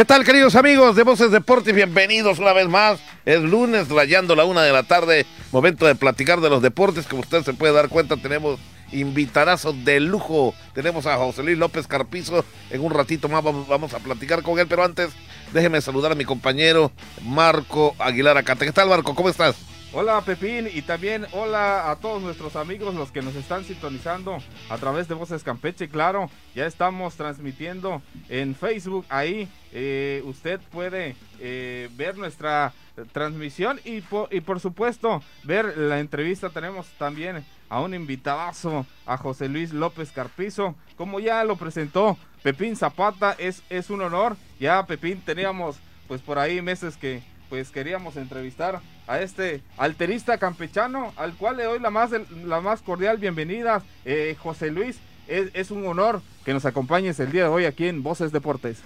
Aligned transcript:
¿Qué 0.00 0.06
tal, 0.06 0.24
queridos 0.24 0.54
amigos 0.54 0.96
de 0.96 1.02
Voces 1.02 1.30
Deportes? 1.30 1.74
Bienvenidos 1.74 2.38
una 2.38 2.54
vez 2.54 2.66
más. 2.70 2.98
Es 3.26 3.42
lunes, 3.42 3.90
rayando 3.90 4.34
la 4.34 4.46
una 4.46 4.62
de 4.62 4.72
la 4.72 4.82
tarde, 4.82 5.26
momento 5.52 5.84
de 5.84 5.94
platicar 5.94 6.40
de 6.40 6.48
los 6.48 6.62
deportes. 6.62 7.06
Como 7.06 7.20
usted 7.20 7.42
se 7.42 7.52
puede 7.52 7.74
dar 7.74 7.90
cuenta, 7.90 8.16
tenemos 8.16 8.58
invitarazos 8.92 9.84
de 9.84 10.00
lujo. 10.00 10.54
Tenemos 10.72 11.04
a 11.04 11.18
José 11.18 11.42
Luis 11.42 11.58
López 11.58 11.86
Carpizo. 11.86 12.46
En 12.70 12.82
un 12.82 12.94
ratito 12.94 13.28
más 13.28 13.44
vamos, 13.44 13.92
a 13.92 13.98
platicar 13.98 14.42
con 14.42 14.58
él, 14.58 14.66
pero 14.66 14.84
antes 14.84 15.10
déjeme 15.52 15.82
saludar 15.82 16.12
a 16.12 16.14
mi 16.14 16.24
compañero 16.24 16.90
Marco 17.22 17.94
Aguilar 17.98 18.38
Acate. 18.38 18.64
¿Qué 18.64 18.72
tal, 18.72 18.88
Marco? 18.88 19.14
¿Cómo 19.14 19.28
estás? 19.28 19.56
Hola 19.92 20.20
Pepín 20.20 20.68
y 20.72 20.82
también 20.82 21.26
hola 21.32 21.90
a 21.90 21.96
todos 21.96 22.22
nuestros 22.22 22.54
amigos 22.54 22.94
los 22.94 23.10
que 23.10 23.22
nos 23.22 23.34
están 23.34 23.64
sintonizando 23.64 24.38
a 24.68 24.78
través 24.78 25.08
de 25.08 25.16
Voces 25.16 25.42
Campeche. 25.42 25.88
Claro, 25.88 26.30
ya 26.54 26.64
estamos 26.64 27.16
transmitiendo 27.16 28.00
en 28.28 28.54
Facebook. 28.54 29.04
Ahí 29.08 29.48
eh, 29.72 30.22
usted 30.26 30.60
puede 30.70 31.16
eh, 31.40 31.88
ver 31.96 32.16
nuestra 32.16 32.72
transmisión 33.10 33.80
y, 33.84 34.04
y 34.30 34.40
por 34.42 34.60
supuesto 34.60 35.24
ver 35.42 35.76
la 35.76 35.98
entrevista. 35.98 36.50
Tenemos 36.50 36.86
también 36.96 37.44
a 37.68 37.80
un 37.80 37.92
invitadazo, 37.92 38.86
a 39.06 39.16
José 39.16 39.48
Luis 39.48 39.72
López 39.72 40.12
Carpizo. 40.12 40.76
Como 40.96 41.18
ya 41.18 41.42
lo 41.42 41.56
presentó 41.56 42.16
Pepín 42.44 42.76
Zapata, 42.76 43.34
es, 43.38 43.64
es 43.70 43.90
un 43.90 44.02
honor. 44.02 44.36
Ya 44.60 44.86
Pepín 44.86 45.20
teníamos 45.20 45.78
pues 46.06 46.20
por 46.20 46.38
ahí 46.38 46.62
meses 46.62 46.96
que 46.96 47.24
pues 47.48 47.70
queríamos 47.70 48.16
entrevistar 48.16 48.80
a 49.10 49.20
este 49.20 49.60
alterista 49.76 50.38
campechano, 50.38 51.12
al 51.16 51.34
cual 51.34 51.56
le 51.56 51.64
doy 51.64 51.80
la 51.80 51.90
más, 51.90 52.12
la 52.44 52.60
más 52.60 52.80
cordial 52.80 53.18
bienvenida, 53.18 53.82
eh, 54.04 54.36
José 54.38 54.70
Luis. 54.70 54.98
Es, 55.26 55.70
un 55.70 55.86
honor 55.86 56.22
que 56.44 56.52
nos 56.52 56.64
acompañes 56.64 57.18
el 57.20 57.30
día 57.30 57.44
de 57.44 57.48
hoy 57.48 57.64
aquí 57.64 57.88
en 57.88 58.04
Voces 58.04 58.32
Deportes. 58.32 58.78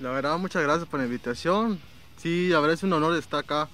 La 0.00 0.10
verdad, 0.10 0.36
muchas 0.38 0.62
gracias 0.64 0.88
por 0.88 0.98
la 0.98 1.06
invitación. 1.06 1.80
Sí, 2.16 2.48
la 2.48 2.58
verdad 2.58 2.74
es 2.74 2.82
un 2.82 2.92
honor 2.92 3.16
estar 3.16 3.40
acá, 3.40 3.68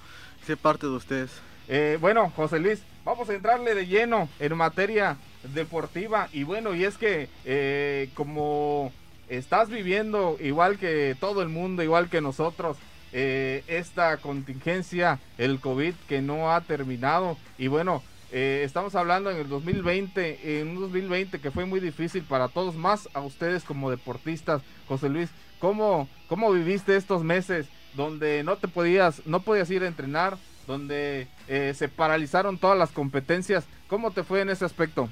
ser 0.45 0.57
parte 0.57 0.85
de 0.85 0.93
ustedes. 0.93 1.31
Eh, 1.67 1.97
bueno, 1.99 2.31
José 2.35 2.59
Luis, 2.59 2.83
vamos 3.03 3.29
a 3.29 3.33
entrarle 3.33 3.73
de 3.73 3.87
lleno 3.87 4.29
en 4.39 4.55
materia 4.55 5.17
deportiva. 5.53 6.29
Y 6.33 6.43
bueno, 6.43 6.75
y 6.75 6.83
es 6.83 6.97
que 6.97 7.29
eh, 7.45 8.09
como 8.13 8.91
estás 9.27 9.69
viviendo 9.69 10.37
igual 10.39 10.77
que 10.77 11.15
todo 11.19 11.41
el 11.41 11.49
mundo, 11.49 11.81
igual 11.81 12.09
que 12.09 12.21
nosotros, 12.21 12.77
eh, 13.17 13.63
esta 13.67 14.17
contingencia, 14.17 15.19
el 15.37 15.61
COVID 15.61 15.93
que 16.09 16.21
no 16.21 16.51
ha 16.51 16.59
terminado. 16.59 17.37
Y 17.57 17.67
bueno, 17.67 18.03
eh, 18.33 18.63
estamos 18.65 18.93
hablando 18.93 19.31
en 19.31 19.37
el 19.37 19.47
2020, 19.47 20.59
en 20.59 20.67
un 20.67 20.81
2020 20.81 21.39
que 21.39 21.49
fue 21.49 21.63
muy 21.63 21.79
difícil 21.79 22.23
para 22.23 22.49
todos, 22.49 22.75
más 22.75 23.07
a 23.13 23.21
ustedes 23.21 23.63
como 23.63 23.89
deportistas. 23.89 24.63
José 24.89 25.07
Luis, 25.07 25.29
¿cómo, 25.59 26.09
cómo 26.27 26.51
viviste 26.51 26.97
estos 26.97 27.23
meses 27.23 27.67
donde 27.93 28.43
no 28.43 28.57
te 28.57 28.67
podías, 28.67 29.25
no 29.25 29.39
podías 29.39 29.71
ir 29.71 29.83
a 29.83 29.87
entrenar, 29.87 30.37
donde 30.67 31.29
eh, 31.47 31.73
se 31.73 31.87
paralizaron 31.87 32.57
todas 32.57 32.77
las 32.77 32.91
competencias? 32.91 33.63
¿Cómo 33.87 34.11
te 34.11 34.25
fue 34.25 34.41
en 34.41 34.49
ese 34.49 34.65
aspecto? 34.65 35.07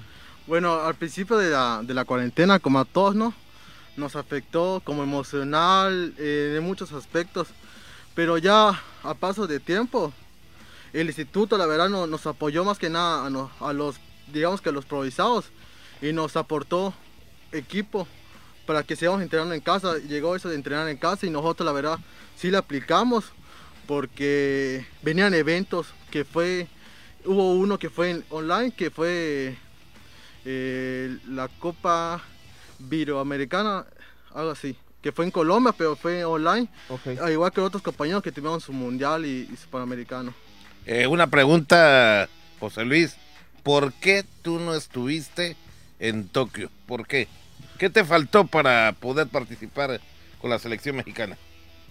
Bueno, 0.45 0.81
al 0.81 0.95
principio 0.95 1.37
de 1.37 1.51
la, 1.51 1.79
de 1.81 1.93
la 1.93 2.03
cuarentena, 2.03 2.59
como 2.59 2.79
a 2.79 2.85
todos, 2.85 3.15
¿no? 3.15 3.33
Nos 3.95 4.17
afectó 4.17 4.81
como 4.83 5.03
emocional, 5.03 6.13
en 6.17 6.61
muchos 6.63 6.91
aspectos 6.91 7.47
pero 8.15 8.37
ya 8.37 8.81
a 9.03 9.13
paso 9.15 9.47
de 9.47 9.59
tiempo, 9.59 10.13
el 10.93 11.07
instituto 11.07 11.57
la 11.57 11.65
verdad 11.65 11.89
nos 11.89 12.27
apoyó 12.27 12.63
más 12.63 12.77
que 12.77 12.89
nada 12.89 13.25
a, 13.59 13.73
los, 13.73 13.95
digamos 14.31 14.61
que 14.61 14.69
a 14.69 14.71
los 14.71 14.85
provisados 14.85 15.45
y 16.01 16.13
nos 16.13 16.35
aportó 16.37 16.93
equipo 17.51 18.07
para 18.67 18.83
que 18.83 18.95
sigamos 18.95 19.21
entrenando 19.21 19.55
en 19.55 19.61
casa. 19.61 19.97
Llegó 19.97 20.35
eso 20.35 20.49
de 20.49 20.55
entrenar 20.55 20.87
en 20.87 20.97
casa 20.97 21.25
y 21.25 21.29
nosotros 21.29 21.65
la 21.65 21.71
verdad 21.71 21.99
sí 22.37 22.51
le 22.51 22.57
aplicamos 22.57 23.25
porque 23.87 24.85
venían 25.01 25.33
eventos 25.33 25.87
que 26.11 26.23
fue, 26.23 26.67
hubo 27.25 27.55
uno 27.55 27.79
que 27.79 27.89
fue 27.89 28.23
online, 28.29 28.71
que 28.71 28.91
fue 28.91 29.57
eh, 30.45 31.17
la 31.27 31.47
Copa 31.47 32.21
Viroamericana, 32.79 33.85
algo 34.33 34.51
así 34.51 34.77
que 35.03 35.11
fue 35.11 35.25
en 35.25 35.31
Colombia, 35.31 35.75
pero 35.77 35.97
fue 35.97 36.23
online. 36.23 36.69
Al 37.21 37.31
igual 37.31 37.51
que 37.51 37.59
otros 37.59 37.83
compañeros 37.83 38.23
que 38.23 38.31
tuvieron 38.31 38.61
su 38.61 38.71
mundial 38.71 39.25
y, 39.25 39.45
su 39.61 39.67
panamericano. 39.69 40.33
Eh, 40.85 41.05
una 41.07 41.27
pregunta, 41.27 42.29
José 42.59 42.85
Luis. 42.85 43.17
¿Por 43.63 43.91
qué 43.93 44.25
tú 44.41 44.59
no 44.59 44.73
estuviste 44.73 45.57
en 45.99 46.29
Tokio? 46.29 46.71
¿Por 46.87 47.05
qué? 47.05 47.27
¿Qué 47.77 47.89
te 47.89 48.05
faltó 48.05 48.47
para 48.47 48.93
poder 48.93 49.27
participar 49.27 49.99
con 50.39 50.49
la 50.49 50.57
selección 50.57 50.95
mexicana? 50.95 51.37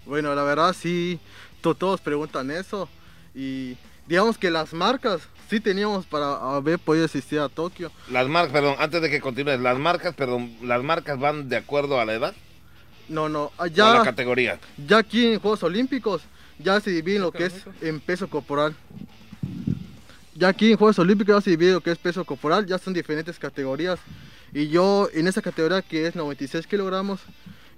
Bueno, 0.06 0.34
la 0.34 0.42
verdad 0.42 0.74
sí, 0.74 1.20
todos 1.60 2.00
preguntan 2.00 2.50
eso. 2.50 2.88
Y 3.34 3.76
digamos 4.06 4.38
que 4.38 4.50
las 4.50 4.72
marcas 4.72 5.20
sí 5.50 5.60
teníamos 5.60 6.06
para 6.06 6.56
haber 6.56 6.78
podido 6.78 7.04
asistir 7.04 7.40
a 7.40 7.50
Tokio. 7.50 7.92
Las 8.10 8.26
marcas, 8.26 8.52
perdón, 8.52 8.76
antes 8.78 9.02
de 9.02 9.10
que 9.10 9.20
continúes, 9.20 9.60
las 9.60 9.78
marcas, 9.78 10.14
perdón, 10.14 10.56
las 10.62 10.82
marcas 10.82 11.18
van 11.18 11.50
de 11.50 11.58
acuerdo 11.58 12.00
a 12.00 12.06
la 12.06 12.14
edad. 12.14 12.34
No, 13.12 13.28
no, 13.28 13.52
allá. 13.58 13.92
la 13.92 14.02
categoría. 14.04 14.58
Ya 14.86 14.96
aquí 14.96 15.26
en 15.26 15.38
Juegos 15.38 15.62
Olímpicos 15.62 16.22
ya 16.58 16.80
se 16.80 16.90
divide 16.90 17.18
lo 17.18 17.30
que 17.30 17.44
es 17.44 17.52
en 17.82 18.00
peso 18.00 18.26
corporal. 18.26 18.74
Ya 20.34 20.48
aquí 20.48 20.70
en 20.70 20.78
Juegos 20.78 20.98
Olímpicos 20.98 21.36
ya 21.36 21.40
se 21.42 21.50
divide 21.50 21.72
lo 21.72 21.82
que 21.82 21.90
es 21.90 21.98
peso 21.98 22.24
corporal, 22.24 22.64
ya 22.64 22.78
son 22.78 22.94
diferentes 22.94 23.38
categorías. 23.38 24.00
Y 24.54 24.68
yo 24.68 25.10
en 25.12 25.28
esa 25.28 25.42
categoría 25.42 25.82
que 25.82 26.06
es 26.06 26.16
96 26.16 26.66
kilogramos, 26.66 27.20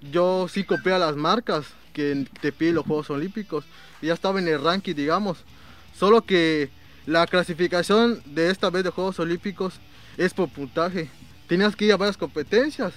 yo 0.09 0.47
sí 0.47 0.63
copié 0.63 0.93
a 0.93 0.99
las 0.99 1.17
marcas 1.17 1.65
que 1.91 2.25
te 2.39 2.53
piden 2.53 2.75
los 2.75 2.85
Juegos 2.85 3.09
Olímpicos. 3.09 3.65
Y 4.01 4.07
ya 4.07 4.13
estaba 4.13 4.39
en 4.39 4.47
el 4.47 4.63
ranking, 4.63 4.95
digamos. 4.95 5.39
Solo 5.93 6.21
que 6.21 6.69
la 7.05 7.27
clasificación 7.27 8.21
de 8.25 8.51
esta 8.51 8.69
vez 8.69 8.85
de 8.85 8.89
Juegos 8.89 9.19
Olímpicos 9.19 9.81
es 10.15 10.33
por 10.33 10.47
puntaje. 10.47 11.09
Tenías 11.49 11.75
que 11.75 11.85
ir 11.85 11.91
a 11.91 11.97
varias 11.97 12.15
competencias 12.15 12.93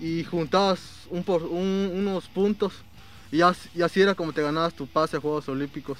y 0.00 0.24
juntabas 0.24 0.80
un, 1.10 1.22
por, 1.22 1.42
unos 1.42 2.28
puntos 2.28 2.72
y 3.32 3.42
así, 3.42 4.00
era 4.00 4.14
como 4.14 4.32
te 4.32 4.42
ganabas 4.42 4.74
tu 4.74 4.86
pase 4.86 5.16
a 5.16 5.20
Juegos 5.20 5.48
Olímpicos. 5.48 5.98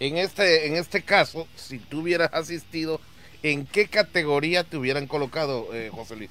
En 0.00 0.16
este, 0.16 0.66
en 0.66 0.76
este 0.76 1.02
caso, 1.02 1.46
si 1.56 1.78
tú 1.78 2.00
hubieras 2.00 2.32
asistido, 2.32 3.00
¿en 3.42 3.66
qué 3.66 3.88
categoría 3.88 4.64
te 4.64 4.76
hubieran 4.76 5.06
colocado, 5.06 5.68
eh, 5.74 5.90
José 5.92 6.16
Luis? 6.16 6.30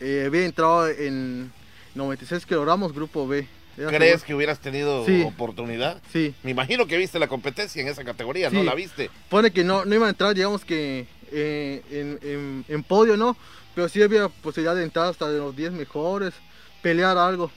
Eh, 0.00 0.24
había 0.26 0.44
entrado 0.44 0.88
en 0.88 1.52
96 1.94 2.46
kilogramos, 2.46 2.92
grupo 2.92 3.28
B. 3.28 3.46
¿Crees 3.76 4.22
que 4.22 4.34
hubieras 4.34 4.60
tenido 4.60 5.04
oportunidad? 5.26 6.00
Sí. 6.12 6.34
Me 6.42 6.52
imagino 6.52 6.86
que 6.86 6.96
viste 6.96 7.18
la 7.18 7.26
competencia 7.28 7.82
en 7.82 7.88
esa 7.88 8.04
categoría, 8.04 8.50
¿no? 8.50 8.62
¿La 8.62 8.74
viste? 8.74 9.10
Pone 9.28 9.50
que 9.50 9.64
no, 9.64 9.84
no 9.84 9.94
iba 9.94 10.06
a 10.06 10.10
entrar, 10.10 10.34
digamos 10.34 10.64
que 10.64 11.06
eh, 11.32 11.82
en, 11.90 12.64
en, 12.68 12.82
podio, 12.84 13.16
¿no? 13.16 13.36
Pero 13.74 13.88
sí 13.88 14.02
había 14.02 14.28
posibilidad 14.28 14.74
de 14.74 14.84
entrar 14.84 15.06
hasta 15.06 15.30
de 15.30 15.38
los 15.38 15.56
10 15.56 15.72
mejores, 15.72 16.34
pelear 16.82 17.18
algo. 17.18 17.50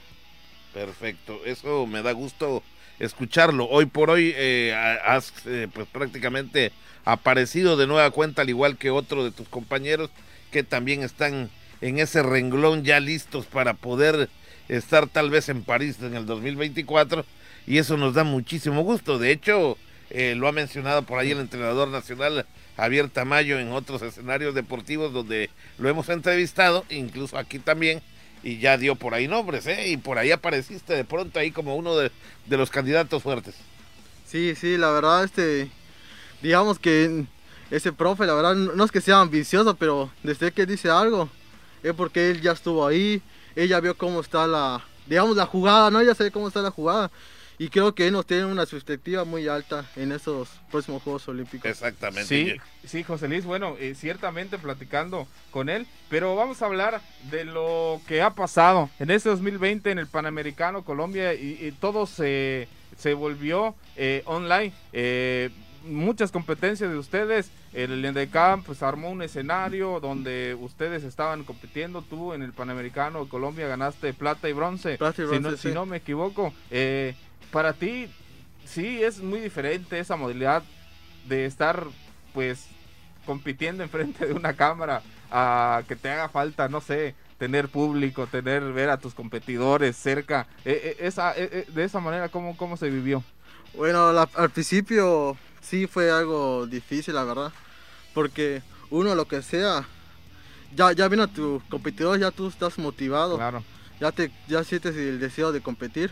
Perfecto, 0.74 1.40
eso 1.44 1.86
me 1.86 2.02
da 2.02 2.12
gusto 2.12 2.62
escucharlo. 2.98 3.66
Hoy 3.66 3.86
por 3.86 4.10
hoy 4.10 4.32
eh, 4.36 4.74
has 5.04 5.32
eh, 5.46 5.68
pues 5.72 5.86
prácticamente 5.88 6.72
aparecido 7.04 7.76
de 7.76 7.86
nueva 7.86 8.10
cuenta, 8.10 8.42
al 8.42 8.50
igual 8.50 8.76
que 8.76 8.90
otro 8.90 9.24
de 9.24 9.30
tus 9.30 9.48
compañeros 9.48 10.10
que 10.50 10.62
también 10.62 11.02
están 11.02 11.50
en 11.80 11.98
ese 11.98 12.22
renglón 12.22 12.84
ya 12.84 13.00
listos 13.00 13.46
para 13.46 13.74
poder 13.74 14.28
estar 14.68 15.06
tal 15.08 15.30
vez 15.30 15.48
en 15.48 15.62
París 15.62 15.96
en 16.02 16.14
el 16.14 16.26
2024 16.26 17.24
y 17.66 17.78
eso 17.78 17.96
nos 17.96 18.14
da 18.14 18.24
muchísimo 18.24 18.82
gusto. 18.82 19.18
De 19.18 19.30
hecho, 19.30 19.78
eh, 20.10 20.34
lo 20.34 20.48
ha 20.48 20.52
mencionado 20.52 21.02
por 21.02 21.18
ahí 21.18 21.30
el 21.30 21.40
entrenador 21.40 21.88
nacional 21.88 22.46
Javier 22.78 23.10
Tamayo 23.10 23.58
en 23.58 23.72
otros 23.72 24.02
escenarios 24.02 24.54
deportivos 24.54 25.12
donde 25.12 25.50
lo 25.78 25.88
hemos 25.88 26.08
entrevistado, 26.10 26.84
incluso 26.90 27.36
aquí 27.36 27.58
también, 27.58 28.00
y 28.44 28.60
ya 28.60 28.78
dio 28.78 28.94
por 28.94 29.14
ahí 29.14 29.26
nombres, 29.26 29.66
¿eh? 29.66 29.88
Y 29.88 29.96
por 29.96 30.16
ahí 30.16 30.30
apareciste 30.30 30.94
de 30.94 31.04
pronto 31.04 31.40
ahí 31.40 31.50
como 31.50 31.74
uno 31.74 31.96
de, 31.96 32.12
los 32.48 32.70
candidatos 32.70 33.20
fuertes. 33.20 33.56
Sí, 34.28 34.54
sí, 34.54 34.76
la 34.76 34.92
verdad, 34.92 35.24
este, 35.24 35.68
digamos 36.40 36.78
que 36.78 37.24
ese 37.72 37.92
profe, 37.92 38.26
la 38.26 38.34
verdad, 38.34 38.54
no 38.54 38.84
es 38.84 38.92
que 38.92 39.00
sea 39.00 39.22
ambicioso, 39.22 39.74
pero 39.74 40.12
desde 40.22 40.52
que 40.52 40.64
dice 40.64 40.88
algo, 40.88 41.28
es 41.82 41.94
porque 41.94 42.30
él 42.30 42.40
ya 42.42 42.52
estuvo 42.52 42.86
ahí, 42.86 43.20
ella 43.56 43.80
vio 43.80 43.98
cómo 43.98 44.20
está 44.20 44.46
la, 44.46 44.84
digamos, 45.08 45.36
la 45.36 45.46
jugada, 45.46 45.90
¿no? 45.90 46.00
Ya 46.00 46.14
sé 46.14 46.30
cómo 46.30 46.46
está 46.46 46.62
la 46.62 46.70
jugada 46.70 47.10
y 47.58 47.68
creo 47.68 47.94
que 47.94 48.10
nos 48.10 48.26
tiene 48.26 48.44
una 48.44 48.64
perspectiva 48.66 49.24
muy 49.24 49.48
alta 49.48 49.84
en 49.96 50.12
esos 50.12 50.48
próximos 50.70 51.02
Juegos 51.02 51.26
Olímpicos. 51.28 51.68
Exactamente. 51.68 52.24
Sí, 52.24 52.56
sí 52.84 53.02
José 53.02 53.28
Luis, 53.28 53.44
bueno, 53.44 53.76
eh, 53.80 53.94
ciertamente 53.94 54.58
platicando 54.58 55.26
con 55.50 55.68
él, 55.68 55.86
pero 56.08 56.36
vamos 56.36 56.62
a 56.62 56.66
hablar 56.66 57.00
de 57.30 57.44
lo 57.44 58.00
que 58.06 58.22
ha 58.22 58.30
pasado 58.30 58.90
en 58.98 59.10
este 59.10 59.28
2020 59.28 59.90
en 59.90 59.98
el 59.98 60.06
Panamericano 60.06 60.84
Colombia 60.84 61.34
y, 61.34 61.74
todo 61.80 62.06
se, 62.06 62.68
se 62.96 63.14
volvió 63.14 63.74
eh, 63.96 64.22
online. 64.26 64.72
Eh, 64.92 65.50
muchas 65.84 66.30
competencias 66.30 66.90
de 66.90 66.96
ustedes. 66.96 67.50
El 67.72 68.04
Endecamp 68.04 68.64
pues 68.64 68.82
armó 68.82 69.10
un 69.10 69.22
escenario 69.22 70.00
donde 70.00 70.56
ustedes 70.58 71.04
estaban 71.04 71.44
compitiendo. 71.44 72.02
Tú 72.02 72.32
en 72.32 72.42
el 72.42 72.52
Panamericano 72.52 73.24
de 73.24 73.28
Colombia 73.28 73.68
ganaste 73.68 74.12
plata 74.14 74.48
y 74.48 74.52
bronce. 74.52 74.96
Plata 74.96 75.22
y 75.22 75.26
si, 75.26 75.30
bronce, 75.30 75.50
no, 75.50 75.56
si 75.56 75.68
no 75.68 75.86
me 75.86 75.98
equivoco. 75.98 76.52
Eh, 76.70 77.14
para 77.50 77.72
ti, 77.72 78.08
sí 78.64 79.02
es 79.02 79.20
muy 79.20 79.40
diferente 79.40 79.98
esa 79.98 80.16
modalidad 80.16 80.62
de 81.26 81.46
estar 81.46 81.86
pues 82.34 82.66
compitiendo 83.26 83.82
enfrente 83.82 84.26
de 84.26 84.32
una 84.32 84.54
cámara 84.54 85.02
a 85.30 85.82
que 85.86 85.96
te 85.96 86.10
haga 86.10 86.28
falta, 86.28 86.68
no 86.68 86.80
sé, 86.80 87.14
tener 87.38 87.68
público, 87.68 88.26
tener 88.26 88.62
ver 88.72 88.90
a 88.90 88.98
tus 88.98 89.14
competidores 89.14 89.96
cerca. 89.96 90.46
Eh, 90.64 90.80
eh, 90.84 91.06
esa, 91.06 91.32
eh, 91.36 91.48
eh, 91.52 91.66
de 91.68 91.84
esa 91.84 92.00
manera, 92.00 92.28
¿cómo, 92.30 92.56
cómo 92.56 92.76
se 92.76 92.88
vivió? 92.90 93.22
Bueno, 93.74 94.12
la- 94.12 94.28
al 94.34 94.50
principio 94.50 95.36
sí 95.60 95.86
fue 95.86 96.10
algo 96.10 96.66
difícil, 96.66 97.14
la 97.14 97.24
verdad. 97.24 97.52
Porque 98.14 98.62
uno, 98.90 99.14
lo 99.14 99.28
que 99.28 99.42
sea, 99.42 99.84
ya, 100.74 100.92
ya 100.92 101.06
viene 101.08 101.24
a 101.24 101.26
tu 101.26 101.62
competidor, 101.68 102.18
ya 102.18 102.30
tú 102.30 102.48
estás 102.48 102.78
motivado. 102.78 103.36
Claro. 103.36 103.62
ya 104.00 104.10
te 104.12 104.30
ya 104.48 104.64
sientes 104.64 104.96
el 104.96 105.18
deseo 105.20 105.52
de 105.52 105.60
competir 105.60 106.10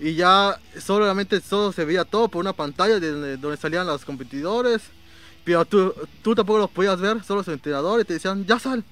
y 0.00 0.14
ya 0.14 0.58
solamente 0.78 1.40
todo 1.40 1.72
se 1.72 1.84
veía 1.84 2.04
todo 2.04 2.28
por 2.28 2.40
una 2.40 2.52
pantalla 2.52 3.00
de 3.00 3.36
donde, 3.36 3.56
salían 3.56 3.86
los 3.86 4.04
competidores 4.04 4.82
pero 5.44 5.64
tú, 5.64 5.94
tú 6.22 6.34
tampoco 6.34 6.60
los 6.60 6.70
podías 6.70 7.00
ver 7.00 7.22
solo 7.24 7.42
su 7.42 7.52
entrenador 7.52 8.00
y 8.00 8.04
te 8.04 8.14
decían 8.14 8.46
ya 8.46 8.58
sal 8.58 8.84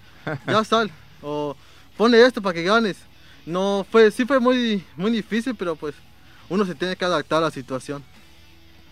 ya 0.46 0.64
sal 0.64 0.90
o 1.22 1.56
pone 1.96 2.20
esto 2.20 2.42
para 2.42 2.54
que 2.54 2.64
ganes 2.64 2.96
no 3.44 3.86
fue 3.90 4.10
sí 4.10 4.24
fue 4.24 4.40
muy 4.40 4.84
muy 4.96 5.10
difícil 5.10 5.54
pero 5.54 5.76
pues 5.76 5.94
uno 6.48 6.64
se 6.64 6.74
tiene 6.74 6.96
que 6.96 7.04
adaptar 7.04 7.38
a 7.38 7.46
la 7.46 7.50
situación 7.50 8.02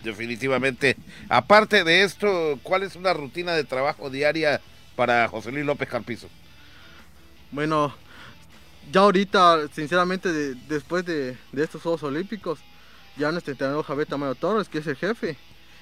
Definitivamente. 0.05 0.95
Aparte 1.29 1.83
de 1.83 2.03
esto, 2.03 2.59
¿cuál 2.61 2.83
es 2.83 2.95
una 2.95 3.11
rutina 3.13 3.53
de 3.53 3.63
trabajo 3.63 4.11
diaria 4.11 4.61
para 4.95 5.27
José 5.27 5.51
Luis 5.51 5.65
López 5.65 5.89
Carpizo? 5.89 6.29
Bueno, 7.49 7.95
ya 8.91 9.01
ahorita, 9.01 9.67
sinceramente, 9.73 10.31
de- 10.31 10.55
después 10.67 11.05
de, 11.05 11.37
de 11.51 11.63
estos 11.63 11.81
Juegos 11.81 12.03
Olímpicos, 12.03 12.59
ya 13.17 13.31
nuestro 13.31 13.51
entrenador 13.51 13.83
Javier 13.85 14.07
Tamayo 14.07 14.35
Torres, 14.35 14.69
que 14.69 14.79
es 14.79 14.87
el 14.87 14.95
jefe, 14.95 15.37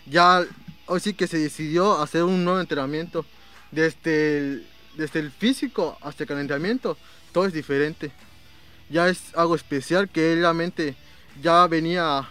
ya 0.05 0.43
hoy 0.85 0.99
sí 0.99 1.13
que 1.13 1.27
se 1.27 1.37
decidió 1.37 2.01
hacer 2.01 2.23
un 2.23 2.43
nuevo 2.43 2.59
entrenamiento. 2.59 3.25
Desde 3.71 4.37
el, 4.37 4.67
desde 4.97 5.19
el 5.19 5.31
físico 5.31 5.97
hasta 6.01 6.23
el 6.23 6.27
calentamiento, 6.27 6.95
todo 7.31 7.45
es 7.47 7.53
diferente. 7.53 8.11
Ya 8.89 9.09
es 9.09 9.35
algo 9.35 9.55
especial 9.55 10.09
que 10.09 10.33
él 10.33 10.39
realmente 10.41 10.95
ya 11.41 11.65
venía 11.65 12.27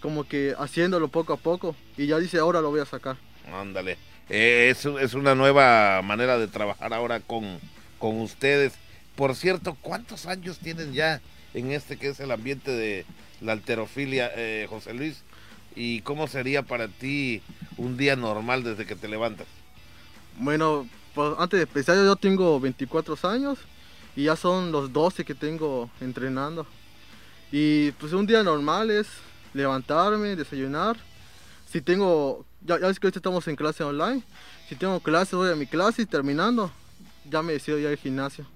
como 0.00 0.24
que 0.28 0.54
haciéndolo 0.58 1.08
poco 1.08 1.32
a 1.32 1.36
poco 1.38 1.74
y 1.96 2.06
ya 2.06 2.18
dice 2.18 2.38
ahora 2.38 2.60
lo 2.60 2.70
voy 2.70 2.80
a 2.80 2.84
sacar. 2.84 3.16
Ándale. 3.50 3.96
Eh, 4.28 4.68
es, 4.70 4.84
es 4.84 5.14
una 5.14 5.34
nueva 5.34 6.02
manera 6.02 6.36
de 6.38 6.48
trabajar 6.48 6.92
ahora 6.92 7.20
con, 7.20 7.58
con 7.98 8.20
ustedes. 8.20 8.74
Por 9.22 9.36
cierto, 9.36 9.76
¿cuántos 9.80 10.26
años 10.26 10.58
tienen 10.58 10.94
ya 10.94 11.20
en 11.54 11.70
este 11.70 11.96
que 11.96 12.08
es 12.08 12.18
el 12.18 12.32
ambiente 12.32 12.72
de 12.72 13.06
la 13.40 13.52
alterofilia, 13.52 14.28
eh, 14.34 14.66
José 14.68 14.94
Luis? 14.94 15.22
¿Y 15.76 16.00
cómo 16.00 16.26
sería 16.26 16.64
para 16.64 16.88
ti 16.88 17.40
un 17.76 17.96
día 17.96 18.16
normal 18.16 18.64
desde 18.64 18.84
que 18.84 18.96
te 18.96 19.06
levantas? 19.06 19.46
Bueno, 20.38 20.88
pues 21.14 21.34
antes 21.38 21.58
de 21.58 21.62
empezar 21.66 21.94
yo 21.94 22.16
tengo 22.16 22.58
24 22.58 23.16
años 23.30 23.60
y 24.16 24.24
ya 24.24 24.34
son 24.34 24.72
los 24.72 24.92
12 24.92 25.24
que 25.24 25.36
tengo 25.36 25.88
entrenando. 26.00 26.66
Y 27.52 27.92
pues 27.92 28.12
un 28.14 28.26
día 28.26 28.42
normal 28.42 28.90
es 28.90 29.06
levantarme, 29.54 30.34
desayunar. 30.34 30.96
Si 31.70 31.80
tengo, 31.80 32.44
ya, 32.60 32.80
ya 32.80 32.88
ves 32.88 32.98
que 32.98 33.06
ahorita 33.06 33.20
estamos 33.20 33.46
en 33.46 33.54
clase 33.54 33.84
online. 33.84 34.24
Si 34.68 34.74
tengo 34.74 34.98
clase 34.98 35.36
voy 35.36 35.52
a 35.52 35.54
mi 35.54 35.68
clase 35.68 36.02
y 36.02 36.06
terminando 36.06 36.72
ya 37.30 37.40
me 37.40 37.52
decido 37.52 37.78
ir 37.78 37.86
al 37.86 37.96
gimnasio. 37.96 38.48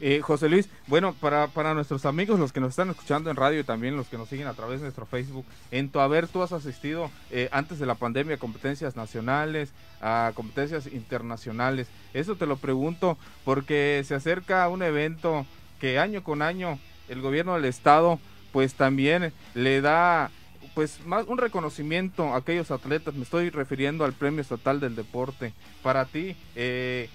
Eh, 0.00 0.20
José 0.20 0.48
Luis, 0.48 0.68
bueno, 0.86 1.14
para, 1.14 1.46
para 1.48 1.72
nuestros 1.72 2.04
amigos, 2.04 2.38
los 2.38 2.52
que 2.52 2.60
nos 2.60 2.70
están 2.70 2.90
escuchando 2.90 3.30
en 3.30 3.36
radio 3.36 3.60
y 3.60 3.64
también 3.64 3.96
los 3.96 4.08
que 4.08 4.18
nos 4.18 4.28
siguen 4.28 4.48
a 4.48 4.54
través 4.54 4.80
de 4.80 4.86
nuestro 4.86 5.06
Facebook, 5.06 5.46
en 5.70 5.88
tu 5.88 6.00
haber 6.00 6.26
tú 6.28 6.42
has 6.42 6.52
asistido 6.52 7.10
eh, 7.30 7.48
antes 7.52 7.78
de 7.78 7.86
la 7.86 7.94
pandemia 7.94 8.34
a 8.34 8.38
competencias 8.38 8.96
nacionales, 8.96 9.72
a 10.00 10.32
competencias 10.34 10.86
internacionales. 10.88 11.88
Eso 12.12 12.36
te 12.36 12.46
lo 12.46 12.56
pregunto 12.56 13.16
porque 13.44 14.02
se 14.04 14.14
acerca 14.14 14.68
un 14.68 14.82
evento 14.82 15.46
que 15.80 15.98
año 15.98 16.24
con 16.24 16.42
año 16.42 16.78
el 17.08 17.20
gobierno 17.20 17.54
del 17.54 17.66
estado 17.66 18.18
pues 18.52 18.74
también 18.74 19.32
le 19.54 19.80
da 19.80 20.30
pues 20.74 21.04
más 21.06 21.26
un 21.26 21.38
reconocimiento 21.38 22.34
a 22.34 22.38
aquellos 22.38 22.70
atletas. 22.70 23.14
Me 23.14 23.22
estoy 23.22 23.50
refiriendo 23.50 24.04
al 24.04 24.12
Premio 24.12 24.40
Estatal 24.40 24.80
del 24.80 24.96
Deporte. 24.96 25.52
Para 25.82 26.04
ti, 26.04 26.36
eh, 26.56 27.08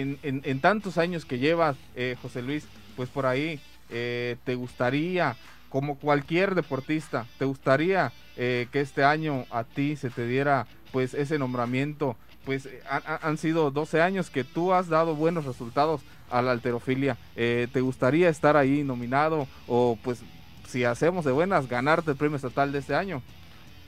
en, 0.00 0.60
tantos 0.60 0.98
años 0.98 1.24
que 1.24 1.38
llevas, 1.38 1.76
eh, 1.94 2.16
José 2.22 2.42
Luis, 2.42 2.64
pues 2.96 3.08
por 3.08 3.26
ahí, 3.26 3.60
eh, 3.90 4.36
¿te 4.44 4.54
gustaría, 4.54 5.36
como 5.68 5.98
cualquier 5.98 6.54
deportista, 6.54 7.26
te 7.38 7.44
gustaría 7.44 8.12
eh, 8.36 8.68
que 8.72 8.80
este 8.80 9.04
año 9.04 9.44
a 9.50 9.64
ti 9.64 9.96
se 9.96 10.10
te 10.10 10.26
diera 10.26 10.66
pues 10.92 11.14
ese 11.14 11.38
nombramiento? 11.38 12.16
Pues 12.44 12.68
han, 12.88 13.38
sido 13.38 13.70
12 13.70 14.02
años 14.02 14.28
que 14.28 14.42
tú 14.42 14.72
has 14.72 14.88
dado 14.88 15.14
buenos 15.14 15.44
resultados 15.44 16.00
a 16.28 16.42
la 16.42 16.50
alterofilia. 16.50 17.16
¿Te 17.36 17.80
gustaría 17.80 18.28
estar 18.28 18.56
ahí 18.56 18.82
nominado 18.82 19.46
o 19.68 19.96
pues 20.02 20.22
si 20.66 20.82
hacemos 20.82 21.24
de 21.24 21.30
buenas, 21.30 21.68
ganarte 21.68 22.10
el 22.10 22.16
premio 22.16 22.34
estatal 22.34 22.72
de 22.72 22.80
este 22.80 22.96
año? 22.96 23.22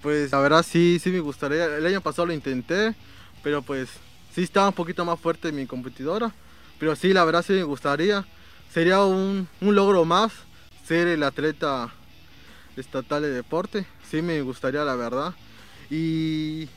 Pues 0.03 0.31
la 0.31 0.39
verdad 0.39 0.63
sí, 0.63 1.01
sí 1.03 1.11
me 1.11 1.19
gustaría. 1.19 1.65
El 1.65 1.85
año 1.85 2.01
pasado 2.01 2.27
lo 2.27 2.33
intenté, 2.33 2.95
pero 3.43 3.63
pues 3.63 3.91
sí 4.35 4.43
estaba 4.43 4.69
un 4.69 4.75
poquito 4.75 5.05
más 5.05 5.19
fuerte 5.21 5.53
mi 5.53 5.67
competidora. 5.67 6.33
Pero 6.79 6.97
sí, 6.97 7.13
la 7.13 7.25
verdad 7.25 7.45
sí 7.47 7.53
me 7.53 7.63
gustaría. 7.63 8.27
Sería 8.73 9.05
un, 9.05 9.49
un 9.61 9.75
logro 9.75 10.05
más 10.05 10.33
ser 10.87 11.07
el 11.07 11.23
atleta 11.23 11.93
estatal 12.77 13.23
de 13.23 13.31
deporte. 13.31 13.87
Sí 14.11 14.23
me 14.23 14.41
gustaría, 14.43 14.85
la 14.85 14.97
verdad. 14.97 15.35
Y 15.91 16.69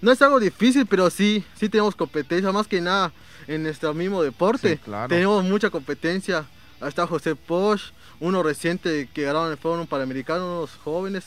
no 0.00 0.12
es 0.12 0.22
algo 0.22 0.38
difícil, 0.38 0.86
pero 0.86 1.10
sí, 1.10 1.44
sí 1.56 1.68
tenemos 1.68 1.96
competencia. 1.96 2.52
Más 2.52 2.68
que 2.68 2.80
nada 2.80 3.12
en 3.46 3.64
nuestro 3.64 3.92
mismo 3.92 4.22
deporte. 4.22 4.76
Sí, 4.76 4.78
claro. 4.78 5.08
Tenemos 5.08 5.42
mucha 5.44 5.70
competencia. 5.70 6.46
Ahí 6.80 6.88
está 6.88 7.06
José 7.06 7.34
Posch, 7.34 7.92
uno 8.20 8.42
reciente 8.42 9.08
que 9.12 9.22
ganaron 9.22 9.50
el 9.50 9.58
Foro 9.58 9.84
Panamericano, 9.86 10.58
unos 10.58 10.70
jóvenes. 10.76 11.24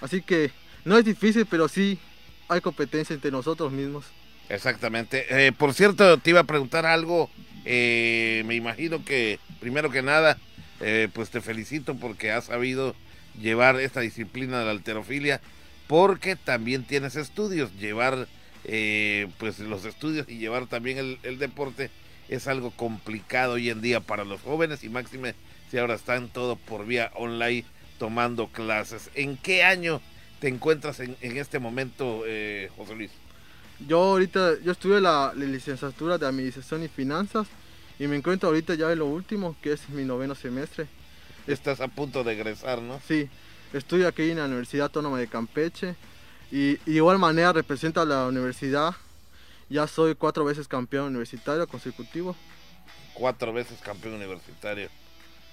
Así 0.00 0.22
que 0.22 0.52
no 0.84 0.96
es 0.96 1.04
difícil, 1.04 1.46
pero 1.46 1.66
sí 1.68 1.98
hay 2.48 2.60
competencia 2.60 3.14
entre 3.14 3.30
nosotros 3.30 3.72
mismos. 3.72 4.04
Exactamente. 4.48 5.46
Eh, 5.46 5.52
por 5.52 5.74
cierto, 5.74 6.18
te 6.18 6.30
iba 6.30 6.40
a 6.40 6.44
preguntar 6.44 6.86
algo. 6.86 7.30
eh, 7.64 8.42
me 8.46 8.54
imagino 8.54 9.04
que, 9.04 9.38
primero 9.60 9.90
que 9.90 10.02
nada, 10.02 10.38
eh, 10.80 11.08
pues 11.12 11.30
te 11.30 11.40
felicito 11.40 11.96
porque 11.96 12.30
has 12.30 12.46
sabido 12.46 12.94
llevar 13.40 13.80
esta 13.80 14.00
disciplina 14.00 14.58
de 14.58 14.64
la 14.64 14.70
alterofilia, 14.70 15.40
porque 15.86 16.36
también 16.36 16.84
tienes 16.84 17.16
estudios. 17.16 17.72
Llevar 17.78 18.28
eh, 18.64 19.28
pues 19.38 19.58
los 19.60 19.84
estudios 19.84 20.28
y 20.28 20.38
llevar 20.38 20.66
también 20.66 21.18
el, 21.22 21.38
deporte 21.38 21.90
es 22.28 22.48
algo 22.48 22.70
complicado 22.70 23.54
hoy 23.54 23.70
en 23.70 23.80
día 23.80 24.00
para 24.00 24.24
los 24.24 24.40
jóvenes 24.42 24.84
y 24.84 24.88
máxime 24.88 25.34
si 25.70 25.78
ahora 25.78 25.94
están 25.94 26.28
todo 26.28 26.56
por 26.56 26.86
vía 26.86 27.10
online 27.14 27.64
tomando 27.98 28.48
clases. 28.48 29.10
¿En 29.14 29.36
qué 29.36 29.62
año 29.62 30.00
te 30.40 30.48
encuentras 30.48 31.00
en, 31.00 31.16
en 31.20 31.36
este 31.36 31.58
momento, 31.58 32.24
eh, 32.26 32.70
José 32.76 32.94
Luis? 32.94 33.10
Yo 33.86 34.02
ahorita, 34.02 34.60
yo 34.64 34.72
estuve 34.72 35.00
la, 35.00 35.32
la 35.36 35.44
licenciatura 35.44 36.18
de 36.18 36.26
Administración 36.26 36.82
y 36.82 36.88
Finanzas 36.88 37.46
y 37.98 38.06
me 38.06 38.16
encuentro 38.16 38.48
ahorita 38.48 38.74
ya 38.74 38.90
en 38.90 38.98
lo 38.98 39.06
último, 39.06 39.56
que 39.62 39.72
es 39.72 39.88
mi 39.88 40.04
noveno 40.04 40.34
semestre. 40.34 40.88
Estás 41.46 41.80
a 41.80 41.88
punto 41.88 42.24
de 42.24 42.32
egresar, 42.32 42.82
¿no? 42.82 43.00
Sí, 43.06 43.28
estoy 43.72 44.04
aquí 44.04 44.30
en 44.30 44.38
la 44.38 44.46
Universidad 44.46 44.86
Autónoma 44.86 45.18
de 45.18 45.28
Campeche 45.28 45.94
y, 46.50 46.72
y 46.72 46.92
de 46.92 46.96
igual 46.96 47.18
manera 47.18 47.52
represento 47.52 48.00
a 48.00 48.04
la 48.04 48.26
universidad. 48.26 48.94
Ya 49.70 49.86
soy 49.86 50.14
cuatro 50.14 50.44
veces 50.44 50.66
campeón 50.66 51.06
universitario 51.06 51.66
consecutivo. 51.66 52.34
Cuatro 53.14 53.52
veces 53.52 53.78
campeón 53.80 54.14
universitario. 54.14 54.88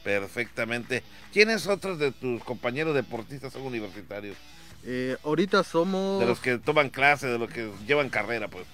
Perfectamente. 0.03 1.03
¿Quiénes 1.33 1.67
otros 1.67 1.99
de 1.99 2.11
tus 2.11 2.43
compañeros 2.43 2.95
deportistas 2.95 3.53
son 3.53 3.63
universitarios? 3.63 4.37
Eh, 4.85 5.17
ahorita 5.23 5.63
somos... 5.63 6.19
De 6.19 6.25
los 6.27 6.39
que 6.39 6.57
toman 6.59 6.89
clase, 6.89 7.27
de 7.27 7.39
los 7.39 7.49
que 7.49 7.71
llevan 7.87 8.09
carrera, 8.09 8.47
pues. 8.47 8.65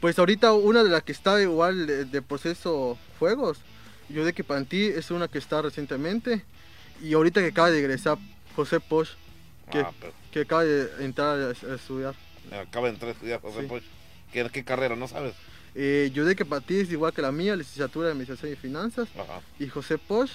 Pues 0.00 0.18
ahorita 0.18 0.52
una 0.52 0.84
de 0.84 0.90
las 0.90 1.02
que 1.02 1.12
está 1.12 1.40
igual 1.42 1.86
de, 1.86 2.04
de 2.04 2.22
proceso 2.22 2.98
juegos, 3.18 3.58
yo 4.08 4.24
de 4.24 4.32
que 4.32 4.44
Pantí 4.44 4.84
es 4.86 5.10
una 5.10 5.26
que 5.28 5.38
está 5.38 5.60
recientemente 5.62 6.44
y 7.02 7.14
ahorita 7.14 7.40
que 7.40 7.48
acaba 7.48 7.70
de 7.70 7.78
egresar 7.80 8.18
José 8.54 8.78
Posch, 8.80 9.10
¿Qué? 9.70 9.80
Ah, 9.80 9.92
pero 10.00 10.12
que 10.32 10.40
acaba 10.42 10.64
de 10.64 11.04
entrar 11.04 11.38
a, 11.38 11.48
a 11.48 11.74
estudiar. 11.74 12.14
acaba 12.52 12.86
de 12.86 12.92
entrar 12.94 13.10
a 13.10 13.12
estudiar 13.12 13.40
José 13.40 13.60
Sí. 13.62 13.66
Poch. 13.66 13.82
¿Qué, 14.32 14.48
¿Qué 14.50 14.64
carrera? 14.64 14.96
¿No 14.96 15.08
sabes? 15.08 15.34
Eh, 15.74 16.10
yo 16.14 16.24
de 16.24 16.34
que 16.36 16.44
Pantí 16.44 16.78
es 16.80 16.90
igual 16.92 17.12
que 17.12 17.20
la 17.22 17.32
mía, 17.32 17.54
licenciatura 17.56 18.06
de 18.06 18.12
Administración 18.12 18.52
y 18.52 18.56
Finanzas, 18.56 19.08
Ajá. 19.14 19.40
y 19.58 19.68
José 19.68 19.98
Posch 19.98 20.30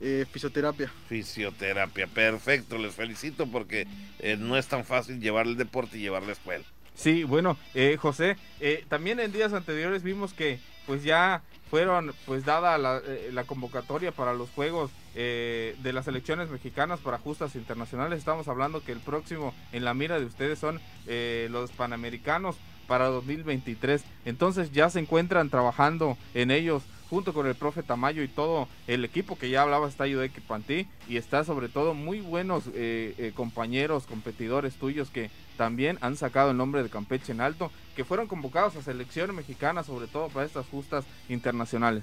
eh, 0.00 0.26
fisioterapia. 0.30 0.90
Fisioterapia, 1.08 2.06
perfecto, 2.06 2.78
les 2.78 2.94
felicito 2.94 3.46
porque 3.46 3.86
eh, 4.18 4.36
no 4.38 4.56
es 4.56 4.66
tan 4.66 4.84
fácil 4.84 5.20
llevar 5.20 5.46
el 5.46 5.56
deporte 5.56 5.98
y 5.98 6.00
llevar 6.00 6.22
la 6.22 6.32
escuela. 6.32 6.64
Sí, 6.94 7.24
bueno, 7.24 7.56
eh, 7.74 7.96
José, 8.00 8.36
eh, 8.60 8.84
también 8.88 9.18
en 9.18 9.32
días 9.32 9.52
anteriores 9.52 10.02
vimos 10.02 10.32
que 10.32 10.60
pues 10.86 11.02
ya 11.02 11.42
fueron 11.70 12.12
pues 12.26 12.44
dada 12.44 12.78
la, 12.78 13.00
eh, 13.04 13.30
la 13.32 13.44
convocatoria 13.44 14.12
para 14.12 14.32
los 14.32 14.48
juegos 14.50 14.92
eh, 15.16 15.74
de 15.82 15.92
las 15.92 16.04
selecciones 16.04 16.50
mexicanas 16.50 17.00
para 17.00 17.18
justas 17.18 17.56
internacionales. 17.56 18.18
Estamos 18.18 18.46
hablando 18.46 18.84
que 18.84 18.92
el 18.92 19.00
próximo 19.00 19.54
en 19.72 19.84
la 19.84 19.94
mira 19.94 20.20
de 20.20 20.26
ustedes 20.26 20.58
son 20.58 20.80
eh, 21.06 21.48
los 21.50 21.72
panamericanos 21.72 22.56
para 22.86 23.06
2023. 23.06 24.04
Entonces 24.24 24.70
ya 24.70 24.88
se 24.90 25.00
encuentran 25.00 25.50
trabajando 25.50 26.16
en 26.34 26.50
ellos 26.52 26.84
junto 27.14 27.32
con 27.32 27.46
el 27.46 27.54
profe 27.54 27.84
Tamayo 27.84 28.24
y 28.24 28.28
todo 28.28 28.66
el 28.88 29.04
equipo 29.04 29.38
que 29.38 29.48
ya 29.48 29.62
hablaba 29.62 29.88
está 29.88 30.02
de 30.02 30.32
Pantí 30.48 30.88
y 31.08 31.16
está 31.16 31.44
sobre 31.44 31.68
todo 31.68 31.94
muy 31.94 32.20
buenos 32.20 32.64
eh, 32.74 33.14
eh, 33.18 33.32
compañeros, 33.36 34.08
competidores 34.08 34.74
tuyos 34.74 35.10
que 35.10 35.30
también 35.56 35.96
han 36.00 36.16
sacado 36.16 36.50
el 36.50 36.56
nombre 36.56 36.82
de 36.82 36.90
Campeche 36.90 37.30
en 37.30 37.40
alto, 37.40 37.70
que 37.94 38.04
fueron 38.04 38.26
convocados 38.26 38.74
a 38.74 38.82
selección 38.82 39.32
mexicana 39.32 39.84
sobre 39.84 40.08
todo 40.08 40.28
para 40.28 40.44
estas 40.44 40.66
justas 40.66 41.04
internacionales. 41.28 42.02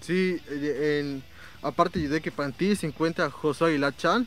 Sí, 0.00 0.40
aparte 1.62 2.08
de 2.08 2.20
que 2.20 2.32
Pantí 2.32 2.74
se 2.74 2.88
encuentra 2.88 3.30
José 3.30 3.66
Aguilar 3.66 3.96
Chan 3.96 4.26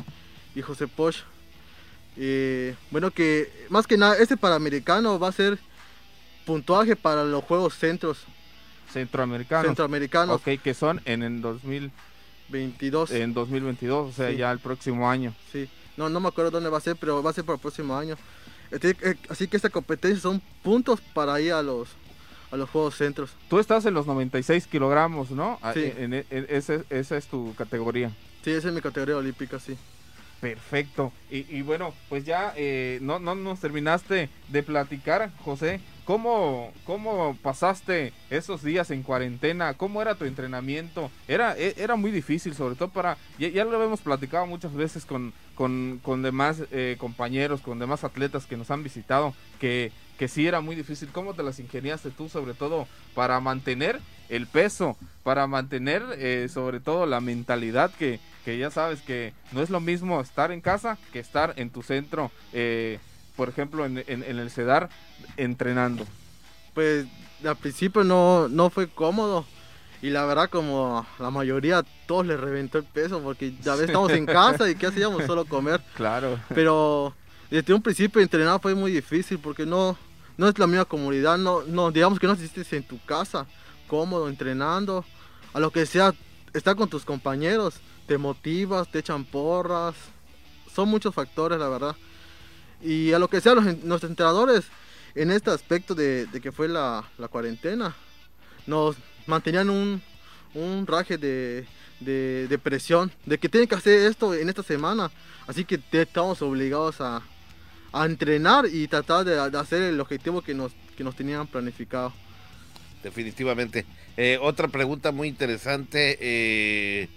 y 0.55 0.61
José 0.61 0.87
Poch. 0.87 1.17
Eh, 2.15 2.75
bueno, 2.91 3.11
que 3.11 3.51
más 3.67 3.87
que 3.87 3.97
nada, 3.97 4.15
este 4.19 4.37
Panamericano 4.37 5.19
va 5.19 5.27
a 5.27 5.33
ser 5.33 5.59
puntuaje 6.45 6.95
para 6.95 7.25
los 7.25 7.43
Juegos 7.43 7.73
Centros 7.73 8.25
Centroamericanos. 8.93 9.65
Centroamericanos 9.67 10.35
Ok, 10.37 10.61
que 10.63 10.73
son 10.73 11.01
en 11.05 11.23
el 11.23 11.41
2000, 11.41 11.91
22. 12.49 13.11
en 13.11 13.33
2022, 13.33 14.09
o 14.09 14.13
sea, 14.13 14.29
Sí. 14.29 14.37
ya 14.37 14.51
el 14.51 14.59
próximo 14.59 15.09
año. 15.09 15.33
Sí, 15.51 15.67
no, 15.97 16.09
no 16.09 16.19
me 16.19 16.27
acuerdo 16.27 16.51
dónde 16.51 16.69
va 16.69 16.77
a 16.77 16.81
ser, 16.81 16.95
pero 16.95 17.21
va 17.23 17.31
a 17.31 17.33
ser 17.33 17.43
para 17.43 17.55
el 17.55 17.61
próximo 17.61 17.95
año. 17.97 18.15
Este, 18.71 18.95
eh, 19.01 19.15
Así 19.29 19.47
que 19.47 19.57
esta 19.57 19.69
competencia 19.69 20.19
son 20.21 20.41
puntos 20.63 20.99
para 21.13 21.39
ir 21.41 21.53
a 21.53 21.61
los, 21.61 21.89
a 22.51 22.55
los 22.57 22.69
Juegos 22.69 22.95
Centros. 22.95 23.31
Tú 23.49 23.59
estás 23.59 23.85
en 23.85 23.93
los 23.93 24.05
96 24.07 24.67
kilogramos, 24.67 25.31
¿no? 25.31 25.59
Ah, 25.61 25.73
Sí. 25.73 25.91
En, 25.97 26.13
en- 26.13 26.25
en- 26.29 26.45
ese- 26.49 26.83
esa 26.89 27.17
es 27.17 27.27
tu 27.27 27.53
categoría. 27.55 28.11
Sí, 28.43 28.51
esa 28.51 28.67
es 28.69 28.73
mi 28.73 28.81
categoría 28.81 29.17
olímpica, 29.17 29.59
sí. 29.59 29.77
Perfecto. 30.41 31.13
Y, 31.31 31.45
y 31.55 31.61
bueno, 31.61 31.93
pues 32.09 32.25
ya 32.25 32.53
eh, 32.57 32.99
no, 33.01 33.17
no 33.19 33.33
nos 33.35 33.59
terminaste 33.61 34.29
de 34.49 34.63
platicar, 34.63 35.31
José. 35.45 35.79
¿Cómo, 36.05 36.73
¿Cómo 36.85 37.37
pasaste 37.41 38.11
esos 38.29 38.61
días 38.61 38.91
en 38.91 39.03
cuarentena? 39.03 39.73
¿Cómo 39.75 40.01
era 40.01 40.15
tu 40.15 40.25
entrenamiento? 40.25 41.09
Era, 41.29 41.57
e- 41.57 41.75
era 41.77 41.95
muy 41.95 42.11
difícil, 42.11 42.53
sobre 42.55 42.75
todo 42.75 42.89
para... 42.89 43.17
Ya, 43.39 43.47
ya 43.47 43.63
lo 43.63 43.81
hemos 43.81 44.01
platicado 44.01 44.45
muchas 44.45 44.73
veces 44.73 45.05
con, 45.05 45.33
con, 45.55 46.01
con 46.03 46.21
demás 46.21 46.63
eh, 46.71 46.97
compañeros, 46.99 47.61
con 47.61 47.79
demás 47.79 48.03
atletas 48.03 48.45
que 48.45 48.57
nos 48.57 48.69
han 48.69 48.83
visitado, 48.83 49.33
que, 49.59 49.93
que 50.17 50.27
sí 50.27 50.45
era 50.45 50.59
muy 50.59 50.75
difícil. 50.75 51.07
¿Cómo 51.13 51.35
te 51.35 51.43
las 51.43 51.59
ingeniaste 51.59 52.11
tú, 52.11 52.27
sobre 52.27 52.53
todo 52.53 52.85
para 53.15 53.39
mantener 53.39 53.99
el 54.27 54.47
peso, 54.47 54.97
para 55.23 55.47
mantener 55.47 56.03
eh, 56.17 56.47
sobre 56.49 56.81
todo 56.81 57.05
la 57.05 57.21
mentalidad 57.21 57.91
que, 57.91 58.19
que 58.43 58.57
ya 58.57 58.71
sabes 58.71 59.01
que 59.01 59.33
no 59.53 59.61
es 59.61 59.69
lo 59.69 59.79
mismo 59.79 60.19
estar 60.19 60.51
en 60.51 60.59
casa 60.59 60.97
que 61.13 61.19
estar 61.19 61.53
en 61.55 61.69
tu 61.69 61.81
centro, 61.81 62.29
eh, 62.51 62.99
por 63.35 63.49
ejemplo, 63.49 63.85
en, 63.85 63.97
en- 64.07 64.23
en 64.23 64.39
el 64.39 64.49
CEDAR, 64.49 64.89
entrenando. 65.37 66.05
Pues 66.73 67.05
al 67.45 67.55
principio 67.57 68.03
no, 68.03 68.47
no 68.47 68.69
fue 68.69 68.87
cómodo. 68.87 69.45
Y 70.01 70.09
la 70.09 70.25
verdad, 70.25 70.49
como 70.49 71.05
la 71.19 71.29
mayoría, 71.29 71.77
a 71.79 71.83
todos 72.07 72.25
les 72.25 72.39
reventó 72.39 72.77
el 72.77 72.83
peso, 72.83 73.21
porque 73.21 73.53
ya 73.61 73.75
ves, 73.75 73.85
estamos 73.87 74.11
en 74.11 74.25
casa 74.25 74.69
y 74.69 74.75
¿qué 74.75 74.87
hacíamos? 74.87 75.23
Solo 75.25 75.45
comer. 75.45 75.81
Claro. 75.95 76.37
Pero 76.53 77.13
desde 77.49 77.73
un 77.73 77.81
principio 77.81 78.21
entrenar 78.21 78.59
fue 78.61 78.75
muy 78.75 78.91
difícil 78.91 79.39
porque 79.39 79.65
no, 79.65 79.97
no 80.35 80.47
es 80.49 80.59
la 80.59 80.67
misma 80.67 80.85
comunidad, 80.85 81.37
no, 81.37 81.61
no, 81.63 81.89
digamos 81.91 82.19
que 82.19 82.27
no 82.27 82.33
existes 82.33 82.71
en 82.73 82.83
tu 82.83 82.99
casa, 83.05 83.45
cómodo, 83.87 84.27
entrenando, 84.27 85.05
a 85.53 85.59
lo 85.61 85.71
que 85.71 85.85
sea, 85.85 86.13
estar 86.53 86.75
con 86.75 86.89
tus 86.89 87.05
compañeros, 87.05 87.75
te 88.05 88.17
motivas, 88.17 88.89
te 88.91 88.99
echan 88.99 89.23
porras, 89.23 89.95
son 90.75 90.89
muchos 90.89 91.15
factores 91.15 91.57
la 91.59 91.69
verdad. 91.69 91.95
Y 92.83 93.13
a 93.13 93.19
lo 93.19 93.29
que 93.29 93.39
sea, 93.39 93.55
los, 93.55 93.63
nuestros 93.83 94.09
entrenadores, 94.09 94.65
en 95.15 95.31
este 95.31 95.51
aspecto 95.51 95.95
de, 95.95 96.27
que 96.41 96.51
fue 96.51 96.67
la, 96.67 97.05
cuarentena, 97.29 97.95
nos 98.67 98.97
mantenían 99.25 99.69
un, 99.69 100.01
un 100.53 100.85
raje 100.85 101.17
de, 101.17 101.65
de, 102.01 102.59
presión, 102.61 103.11
de 103.25 103.37
que 103.37 103.47
tienen 103.47 103.69
que 103.69 103.75
hacer 103.75 103.99
esto 104.09 104.33
en 104.33 104.49
esta 104.49 104.63
semana. 104.63 105.11
Así 105.47 105.63
que 105.65 105.79
estamos 105.91 106.41
obligados 106.41 106.99
a, 106.99 107.21
a 107.93 108.05
entrenar 108.05 108.65
y 108.65 108.87
tratar 108.87 109.23
de, 109.25 109.57
hacer 109.57 109.81
el 109.83 109.99
objetivo 109.99 110.41
que 110.41 110.53
nos, 110.53 110.73
que 110.97 111.03
nos 111.03 111.15
tenían 111.15 111.47
planificado. 111.47 112.13
definitivamente. 113.01 113.85
Eh, 114.17 114.37
otra 114.41 114.67
pregunta 114.67 115.11
muy 115.11 115.27
interesante 115.27 116.17
eh, 116.19 117.09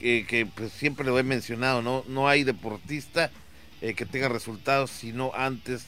que 0.00 0.46
pues, 0.54 0.72
siempre 0.72 1.06
lo 1.06 1.18
he 1.18 1.22
mencionado, 1.22 1.82
¿no? 1.82 2.04
No 2.08 2.28
hay 2.28 2.44
deportista 2.44 3.30
eh, 3.84 3.92
que 3.92 4.06
tenga 4.06 4.30
resultados 4.30 4.90
si 4.90 5.12
no 5.12 5.32
antes 5.34 5.84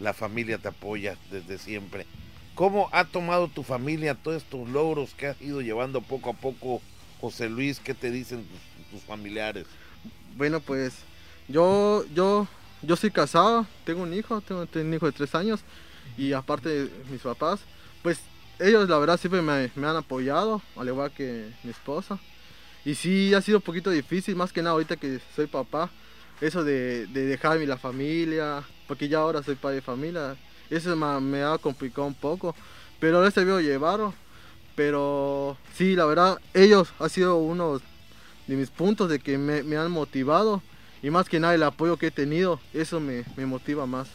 la 0.00 0.14
familia 0.14 0.56
te 0.56 0.68
apoya 0.68 1.18
desde 1.30 1.58
siempre. 1.58 2.06
¿Cómo 2.54 2.88
ha 2.90 3.04
tomado 3.04 3.48
tu 3.48 3.62
familia 3.62 4.14
todos 4.14 4.42
estos 4.42 4.66
logros 4.70 5.12
que 5.12 5.26
has 5.26 5.42
ido 5.42 5.60
llevando 5.60 6.00
poco 6.00 6.30
a 6.30 6.32
poco, 6.32 6.80
José 7.20 7.50
Luis? 7.50 7.80
¿Qué 7.80 7.92
te 7.92 8.10
dicen 8.10 8.46
tus, 8.90 9.02
familiares? 9.02 9.66
Bueno, 10.38 10.58
pues 10.60 10.94
yo, 11.46 12.06
yo, 12.14 12.48
yo 12.80 12.96
soy 12.96 13.10
casado, 13.10 13.66
tengo 13.84 14.04
un 14.04 14.14
hijo, 14.14 14.40
tengo, 14.40 14.64
tengo 14.64 14.86
un 14.86 14.94
hijo 14.94 15.04
de 15.04 15.12
tres 15.12 15.34
años 15.34 15.60
y 16.16 16.32
aparte 16.32 16.70
de 16.70 16.90
mis 17.10 17.20
papás, 17.20 17.60
pues 18.02 18.20
ellos 18.58 18.88
la 18.88 18.96
verdad 18.96 19.20
siempre 19.20 19.42
me, 19.42 19.70
me 19.74 19.86
han 19.86 19.96
apoyado, 19.96 20.62
al 20.76 20.88
igual 20.88 21.10
que 21.10 21.50
mi 21.62 21.72
esposa. 21.72 22.18
Y 22.86 22.94
sí 22.94 23.34
ha 23.34 23.42
sido 23.42 23.58
un 23.58 23.62
poquito 23.62 23.90
difícil, 23.90 24.34
más 24.34 24.50
que 24.50 24.62
nada 24.62 24.72
ahorita 24.72 24.96
que 24.96 25.20
soy 25.36 25.46
papá, 25.46 25.90
eso 26.46 26.64
de, 26.64 27.06
de 27.06 27.26
dejarme 27.26 27.66
la 27.66 27.78
familia, 27.78 28.62
porque 28.86 29.08
ya 29.08 29.18
ahora 29.18 29.42
soy 29.42 29.54
padre 29.54 29.76
de 29.76 29.82
familia, 29.82 30.36
eso 30.70 30.94
me, 30.96 31.42
ha 31.42 31.58
complicado 31.58 32.06
un 32.06 32.14
poco, 32.14 32.54
pero 33.00 33.28
se 33.30 33.44
veo 33.44 33.60
llevarlo. 33.60 34.14
Pero 34.74 35.56
sí, 35.74 35.94
la 35.94 36.04
verdad, 36.04 36.38
ellos 36.52 36.92
han 36.98 37.08
sido 37.08 37.36
unos 37.36 37.80
de 38.46 38.56
mis 38.56 38.70
puntos 38.70 39.08
de 39.08 39.20
que 39.20 39.38
me, 39.38 39.76
han 39.76 39.90
motivado 39.90 40.62
y 41.02 41.10
más 41.10 41.28
que 41.28 41.38
nada 41.38 41.54
el 41.54 41.62
apoyo 41.62 41.96
que 41.96 42.08
he 42.08 42.10
tenido, 42.10 42.60
eso 42.72 42.98
me, 42.98 43.24
me 43.36 43.46
motiva 43.46 43.86
más. 43.86 44.08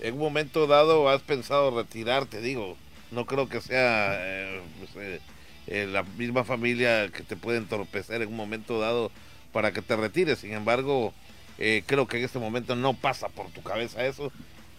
En 0.00 0.14
un 0.14 0.20
momento 0.20 0.66
dado 0.66 1.08
has 1.08 1.22
pensado 1.22 1.74
retirarte, 1.74 2.40
digo, 2.40 2.76
no 3.12 3.24
creo 3.24 3.48
que 3.48 3.60
sea 3.60 4.14
eh, 4.18 4.60
pues, 4.78 4.90
eh, 4.96 5.20
eh, 5.68 5.86
la 5.90 6.02
misma 6.02 6.44
familia 6.44 7.08
que 7.08 7.22
te 7.22 7.36
puede 7.36 7.58
entorpecer 7.58 8.20
en 8.20 8.28
un 8.28 8.36
momento 8.36 8.78
dado 8.80 9.10
para 9.52 9.72
que 9.72 9.80
te 9.80 9.96
retires. 9.96 10.40
Sin 10.40 10.52
embargo, 10.52 11.14
eh, 11.58 11.82
creo 11.86 12.06
que 12.06 12.18
en 12.18 12.24
este 12.24 12.38
momento 12.38 12.74
no 12.76 12.94
pasa 12.94 13.28
por 13.28 13.48
tu 13.50 13.62
cabeza 13.62 14.04
eso. 14.06 14.30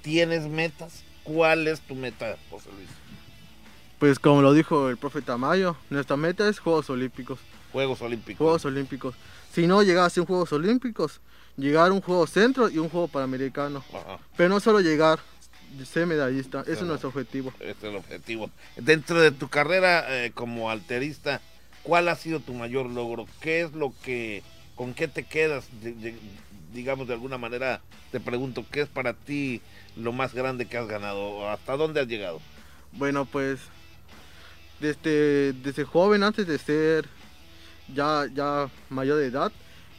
¿Tienes 0.02 0.48
metas? 0.48 1.04
¿Cuál 1.24 1.68
es 1.68 1.82
tu 1.82 1.96
meta, 1.96 2.38
José 2.50 2.70
Luis? 2.76 2.90
Pues 4.00 4.20
como 4.20 4.42
lo 4.42 4.54
dijo 4.54 4.90
el 4.90 4.98
profe 4.98 5.22
Tamayo, 5.22 5.78
nuestra 5.90 6.18
meta 6.18 6.48
es 6.50 6.60
Juegos 6.60 6.90
Olímpicos. 6.90 7.40
Juegos 7.72 8.02
Olímpicos. 8.02 8.38
Juegos 8.38 8.66
Olímpicos. 8.66 9.16
Si 9.54 9.68
no 9.68 9.82
llegar 9.84 10.06
a 10.06 10.10
ser 10.10 10.26
Juegos 10.26 10.52
Olímpicos, 10.54 11.22
llegar 11.58 11.90
a 11.90 11.94
un 11.94 12.02
Juego 12.02 12.28
Centro 12.28 12.70
y 12.70 12.78
un 12.78 12.90
Juego 12.90 13.08
Panamericano. 13.08 13.84
Ajá, 13.94 14.20
Pero 14.36 14.50
no 14.50 14.60
solo 14.60 14.82
llegar, 14.82 15.20
ser 15.86 16.06
medallista, 16.08 16.62
ese 16.62 16.74
es 16.74 16.82
nuestro 16.84 17.10
objetivo. 17.10 17.54
ese 17.60 17.72
es 17.72 17.84
el 17.84 17.96
objetivo. 17.96 18.50
Dentro 18.76 19.20
de 19.22 19.32
tu 19.32 19.48
carrera 19.48 20.06
eh, 20.26 20.32
como 20.34 20.70
alterista, 20.70 21.42
¿cuál 21.84 22.10
ha 22.10 22.16
sido 22.16 22.42
tu 22.42 22.54
mayor 22.54 22.88
logro? 22.90 23.26
¿Qué 23.40 23.62
es 23.62 23.72
lo 23.72 23.94
que, 24.04 24.44
con 24.76 24.94
qué 24.94 25.08
te 25.08 25.24
quedas? 25.24 25.66
De- 25.82 25.94
de- 25.94 26.16
digamos, 26.76 27.08
de 27.08 27.14
alguna 27.14 27.40
manera, 27.40 27.82
te 28.12 28.20
pregunto, 28.20 28.66
¿qué 28.72 28.82
es 28.82 28.90
para 28.90 29.14
ti 29.14 29.62
lo 29.96 30.12
más 30.12 30.34
grande 30.34 30.68
que 30.68 30.78
has 30.78 30.88
ganado? 30.88 31.50
¿Hasta 31.50 31.76
dónde 31.78 32.02
has 32.02 32.08
llegado? 32.08 32.40
Bueno, 32.92 33.26
pues 33.26 33.60
desde, 34.80 35.54
desde 35.54 35.86
joven, 35.86 36.22
antes 36.22 36.46
de 36.46 36.60
ser 36.60 37.08
ya, 37.94 38.28
ya 38.32 38.70
mayor 38.90 39.18
de 39.18 39.28
edad, 39.28 39.52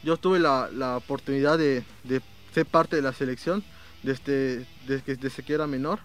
yo 0.03 0.15
tuve 0.15 0.39
la, 0.39 0.69
la 0.71 0.97
oportunidad 0.97 1.57
de, 1.57 1.83
de 2.03 2.21
ser 2.53 2.65
parte 2.65 2.95
de 2.95 3.01
la 3.01 3.11
selección 3.11 3.63
desde, 4.03 4.65
desde, 4.87 5.17
desde 5.17 5.43
que 5.43 5.53
era 5.53 5.67
menor. 5.67 5.99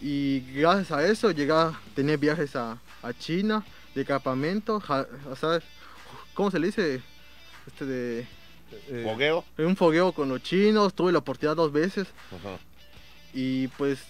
Y 0.00 0.40
gracias 0.52 0.92
a 0.92 1.06
eso 1.06 1.30
llegué 1.30 1.52
a 1.52 1.72
tener 1.94 2.18
viajes 2.18 2.54
a, 2.56 2.78
a 3.02 3.12
China, 3.12 3.64
de 3.94 4.04
campamento, 4.04 4.76
o 4.76 5.60
¿cómo 6.34 6.50
se 6.50 6.58
le 6.58 6.66
dice? 6.66 7.00
Este 7.66 7.86
de 7.86 8.26
Eh, 8.88 9.02
¿Fogueo? 9.04 9.44
un 9.58 9.76
fogueo 9.76 10.12
con 10.12 10.28
los 10.28 10.42
chinos, 10.42 10.94
tuve 10.94 11.12
la 11.12 11.18
oportunidad 11.18 11.56
dos 11.56 11.72
veces 11.72 12.06
Ajá. 12.34 12.58
y 13.32 13.68
pues 13.68 14.00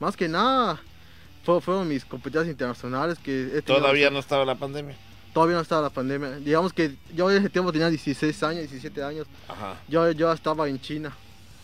más 0.00 0.16
que 0.16 0.28
nada 0.28 0.80
fue- 1.44 1.60
fueron 1.60 1.88
mis 1.88 2.04
competencias 2.04 2.50
internacionales 2.50 3.18
que 3.18 3.62
Todavía 3.64 4.10
no 4.10 4.18
estaba 4.18 4.44
la 4.44 4.54
pandemia. 4.56 4.96
todavía 5.32 5.56
no 5.56 5.62
estaba 5.62 5.82
la 5.82 5.90
pandemia. 5.90 6.30
Digamos 6.38 6.72
que 6.72 6.96
yo 7.14 7.30
en 7.30 7.38
ese 7.38 7.50
tiempo 7.50 7.70
tenía 7.72 7.90
16 7.90 8.42
años, 8.42 8.60
17 8.62 9.02
años. 9.02 9.26
Ajá. 9.48 9.80
Yo, 9.88 10.10
yo 10.12 10.32
estaba 10.32 10.68
en 10.68 10.80
China. 10.80 11.12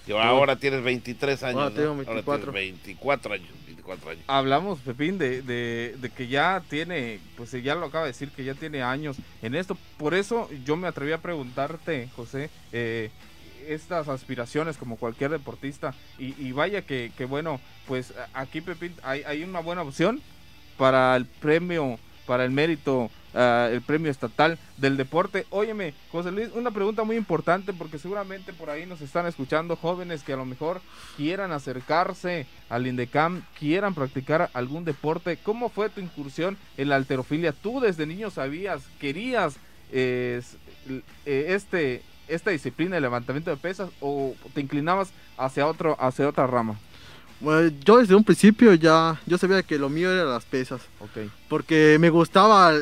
Y 0.07 0.13
ahora 0.13 0.57
tienes 0.57 0.83
23 0.83 1.43
años. 1.43 1.63
Ahora 1.63 1.75
tengo 1.75 1.89
Ahora 1.91 2.05
24. 2.05 2.53
tienes 2.53 2.83
24 2.85 3.35
años. 3.35 3.49
24 3.67 4.11
años. 4.11 4.25
Hablamos, 4.27 4.79
Pepín, 4.81 5.19
de, 5.19 5.43
de, 5.43 5.97
de 5.99 6.11
que 6.11 6.29
ya 6.29 6.63
tiene, 6.69 7.19
pues 7.37 7.51
ya 7.63 7.75
lo 7.75 7.87
acaba 7.87 8.05
de 8.05 8.11
decir, 8.13 8.31
que 8.31 8.45
ya 8.45 8.55
tiene 8.55 8.83
años 8.83 9.17
en 9.43 9.55
esto. 9.55 9.77
Por 9.99 10.15
eso 10.15 10.49
yo 10.65 10.77
me 10.77 10.89
atreví 10.89 11.13
a 11.13 11.19
preguntarte, 11.19 12.09
José, 12.17 12.51
eh, 12.73 13.11
estas 13.69 14.09
aspiraciones 14.09 14.77
como 14.77 14.97
cualquier 14.97 15.31
deportista. 15.31 15.95
Y, 16.19 16.35
y 16.43 16.53
vaya 16.53 16.83
que, 16.83 17.13
que 17.17 17.25
bueno, 17.25 17.61
pues 17.87 18.15
aquí, 18.35 18.61
Pepín, 18.61 18.95
hay, 19.03 19.23
hay 19.23 19.43
una 19.43 19.61
buena 19.61 19.83
opción 19.83 20.21
para 20.77 21.15
el 21.17 21.27
premio, 21.27 21.99
para 22.27 22.45
el 22.45 22.51
mérito, 22.51 23.11
el 23.35 23.83
premio 23.83 24.11
estatal 24.11 24.59
del 24.77 24.97
deporte. 24.97 25.47
Óyeme, 25.51 25.95
José 26.11 26.31
Luis, 26.33 26.49
una 26.55 26.71
pregunta 26.71 27.05
muy 27.05 27.17
importante 27.17 27.73
porque 27.73 27.99
seguramente 27.99 28.53
por 28.53 28.71
ahí 28.71 28.87
nos 28.87 29.01
están 29.01 29.27
escuchando 29.27 29.77
jóvenes 29.77 30.23
que 30.23 30.33
a 30.33 30.37
lo 30.37 30.45
mejor 30.45 30.81
quieran 31.17 31.53
acercarse 31.53 32.47
al 32.69 32.87
INDECAM, 32.87 33.43
quieran 33.59 33.95
practicar 33.95 34.51
algún 34.55 34.85
deporte. 34.85 35.39
¿Cómo 35.43 35.69
fue 35.69 35.91
tu 35.91 36.01
incursión 36.01 36.57
en 36.77 36.89
la 36.89 36.97
alterofilia? 36.97 37.53
¿Tú 37.53 37.81
desde 37.81 38.07
niño 38.07 38.31
sabías, 38.31 38.83
querías 38.99 39.57
eh, 39.93 40.43
este 41.25 42.03
esta 42.29 42.53
disciplina 42.53 42.95
de 42.95 43.01
levantamiento 43.01 43.51
de 43.51 43.57
pesas 43.57 43.91
o 44.01 44.35
te 44.55 44.61
inclinabas 44.61 45.13
hacia 45.37 45.67
otro 45.67 45.97
hacia 46.01 46.29
otra 46.29 46.47
rama? 46.47 46.79
Bueno, 47.41 47.75
yo 47.85 47.99
desde 47.99 48.15
un 48.15 48.25
principio 48.25 48.75
ya, 48.75 49.19
yo 49.27 49.39
sabía 49.39 49.63
que 49.63 49.79
lo 49.79 49.89
mío 49.89 50.13
era 50.13 50.25
las 50.25 50.45
pesas. 50.45 50.83
Ok. 51.01 51.31
Porque 51.49 51.97
me 51.99 52.11
gustaba 52.11 52.73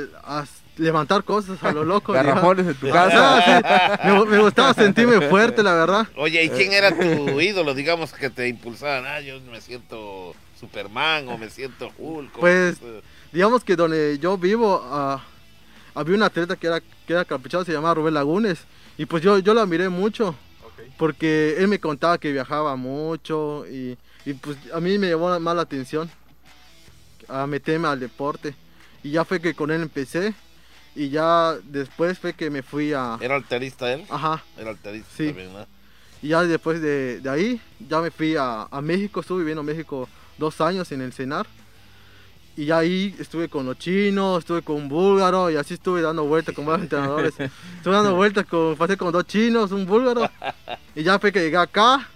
levantar 0.77 1.25
cosas 1.25 1.63
a 1.63 1.73
lo 1.73 1.85
loco. 1.85 2.13
Garrafones 2.13 2.67
en 2.67 2.75
tu 2.75 2.91
casa. 2.91 3.39
Ah, 3.39 3.99
sí, 4.03 4.09
me, 4.09 4.25
me 4.25 4.39
gustaba 4.39 4.75
sentirme 4.75 5.29
fuerte, 5.29 5.63
la 5.63 5.75
verdad. 5.75 6.09
Oye, 6.17 6.43
¿y 6.45 6.51
quién 6.51 6.73
era 6.73 6.91
tu 6.91 7.41
ídolo? 7.41 7.75
Digamos 7.75 8.13
que 8.13 8.31
te 8.31 8.49
impulsaban. 8.49 9.07
Ah, 9.07 9.21
yo 9.21 9.41
me 9.41 9.61
siento 9.61 10.35
Superman 10.59 11.29
o 11.29 11.39
me 11.39 11.51
siento 11.51 11.93
Hulk. 11.97 12.33
Pues, 12.39 12.79
Digamos 13.33 13.63
que 13.63 13.77
donde 13.77 14.19
yo 14.19 14.39
vivo, 14.39 14.83
ah, 14.85 15.23
había 15.95 16.17
un 16.17 16.23
atleta 16.23 16.57
que 16.57 16.67
era, 16.67 16.81
que 16.81 17.13
era 17.13 17.25
caprichado, 17.25 17.65
se 17.65 17.73
llamaba 17.73 17.95
Rubén 17.95 18.15
Lagunes. 18.15 18.61
Y 18.97 19.07
pues 19.07 19.23
yo, 19.23 19.39
yo 19.39 19.55
lo 19.55 19.61
admiré 19.61 19.89
mucho, 19.89 20.35
porque 20.97 21.57
él 21.59 21.69
me 21.69 21.79
contaba 21.79 22.19
que 22.19 22.33
viajaba 22.33 22.75
mucho 22.75 23.65
y, 23.69 23.97
y 24.25 24.35
pues 24.35 24.57
a 24.73 24.81
mí 24.81 24.99
me 24.99 25.09
llamó 25.11 25.39
más 25.41 25.57
la 25.57 25.63
atención 25.63 26.11
a 27.29 27.47
meterme 27.47 27.89
al 27.89 28.01
deporte. 28.01 28.55
Y 29.03 29.11
ya 29.13 29.25
fue 29.25 29.41
que 29.41 29.55
con 29.55 29.71
él 29.71 29.83
empecé 29.83 30.35
y 30.95 31.09
ya 31.11 31.55
después 31.65 32.19
fue 32.19 32.33
que 32.35 32.51
me 32.51 32.63
fui 32.63 32.93
a... 32.93 33.17
¿Era 33.21 33.37
alterista 33.37 33.93
él? 33.93 34.05
Ajá, 34.11 34.43
Era 34.57 34.71
alterista 34.71 35.11
Sí. 35.17 35.27
también, 35.29 35.53
¿no? 35.53 35.67
y 36.21 36.29
ya 36.29 36.43
después 36.43 36.81
de, 36.83 37.21
de 37.21 37.31
ahí 37.31 37.61
ya 37.79 38.01
me 38.01 38.11
fui 38.11 38.35
a, 38.35 38.63
a 38.63 38.81
México, 38.81 39.21
estuve 39.21 39.39
viviendo 39.41 39.61
en 39.61 39.67
México 39.67 40.09
dos 40.37 40.61
años 40.61 40.91
en 40.91 41.01
el 41.03 41.13
CENAR. 41.13 41.47
Y 42.57 42.65
ya 42.67 42.79
ahí 42.79 43.15
estuve 43.21 43.49
con 43.49 43.65
los 43.67 43.79
chinos, 43.79 44.41
estuve 44.41 44.63
con 44.63 44.75
un 44.75 44.89
búlgaro 44.89 45.49
y 45.49 45.55
así 45.55 45.75
estuve 45.75 46.03
dando 46.03 46.25
vueltas 46.25 46.57
con 46.57 46.67
varios 46.67 46.83
entrenadores. 46.87 47.33
Estuve 47.77 47.95
dando 47.95 48.17
vueltas 48.17 48.47
con, 48.47 48.75
pasé 48.77 48.97
con 48.97 49.13
dos 49.13 49.25
chinos, 49.29 49.71
un 49.71 49.87
búlgaro. 49.87 50.29
Y 50.97 51.05
ya 51.05 51.21
fue 51.21 51.31
que 51.31 51.39
llegué 51.39 51.57
acá, 51.57 52.09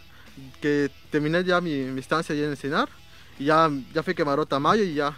que 0.61 0.91
terminé 1.13 1.45
ya 1.45 1.61
mi, 1.61 1.71
mi 1.85 2.01
estancia 2.01 2.35
allá 2.35 2.47
en 2.47 2.51
el 2.51 2.57
CENAR. 2.57 2.89
Y 3.39 3.45
ya, 3.45 3.71
ya 3.95 4.03
fue 4.03 4.15
que 4.15 4.25
Maró 4.25 4.47
Tamayo 4.47 4.83
y 4.83 4.95
ya 4.95 5.17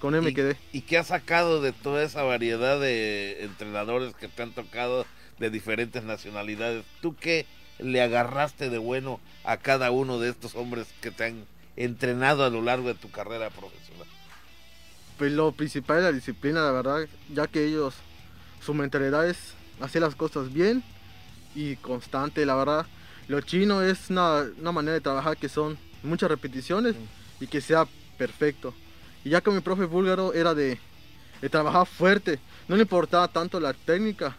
con 0.00 0.14
él 0.14 0.22
me 0.22 0.30
¿Y- 0.30 0.34
quedé. 0.34 0.56
¿Y 0.72 0.80
qué 0.80 0.98
has 0.98 1.08
sacado 1.08 1.60
de 1.60 1.72
toda 1.72 2.02
esa 2.02 2.22
variedad 2.22 2.80
de 2.80 3.44
entrenadores 3.44 4.14
que 4.14 4.26
te 4.28 4.42
han 4.42 4.52
tocado 4.52 5.06
de 5.38 5.50
diferentes 5.50 6.02
nacionalidades? 6.02 6.84
¿Tú 7.00 7.14
qué 7.14 7.46
le 7.78 8.00
agarraste 8.02 8.70
de 8.70 8.78
bueno 8.78 9.20
a 9.44 9.58
cada 9.58 9.90
uno 9.90 10.18
de 10.18 10.30
estos 10.30 10.54
hombres 10.56 10.88
que 11.00 11.10
te 11.10 11.24
han 11.24 11.44
entrenado 11.76 12.44
a 12.44 12.50
lo 12.50 12.62
largo 12.62 12.88
de 12.88 12.94
tu 12.94 13.10
carrera 13.10 13.50
profesional? 13.50 14.06
Pues 15.18 15.32
lo 15.32 15.52
principal 15.52 15.98
es 15.98 16.04
la 16.04 16.12
disciplina, 16.12 16.62
la 16.62 16.72
verdad, 16.72 17.06
ya 17.32 17.46
que 17.46 17.64
ellos, 17.64 17.94
su 18.60 18.74
mentalidad 18.74 19.28
es 19.28 19.54
hacer 19.80 20.02
las 20.02 20.16
cosas 20.16 20.52
bien 20.52 20.82
y 21.54 21.76
constante, 21.76 22.44
la 22.44 22.56
verdad. 22.56 22.86
Lo 23.28 23.40
chino 23.40 23.82
es 23.82 24.10
una, 24.10 24.44
una 24.60 24.72
manera 24.72 24.94
de 24.94 25.00
trabajar 25.00 25.36
que 25.36 25.48
son 25.48 25.78
muchas 26.02 26.28
repeticiones 26.28 26.94
y 27.40 27.46
que 27.46 27.60
sea 27.60 27.86
perfecto. 28.18 28.74
Y 29.24 29.30
ya 29.30 29.40
que 29.40 29.50
mi 29.50 29.60
profe 29.60 29.84
búlgaro 29.84 30.34
era 30.34 30.54
de, 30.54 30.78
de 31.40 31.48
trabajar 31.48 31.86
fuerte, 31.86 32.38
no 32.68 32.76
le 32.76 32.82
importaba 32.82 33.28
tanto 33.28 33.58
la 33.60 33.72
técnica, 33.72 34.36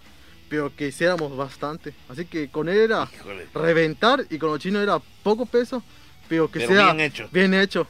pero 0.50 0.74
que 0.76 0.88
hiciéramos 0.90 1.36
bastante. 1.36 1.94
Así 2.08 2.26
que 2.26 2.50
con 2.50 2.70
él 2.70 2.78
era 2.78 3.10
Híjole. 3.12 3.48
reventar 3.54 4.26
y 4.30 4.38
con 4.38 4.52
los 4.52 4.60
chinos 4.60 4.84
era 4.84 5.00
poco 5.24 5.46
peso, 5.48 5.82
pero 6.30 6.50
que 6.52 6.60
Pero 6.60 6.72
sea 6.74 6.86
bien 6.94 7.00
hecho. 7.00 7.30
bien 7.32 7.54
hecho. 7.56 7.88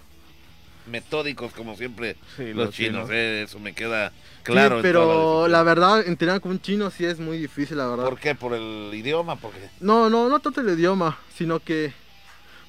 Metódicos 0.88 1.52
como 1.54 1.76
siempre 1.76 2.16
Sí, 2.38 2.48
los, 2.54 2.68
los 2.68 2.76
chinos, 2.76 3.04
chinos. 3.04 3.10
eh, 3.12 3.44
eso 3.44 3.60
me 3.60 3.74
queda 3.74 4.12
claro. 4.44 4.80
pero 4.82 5.48
la 5.48 5.60
disciplina. 5.60 5.64
verdad, 5.64 6.08
entrenar 6.08 6.42
con 6.42 6.52
un 6.52 6.62
chino 6.62 6.92
sí 6.92 7.06
es 7.06 7.20
muy 7.20 7.38
difícil, 7.38 7.78
la 7.78 7.88
verdad. 7.88 8.06
¿Por 8.06 8.20
qué? 8.20 8.36
¿Por 8.36 8.54
el 8.54 8.92
idioma? 8.94 9.36
Porque 9.36 9.58
No, 9.80 10.10
no, 10.10 10.30
no 10.30 10.40
tanto 10.40 10.62
el 10.62 10.70
idioma, 10.70 11.18
sino 11.36 11.60
que 11.60 11.92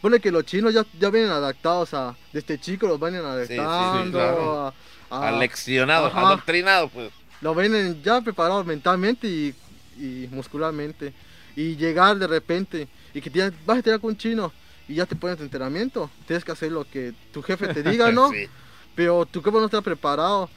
pone 0.00 0.20
que 0.20 0.30
los 0.30 0.44
chinos 0.44 0.72
ya, 0.72 0.84
ya 0.98 1.10
vienen 1.10 1.30
adaptados 1.30 1.92
a, 1.94 2.14
desde 2.32 2.58
chicos 2.60 2.88
los 2.88 3.00
vienen 3.00 3.22
sí, 3.46 3.54
sí, 3.54 3.58
adaptando, 3.60 4.18
claro. 4.18 4.66
a- 4.66 4.74
a- 5.10 5.28
aleccionado, 5.28 6.06
ajá. 6.06 6.20
adoctrinado, 6.28 6.88
pues. 6.88 7.10
lo 7.40 7.54
vienen 7.54 8.02
ya 8.02 8.20
preparados 8.20 8.64
mentalmente 8.66 9.26
y, 9.28 9.54
y 9.98 10.28
muscularmente. 10.32 11.12
Y 11.54 11.74
llegar 11.76 12.18
de 12.18 12.26
repente 12.26 12.86
y 13.14 13.20
que 13.20 13.30
tienes, 13.30 13.52
vas 13.64 13.76
a 13.76 13.78
entrenar 13.78 14.00
con 14.00 14.10
un 14.10 14.16
chino 14.18 14.52
y 14.88 14.94
ya 14.94 15.06
te 15.06 15.16
pones 15.16 15.38
de 15.38 15.44
entrenamiento, 15.44 16.10
tienes 16.26 16.44
que 16.44 16.52
hacer 16.52 16.72
lo 16.72 16.84
que 16.84 17.12
tu 17.32 17.42
jefe 17.42 17.72
te 17.72 17.82
diga, 17.90 18.12
¿no? 18.12 18.30
Sí. 18.30 18.46
Pero 18.94 19.26
tu 19.26 19.42
cuerpo 19.42 19.60
no 19.60 19.66
está 19.66 19.82
preparado 19.82 20.48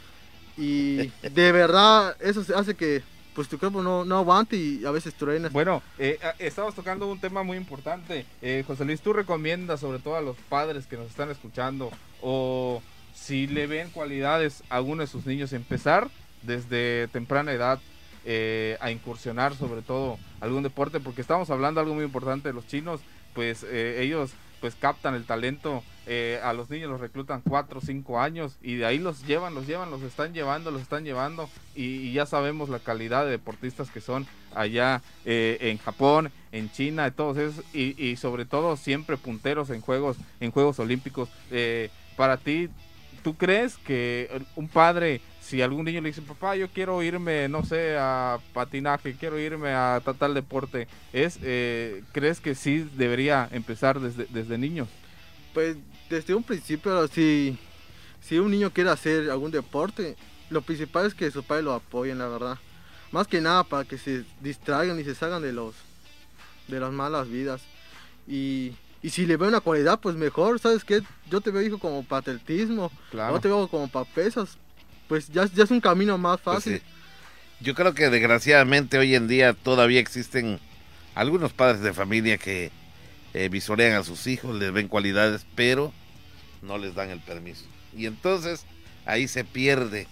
y 0.57 1.11
de 1.21 1.51
verdad 1.51 2.15
eso 2.19 2.43
hace 2.55 2.75
que 2.75 3.01
pues 3.33 3.47
tu 3.47 3.57
cuerpo 3.57 3.81
no, 3.81 4.03
no 4.03 4.17
aguante 4.17 4.57
y 4.57 4.85
a 4.85 4.91
veces 4.91 5.13
truenas. 5.13 5.53
Bueno, 5.53 5.81
eh, 5.97 6.19
estamos 6.39 6.75
tocando 6.75 7.07
un 7.07 7.21
tema 7.21 7.41
muy 7.41 7.55
importante. 7.55 8.25
Eh, 8.41 8.63
José 8.67 8.83
Luis, 8.83 9.01
¿tú 9.01 9.13
recomiendas 9.13 9.79
sobre 9.79 9.99
todo 9.99 10.17
a 10.17 10.21
los 10.21 10.35
padres 10.49 10.87
que 10.87 10.97
nos 10.97 11.07
están 11.07 11.29
escuchando 11.29 11.89
o 12.21 12.81
si 13.13 13.47
le 13.47 13.67
ven 13.67 13.91
cualidades 13.91 14.63
a 14.69 14.75
alguno 14.75 15.03
de 15.03 15.07
sus 15.07 15.25
niños 15.25 15.53
empezar 15.53 16.09
desde 16.41 17.07
temprana 17.09 17.53
edad 17.53 17.79
eh, 18.25 18.77
a 18.81 18.91
incursionar 18.91 19.55
sobre 19.55 19.83
todo 19.83 20.17
algún 20.41 20.63
deporte? 20.63 20.99
Porque 20.99 21.21
estamos 21.21 21.49
hablando 21.49 21.79
algo 21.79 21.93
muy 21.93 22.03
importante 22.03 22.49
de 22.49 22.53
los 22.53 22.67
chinos, 22.67 22.99
pues 23.33 23.63
eh, 23.63 24.01
ellos 24.01 24.31
pues 24.61 24.75
captan 24.75 25.15
el 25.15 25.25
talento, 25.25 25.83
eh, 26.05 26.39
a 26.43 26.51
los 26.51 26.69
niños 26.69 26.89
los 26.89 26.99
reclutan 26.99 27.41
4 27.41 27.79
o 27.79 27.81
5 27.81 28.19
años 28.19 28.57
y 28.61 28.75
de 28.75 28.85
ahí 28.85 28.99
los 28.99 29.25
llevan, 29.25 29.55
los 29.55 29.67
llevan, 29.67 29.89
los 29.89 30.01
están 30.01 30.33
llevando, 30.33 30.69
los 30.69 30.81
están 30.81 31.05
llevando 31.05 31.49
y, 31.75 32.11
ya 32.11 32.25
sabemos 32.25 32.67
la 32.67 32.79
calidad 32.79 33.23
de 33.23 33.31
deportistas 33.31 33.89
que 33.89 34.01
son 34.01 34.27
allá 34.53 35.01
eh, 35.23 35.57
en 35.61 35.77
Japón, 35.77 36.31
en 36.51 36.69
China, 36.71 37.13
y 37.73 38.05
y, 38.05 38.15
sobre 38.17 38.45
todo 38.45 38.75
siempre 38.75 39.15
punteros 39.15 39.69
en 39.69 39.79
juegos, 39.79 40.17
en 40.41 40.51
Juegos 40.51 40.79
Olímpicos. 40.79 41.29
Para 42.17 42.35
ti, 42.35 42.69
¿tú 43.23 43.37
crees 43.37 43.77
que 43.77 44.41
un 44.55 44.67
padre, 44.67 45.21
si 45.49 45.61
algún 45.63 45.85
niño 45.85 46.01
le 46.01 46.09
dice, 46.09 46.21
papá, 46.21 46.55
yo 46.55 46.67
quiero 46.69 47.01
irme, 47.01 47.47
no 47.49 47.63
sé, 47.65 47.95
a 47.97 48.37
patinaje, 48.53 49.15
quiero 49.15 49.39
irme 49.39 49.69
a 49.73 49.99
ta- 50.05 50.13
tal 50.13 50.33
deporte, 50.35 50.87
es, 51.11 51.39
eh, 51.41 52.03
¿crees 52.11 52.39
que 52.39 52.53
sí 52.53 52.87
debería 52.95 53.49
empezar 53.51 53.99
desde, 53.99 54.25
desde 54.29 54.57
niños? 54.59 54.87
Pues 55.53 55.75
desde 56.09 56.35
un 56.35 56.43
principio, 56.43 57.07
si, 57.07 57.57
si 58.21 58.37
un 58.37 58.51
niño 58.51 58.71
quiere 58.71 58.91
hacer 58.91 59.31
algún 59.31 59.49
deporte, 59.51 60.15
lo 60.51 60.61
principal 60.61 61.07
es 61.07 61.13
que 61.15 61.31
sus 61.31 61.43
padres 61.45 61.65
lo 61.65 61.73
apoyen, 61.73 62.19
la 62.19 62.27
verdad. 62.27 62.57
Más 63.11 63.25
que 63.27 63.41
nada 63.41 63.63
para 63.63 63.85
que 63.85 63.97
se 63.97 64.23
distraigan 64.41 64.99
y 64.99 65.03
se 65.03 65.15
salgan 65.15 65.41
de 65.41 65.51
los 65.53 65.73
de 66.67 66.79
las 66.79 66.91
malas 66.91 67.27
vidas. 67.27 67.61
Y, 68.27 68.73
y 69.01 69.09
si 69.09 69.25
le 69.25 69.37
veo 69.37 69.47
una 69.49 69.59
cualidad, 69.61 69.99
pues 69.99 70.15
mejor, 70.15 70.59
¿sabes 70.59 70.83
qué? 70.83 71.01
Yo 71.31 71.41
te 71.41 71.49
veo 71.49 71.63
hijo 71.63 71.79
como 71.79 72.03
para 72.03 72.19
atletismo, 72.19 72.91
Claro. 73.09 73.33
yo 73.33 73.41
te 73.41 73.47
veo 73.47 73.67
como 73.67 73.87
para 73.87 74.05
pesas. 74.05 74.57
Pues 75.09 75.27
ya, 75.27 75.45
ya 75.53 75.63
es 75.65 75.71
un 75.71 75.81
camino 75.81 76.17
más 76.17 76.39
Pues 76.39 76.63
fácil. 76.63 76.77
sí. 76.77 76.83
Yo 77.59 77.75
creo 77.75 77.93
que 77.93 78.09
desgraciadamente 78.09 78.97
hoy 78.97 79.15
en 79.15 79.27
día 79.27 79.53
todavía 79.53 79.99
existen 79.99 80.59
algunos 81.15 81.51
padres 81.51 81.81
de 81.81 81.91
familia 81.91 82.37
que 82.37 82.71
eh, 83.33 83.49
visorean 83.49 83.93
a 83.99 84.03
sus 84.05 84.27
hijos, 84.27 84.55
les 84.55 84.71
ven 84.71 84.87
cualidades, 84.87 85.45
pero 85.55 85.91
no 86.61 86.77
les 86.77 86.95
dan 86.95 87.09
el 87.09 87.19
permiso. 87.19 87.65
Y 87.93 88.05
entonces 88.05 88.65
ahí 89.05 89.27
se 89.27 89.43
pierde 89.43 90.07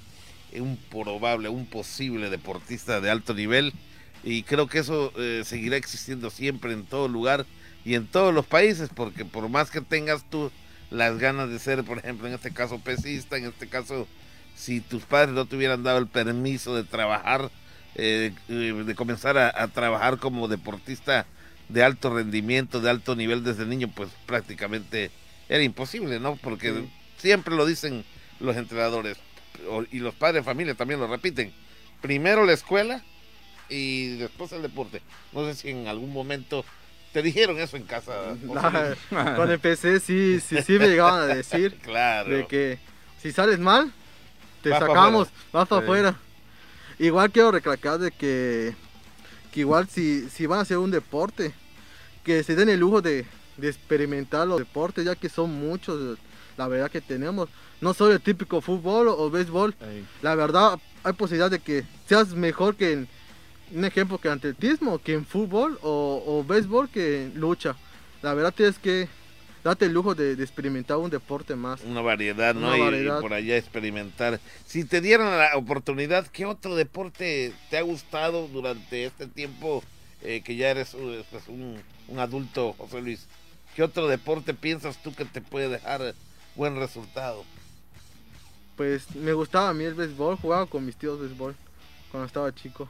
un 0.54 0.78
probable, 0.90 1.48
un 1.48 1.68
posible 1.68 2.30
deportista 2.30 3.00
de 3.00 3.10
alto 3.10 3.34
nivel. 3.34 3.72
Y 4.24 4.44
creo 4.44 4.68
que 4.68 4.80
eso 4.80 5.14
eh, 5.18 5.44
seguirá 5.46 5.78
existiendo 5.78 6.30
siempre 6.32 6.74
en 6.74 6.84
todo 6.86 7.08
lugar 7.08 7.46
y 7.86 7.94
en 7.94 8.08
todos 8.08 8.34
los 8.34 8.46
países, 8.46 8.90
porque 8.94 9.24
por 9.24 9.48
más 9.48 9.70
que 9.70 9.80
tengas 9.80 10.30
tú 10.30 10.52
las 10.90 11.18
ganas 11.18 11.50
de 11.50 11.60
ser, 11.60 11.84
por 11.84 12.00
ejemplo, 12.00 12.28
en 12.28 12.34
este 12.34 12.52
caso 12.52 12.80
pesista, 12.80 13.38
en 13.38 13.46
este 13.46 13.68
caso 13.68 14.08
si 14.58 14.82
tus 14.82 15.04
padres 15.04 15.34
no 15.36 15.46
te 15.46 15.56
hubieran 15.56 15.84
dado 15.84 16.00
el 16.00 16.08
permiso 16.08 16.76
de 16.76 16.84
trabajar, 16.84 17.52
eh, 17.96 18.34
de 18.48 18.96
comenzar 18.96 19.38
a, 19.38 19.67
trabajar 19.67 20.17
como 20.17 20.48
deportista 20.48 21.28
de 21.70 21.84
alto 21.84 22.13
rendimiento, 22.13 22.82
de 22.82 22.89
alto 22.89 23.15
nivel 23.15 23.43
desde 23.43 23.65
niño, 23.65 23.91
pues 23.96 24.10
prácticamente 24.26 25.12
era 25.48 25.63
imposible, 25.63 26.20
¿no? 26.20 26.38
Porque 26.38 26.86
siempre 27.17 27.56
lo 27.56 27.65
dicen 27.65 28.04
los 28.39 28.58
entrenadores 28.58 29.17
y 29.91 30.00
los 30.00 30.15
padres 30.15 30.41
de 30.41 30.43
familia 30.43 30.74
también 30.74 31.00
lo 31.00 31.08
repiten. 31.08 31.54
Primero 32.02 32.46
la 32.46 32.54
escuela 32.54 33.04
y 33.70 34.17
después 34.17 34.52
el 34.54 34.63
deporte. 34.63 35.02
No 35.34 35.46
sé 35.46 35.56
si 35.56 35.70
en 35.70 35.88
algún 35.88 36.12
momento 36.12 36.65
te 37.13 37.22
dijeron 37.22 37.60
eso 37.60 37.78
en 37.78 37.84
casa. 37.84 38.36
cuando 39.10 39.54
empecé 39.54 40.00
sí, 40.00 40.39
sí, 40.39 40.62
sí 40.63 40.80
me 40.80 40.88
llegaban 40.88 41.22
a 41.22 41.28
decir 41.28 41.76
claro. 41.84 42.30
de 42.30 42.48
que 42.48 42.80
si 43.22 43.32
sales 43.32 43.60
mal, 43.60 43.93
te 44.69 44.80
sacamos, 44.80 45.30
vas 45.51 45.67
para 45.67 45.82
afuera. 45.82 46.15
Igual 46.99 47.32
quiero 47.32 47.51
recalcar 47.51 47.99
de 47.99 48.12
que, 48.12 48.75
que 49.51 49.60
igual 49.60 49.88
si, 49.88 50.30
si 50.30 50.45
van 50.45 50.60
a 50.60 50.62
hacer 50.63 50.77
un 50.77 50.91
deporte, 50.91 51.53
que 52.23 52.43
se 52.43 52.56
den 52.56 52.69
el 52.69 52.80
lujo 52.80 53.01
de, 53.01 53.25
de 53.58 53.69
experimentar 53.69 54.47
los 54.47 54.60
deportes, 54.60 55.06
ya 55.06 55.15
que 55.15 55.30
son 55.30 55.53
muchos, 55.53 56.17
la 56.58 56.67
verdad 56.67 56.89
que 56.89 57.01
tenemos. 57.01 57.49
No 57.82 57.93
solo 57.93 58.13
el 58.13 58.21
típico 58.21 58.62
fútbol 58.62 59.08
o, 59.08 59.30
béisbol. 59.30 59.75
La 60.21 60.36
verdad, 60.36 60.80
hay 61.03 61.13
posibilidad 61.13 61.51
de 61.51 61.60
que 61.60 61.86
seas 62.08 62.34
mejor 62.34 62.75
que 62.75 62.93
en, 62.93 63.08
un 63.71 63.86
ejemplo, 63.86 64.17
que 64.17 64.30
en 64.30 64.36
atletismo, 64.36 64.99
que 64.99 65.13
en 65.13 65.25
fútbol 65.25 65.77
o, 65.84 66.23
o 66.25 66.43
béisbol, 66.43 66.89
que 66.89 67.25
en 67.25 67.39
lucha. 67.39 67.75
La 68.23 68.34
verdad 68.34 68.53
tienes 68.56 68.80
que 68.80 69.08
date 69.63 69.86
el 69.86 69.93
lujo 69.93 70.15
de, 70.15 70.34
experimentar 70.34 70.98
un 70.98 71.10
deporte 71.10 71.56
más. 71.56 71.82
Una 71.82 72.02
variedad, 72.02 72.56
¿no? 72.56 72.76
Y, 72.76 73.08
por 73.22 73.34
allá 73.34 73.58
experimentar. 73.58 74.39
Si 74.65 74.84
te 74.84 75.02
dieran 75.02 75.38
la 75.38 75.52
oportunidad, 75.56 76.28
¿qué 76.28 76.46
otro 76.46 76.76
deporte 76.76 77.54
te 77.70 77.78
ha 77.78 77.82
gustado 77.82 78.48
durante 78.48 79.06
este 79.06 79.28
tiempo 79.28 79.84
eh, 80.22 80.41
que 80.43 80.56
ya 80.56 80.70
eres 80.70 80.93
uh, 80.93 81.24
pues, 81.30 81.48
un, 81.48 81.82
adulto, 82.17 82.74
José 82.78 83.02
Luis? 83.02 83.28
¿Qué 83.76 83.84
otro 83.84 84.08
deporte 84.08 84.54
piensas 84.54 85.02
tú 85.02 85.13
que 85.13 85.26
te 85.26 85.41
puede 85.41 85.70
dejar 85.70 86.15
buen 86.56 86.76
resultado? 86.76 87.43
Pues 88.76 89.15
me 89.15 89.34
gustaba 89.34 89.70
a 89.70 89.74
mí 89.74 89.84
el 89.84 89.93
béisbol, 89.93 90.38
jugaba 90.38 90.65
con 90.65 90.86
mis 90.86 90.96
tíos 90.96 91.20
béisbol 91.20 91.56
cuando 92.12 92.28
estaba 92.28 92.54
chico. 92.54 92.89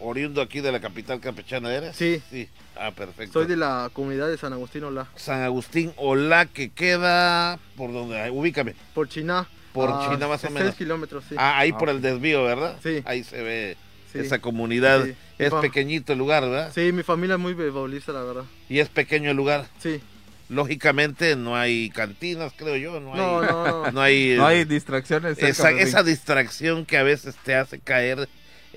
¿Oriundo 0.00 0.40
aquí 0.40 0.60
de 0.60 0.70
la 0.70 0.80
capital 0.80 1.20
campechana 1.20 1.72
eres? 1.72 1.96
Sí. 1.96 2.22
Sí. 2.30 2.48
Ah, 2.76 2.92
perfecto. 2.92 3.32
Soy 3.32 3.46
de 3.46 3.56
la 3.56 3.90
comunidad 3.92 4.28
de 4.28 4.38
San 4.38 4.52
Agustín 4.52 4.84
Olá. 4.84 5.08
San 5.16 5.42
Agustín 5.42 5.92
Olá, 5.96 6.46
que 6.46 6.70
queda 6.70 7.58
por 7.76 7.92
donde, 7.92 8.30
ubícame. 8.30 8.74
Por 8.94 9.08
China. 9.08 9.48
Por 9.72 9.90
China 10.08 10.28
más 10.28 10.44
o 10.44 10.50
menos. 10.50 10.74
kilómetros, 10.74 11.24
sí. 11.28 11.34
Ah, 11.38 11.58
ahí 11.58 11.72
por 11.72 11.88
el 11.88 12.00
desvío, 12.00 12.44
¿verdad? 12.44 12.76
Sí. 12.82 13.02
Ahí 13.04 13.24
se 13.24 13.42
ve 13.42 13.76
esa 14.14 14.40
comunidad. 14.40 15.06
Es 15.38 15.52
pequeñito 15.54 16.12
el 16.12 16.18
lugar, 16.18 16.42
¿verdad? 16.42 16.72
Sí, 16.74 16.92
mi 16.92 17.02
familia 17.02 17.34
es 17.34 17.40
muy 17.40 17.54
beisbolista, 17.54 18.12
la 18.12 18.22
verdad. 18.22 18.44
¿Y 18.68 18.78
es 18.80 18.88
pequeño 18.88 19.30
el 19.30 19.36
lugar? 19.36 19.66
Sí. 19.78 20.00
Lógicamente 20.48 21.36
no 21.36 21.56
hay 21.56 21.90
cantinas, 21.90 22.54
creo 22.56 22.76
yo, 22.76 23.00
no 23.00 23.12
hay, 23.12 23.18
no, 23.18 23.42
no, 23.42 23.90
no. 23.92 24.00
hay, 24.00 24.34
no 24.36 24.46
hay 24.46 24.64
distracciones. 24.64 25.38
Esa, 25.38 25.70
esa 25.70 26.02
distracción 26.02 26.86
que 26.86 26.96
a 26.96 27.02
veces 27.02 27.36
te 27.44 27.54
hace 27.54 27.78
caer 27.78 28.28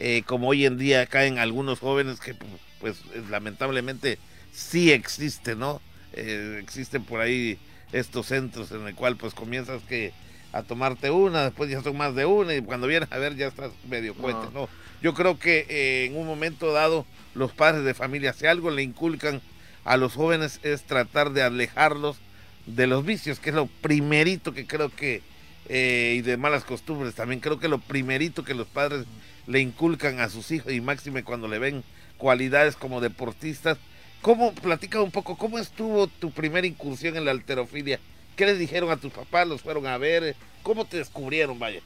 eh, 0.04 0.24
como 0.26 0.48
hoy 0.48 0.66
en 0.66 0.80
día 0.80 1.06
caen 1.06 1.38
algunos 1.38 1.78
jóvenes 1.78 2.20
que 2.20 2.34
pues 2.80 3.04
lamentablemente 3.30 4.18
sí 4.52 4.92
existe, 4.92 5.56
¿no? 5.56 5.80
Eh, 6.14 6.58
existen 6.60 7.04
por 7.04 7.22
ahí 7.22 7.60
estos 7.92 8.26
centros 8.26 8.72
en 8.72 8.88
el 8.88 8.96
cual 8.96 9.16
pues 9.16 9.36
comienzas 9.36 9.84
que 9.84 10.12
a 10.54 10.64
tomarte 10.64 11.12
una, 11.12 11.44
después 11.44 11.70
ya 11.70 11.84
son 11.84 11.98
más 11.98 12.16
de 12.16 12.26
una 12.26 12.56
y 12.56 12.62
cuando 12.64 12.88
vienes 12.88 13.12
a 13.12 13.20
ver 13.20 13.36
ya 13.36 13.46
estás 13.46 13.74
medio 13.88 14.16
cuente, 14.16 14.48
¿no? 14.56 14.70
Yo 15.04 15.14
creo 15.14 15.38
que 15.38 15.68
eh, 15.70 16.06
en 16.08 16.18
un 16.18 16.26
momento 16.26 16.74
dado 16.74 17.06
los 17.36 17.52
padres 17.52 17.84
de 17.86 17.94
familia, 17.94 18.34
si 18.34 18.48
algo 18.48 18.72
le 18.72 18.82
inculcan 18.82 19.40
a 19.86 19.98
los 19.98 20.16
jóvenes 20.16 20.60
es 20.64 20.82
tratar 20.82 21.30
de 21.30 21.44
alejarlos 21.44 22.18
de 22.66 22.88
los 22.88 23.06
vicios, 23.06 23.40
que 23.40 23.52
es 23.52 23.56
lo 23.56 23.68
primerito 23.68 24.52
que 24.52 24.66
creo 24.66 24.90
que, 24.90 25.22
y 25.70 26.22
de 26.22 26.38
malas 26.38 26.64
costumbres 26.64 27.14
también, 27.14 27.40
creo 27.40 27.60
que 27.60 27.68
lo 27.68 27.78
primerito 27.78 28.44
que 28.44 28.56
los 28.56 28.66
padres 28.66 29.06
le 29.48 29.60
inculcan 29.60 30.20
a 30.20 30.30
sus 30.30 30.52
hijos 30.52 30.72
y 30.72 30.82
máxime 30.82 31.24
cuando 31.24 31.48
le 31.48 31.60
ven 31.60 31.84
cualidades 32.18 32.76
como 32.76 33.02
deportistas. 33.02 33.78
¿Cómo, 34.22 34.54
platica 34.54 35.02
un 35.02 35.12
poco, 35.12 35.36
cómo 35.36 35.58
estuvo 35.58 36.08
tu 36.08 36.32
primera 36.32 36.68
incursión 36.68 37.18
en 37.18 37.26
la 37.26 37.32
alterofilia? 37.32 38.00
¿Qué 38.36 38.46
les 38.46 38.60
dijeron 38.60 38.92
a 38.92 38.98
tus 38.98 39.12
papás? 39.12 39.48
¿Los 39.48 39.62
fueron 39.62 39.88
a 39.88 39.98
ver? 39.98 40.36
¿Cómo 40.62 40.86
te 40.86 40.98
descubrieron, 40.98 41.58
vaya? 41.58 41.82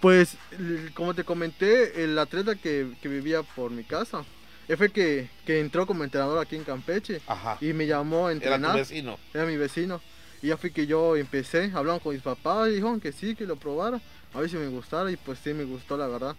Pues, 0.00 0.36
como 0.94 1.14
te 1.14 1.24
comenté, 1.24 2.04
el 2.04 2.18
atleta 2.18 2.54
que, 2.54 2.86
vivía 3.02 3.42
por 3.42 3.70
mi 3.70 3.84
casa, 3.84 4.24
fue 4.76 4.90
que, 4.90 5.28
que 5.44 5.60
entró 5.60 5.86
como 5.86 6.04
entrenador 6.04 6.38
aquí 6.38 6.56
en 6.56 6.64
Campeche 6.64 7.20
Ajá. 7.26 7.58
y 7.60 7.72
me 7.72 7.86
llamó 7.86 8.28
a 8.28 8.32
entrenar. 8.32 8.60
¿Era 8.60 8.72
tu 8.72 8.78
vecino? 8.78 9.18
Era 9.34 9.44
mi 9.44 9.56
vecino. 9.56 10.00
Y 10.42 10.48
ya 10.48 10.56
fui 10.56 10.70
que 10.70 10.86
yo 10.86 11.16
empecé, 11.16 11.70
hablando 11.74 12.00
con 12.00 12.14
mis 12.14 12.22
papás 12.22 12.68
y 12.68 12.76
dijeron 12.76 13.00
que 13.00 13.12
sí, 13.12 13.34
que 13.34 13.44
lo 13.44 13.56
probara 13.56 14.00
a 14.34 14.40
ver 14.40 14.50
si 14.50 14.56
me 14.56 14.68
gustara 14.68 15.10
y 15.10 15.16
pues 15.16 15.38
sí 15.42 15.52
me 15.52 15.64
gustó 15.64 15.96
la 15.96 16.06
verdad. 16.06 16.36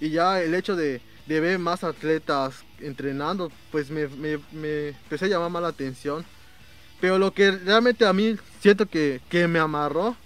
Y 0.00 0.10
ya 0.10 0.40
el 0.40 0.54
hecho 0.54 0.76
de, 0.76 1.00
ver 1.26 1.58
más 1.58 1.84
atletas 1.84 2.64
entrenando, 2.80 3.50
pues 3.70 3.90
me, 3.90 4.02
empecé 4.02 5.26
a 5.26 5.28
llamar 5.28 5.50
más 5.50 5.62
la 5.62 5.68
atención. 5.68 6.24
Pero 7.00 7.18
lo 7.18 7.32
que 7.32 7.50
realmente 7.50 8.06
a 8.06 8.12
mí 8.12 8.36
siento 8.60 8.86
que, 8.86 9.20
me 9.48 9.58
amarró 9.58 10.16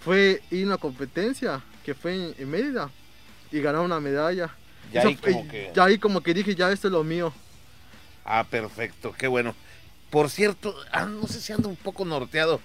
fue 0.00 0.42
ir 0.50 0.64
a 0.64 0.66
una 0.68 0.78
competencia 0.78 1.62
que 1.84 1.94
fue 1.94 2.34
en, 2.36 2.50
Mérida 2.50 2.90
y 3.52 3.60
ganar 3.60 3.82
una 3.82 4.00
medalla. 4.00 4.50
Ya 4.92 5.02
ahí, 5.02 5.16
como 5.16 5.48
que... 5.48 5.72
ya 5.74 5.84
ahí 5.84 5.98
como 5.98 6.20
que 6.20 6.34
dije, 6.34 6.54
ya 6.54 6.70
esto 6.72 6.88
es 6.88 6.92
lo 6.92 7.04
mío. 7.04 7.32
Ah, 8.24 8.44
perfecto, 8.48 9.14
qué 9.16 9.28
bueno. 9.28 9.54
Por 10.10 10.28
cierto, 10.28 10.74
ah, 10.92 11.06
no 11.06 11.26
sé 11.28 11.40
si 11.40 11.52
ando 11.52 11.68
un 11.68 11.76
poco 11.76 12.04
norteado. 12.04 12.60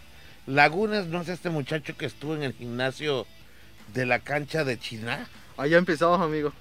Lagunas, 0.48 1.08
no 1.08 1.24
sé, 1.24 1.34
este 1.34 1.50
muchacho 1.50 1.96
que 1.96 2.06
estuvo 2.06 2.36
en 2.36 2.44
el 2.44 2.54
gimnasio 2.54 3.26
de 3.94 4.06
la 4.06 4.20
cancha 4.20 4.64
de 4.64 4.80
China. 4.80 5.28
Allá 5.58 5.78
empezamos, 5.78 6.20
amigo. 6.22 6.52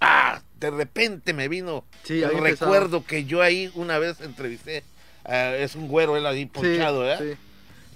Ah, 0.00 0.40
de 0.60 0.70
repente 0.70 1.32
me 1.32 1.48
vino 1.48 1.84
sí, 2.04 2.22
el 2.22 2.38
recuerdo 2.38 3.04
que 3.04 3.24
yo 3.24 3.42
ahí 3.42 3.70
una 3.74 3.98
vez 3.98 4.20
entrevisté. 4.20 4.84
es 5.24 5.74
un 5.74 5.88
güero, 5.88 6.16
él 6.16 6.26
ahí 6.26 6.46
ponchado, 6.46 7.10
¿eh? 7.10 7.16
Sí. 7.18 7.40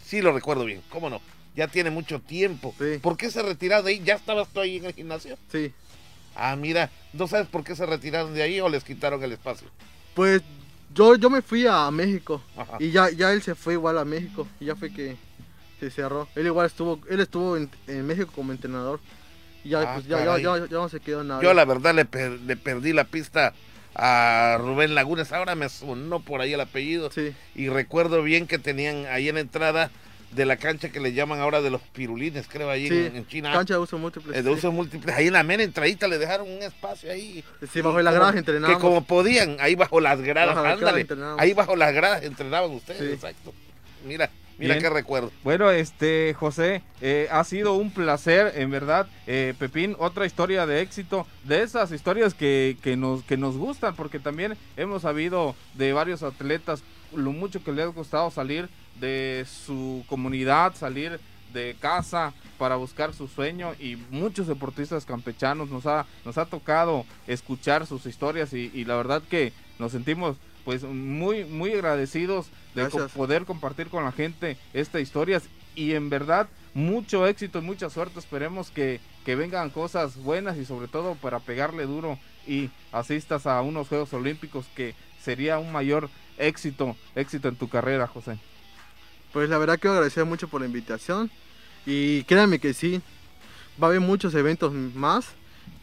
sí, 0.04 0.22
lo 0.22 0.32
recuerdo 0.32 0.64
bien, 0.64 0.82
¿cómo 0.88 1.10
no? 1.10 1.20
Ya 1.54 1.68
tiene 1.68 1.90
mucho 1.90 2.20
tiempo. 2.20 2.74
¿Por 3.00 3.16
qué 3.16 3.30
se 3.30 3.42
retiraron 3.42 3.84
de 3.84 3.92
ahí? 3.92 4.02
¿Ya 4.04 4.14
estabas 4.14 4.48
tú 4.48 4.60
ahí 4.60 4.76
en 4.78 4.86
el 4.86 4.94
gimnasio? 4.94 5.38
Sí. 5.50 5.72
Ah, 6.34 6.56
mira, 6.56 6.90
¿no 7.12 7.28
sabes 7.28 7.46
por 7.46 7.62
qué 7.62 7.76
se 7.76 7.84
retiraron 7.84 8.32
de 8.34 8.42
ahí 8.42 8.60
o 8.60 8.68
les 8.68 8.84
quitaron 8.84 9.22
el 9.22 9.32
espacio? 9.32 9.68
Pues 10.14 10.42
yo, 10.94 11.16
yo 11.16 11.30
me 11.30 11.42
fui 11.42 11.66
a 11.66 11.90
México 11.90 12.42
y 12.78 12.90
ya, 12.90 13.10
ya 13.10 13.32
él 13.32 13.42
se 13.42 13.54
fue 13.54 13.74
igual 13.74 13.98
a 13.98 14.04
México 14.04 14.46
y 14.60 14.66
ya 14.66 14.76
fue 14.76 14.92
que 14.92 15.16
se 15.82 15.90
cerró. 15.90 16.28
Él 16.36 16.46
igual 16.46 16.66
estuvo, 16.66 17.00
él 17.10 17.20
estuvo 17.20 17.56
en, 17.56 17.68
México 18.06 18.30
como 18.32 18.52
entrenador. 18.52 19.00
Y 19.64 19.70
ya, 19.70 19.80
ah, 19.80 19.94
pues, 19.94 20.06
ya, 20.06 20.24
ya, 20.24 20.38
ya, 20.38 20.66
no 20.70 20.88
se 20.88 21.00
quedó 21.00 21.24
nada. 21.24 21.42
Yo 21.42 21.54
la 21.54 21.64
verdad 21.64 21.92
le, 21.94 22.06
le, 22.46 22.56
perdí 22.56 22.92
la 22.92 23.04
pista 23.04 23.52
a 23.94 24.58
Rubén 24.60 24.94
Lagunes. 24.94 25.32
Ahora 25.32 25.56
me 25.56 25.68
sonó 25.68 26.20
por 26.20 26.40
ahí 26.40 26.52
el 26.52 26.60
apellido. 26.60 27.10
Sí. 27.10 27.34
Y 27.56 27.68
recuerdo 27.68 28.22
bien 28.22 28.46
que 28.46 28.58
tenían 28.58 29.06
ahí 29.06 29.28
en 29.28 29.34
la 29.34 29.40
entrada 29.40 29.90
de 30.30 30.46
la 30.46 30.56
cancha 30.56 30.90
que 30.90 31.00
le 31.00 31.12
llaman 31.12 31.40
ahora 31.40 31.60
de 31.60 31.70
los 31.70 31.82
pirulines, 31.82 32.46
creo, 32.48 32.70
ahí 32.70 32.86
en, 32.86 33.26
China. 33.26 33.52
Cancha 33.52 33.74
de 33.74 33.80
uso 33.80 33.98
múltiple. 33.98 34.38
Eh, 34.38 34.42
de 34.42 34.50
uso 34.50 34.70
múltiple. 34.72 35.12
Ahí 35.12 35.26
en 35.26 35.32
la 35.34 35.42
mera 35.42 35.62
entradita 35.62 36.08
le 36.08 36.18
dejaron 36.18 36.48
un 36.48 36.62
espacio 36.62 37.10
ahí. 37.10 37.44
Sí, 37.70 37.80
bajo 37.80 38.00
las 38.00 38.14
gradas 38.14 38.36
entrenaban. 38.36 38.76
Que 38.76 38.80
como 38.80 39.04
podían, 39.04 39.56
ahí 39.60 39.74
bajo 39.74 40.00
las 40.00 40.20
gradas, 40.20 40.56
ándale. 40.56 41.06
ahí 41.38 41.52
bajo 41.52 41.76
las 41.76 41.92
gradas 41.92 42.22
entrenaban 42.22 42.70
ustedes, 42.70 43.12
exacto. 43.12 43.52
Mira, 44.06 44.30
Mira 44.62 44.78
qué 44.78 44.90
recuerdo. 44.90 45.30
Bueno, 45.42 45.70
este, 45.70 46.34
José, 46.34 46.82
eh, 47.00 47.28
ha 47.30 47.44
sido 47.44 47.74
un 47.74 47.90
placer, 47.90 48.52
en 48.56 48.70
verdad. 48.70 49.06
Eh, 49.26 49.54
Pepín, 49.58 49.96
otra 49.98 50.26
historia 50.26 50.66
de 50.66 50.80
éxito, 50.80 51.26
de 51.44 51.62
esas 51.62 51.90
historias 51.92 52.34
que, 52.34 52.76
que, 52.82 52.96
nos, 52.96 53.22
que 53.24 53.36
nos 53.36 53.56
gustan, 53.56 53.94
porque 53.96 54.18
también 54.18 54.56
hemos 54.76 55.02
sabido 55.02 55.54
de 55.74 55.92
varios 55.92 56.22
atletas 56.22 56.82
lo 57.14 57.32
mucho 57.32 57.62
que 57.62 57.72
les 57.72 57.84
ha 57.84 57.88
gustado 57.88 58.30
salir 58.30 58.68
de 58.98 59.44
su 59.46 60.04
comunidad, 60.08 60.74
salir 60.74 61.20
de 61.52 61.76
casa 61.78 62.32
para 62.58 62.76
buscar 62.76 63.12
su 63.12 63.28
sueño 63.28 63.74
y 63.78 63.96
muchos 64.10 64.46
deportistas 64.46 65.04
campechanos 65.04 65.68
nos 65.68 65.86
ha, 65.86 66.06
nos 66.24 66.38
ha 66.38 66.46
tocado 66.46 67.04
escuchar 67.26 67.86
sus 67.86 68.06
historias 68.06 68.52
y, 68.54 68.70
y 68.72 68.84
la 68.84 68.96
verdad 68.96 69.22
que 69.28 69.52
nos 69.78 69.92
sentimos 69.92 70.36
pues 70.64 70.82
muy, 70.84 71.44
muy 71.44 71.72
agradecidos 71.72 72.46
de 72.74 72.88
poder 73.14 73.44
compartir 73.44 73.88
con 73.88 74.04
la 74.04 74.12
gente 74.12 74.56
estas 74.72 75.02
historias 75.02 75.44
y 75.74 75.92
en 75.92 76.10
verdad 76.10 76.48
mucho 76.74 77.26
éxito 77.26 77.58
y 77.58 77.62
mucha 77.62 77.90
suerte. 77.90 78.18
Esperemos 78.18 78.70
que, 78.70 79.00
que 79.24 79.36
vengan 79.36 79.70
cosas 79.70 80.16
buenas 80.16 80.56
y 80.56 80.64
sobre 80.64 80.88
todo 80.88 81.14
para 81.14 81.40
pegarle 81.40 81.86
duro 81.86 82.18
y 82.46 82.70
asistas 82.92 83.46
a 83.46 83.60
unos 83.62 83.88
Juegos 83.88 84.12
Olímpicos 84.12 84.66
que 84.74 84.94
sería 85.20 85.58
un 85.58 85.72
mayor 85.72 86.08
éxito, 86.38 86.96
éxito 87.14 87.48
en 87.48 87.56
tu 87.56 87.68
carrera, 87.68 88.06
José. 88.06 88.38
Pues 89.32 89.48
la 89.48 89.58
verdad 89.58 89.78
quiero 89.78 89.94
agradecer 89.94 90.24
mucho 90.26 90.48
por 90.48 90.60
la 90.60 90.66
invitación 90.66 91.30
Y 91.86 92.24
créanme 92.24 92.58
que 92.58 92.74
sí, 92.74 93.00
va 93.82 93.86
a 93.86 93.90
haber 93.90 94.00
muchos 94.00 94.34
eventos 94.34 94.72
más 94.72 95.26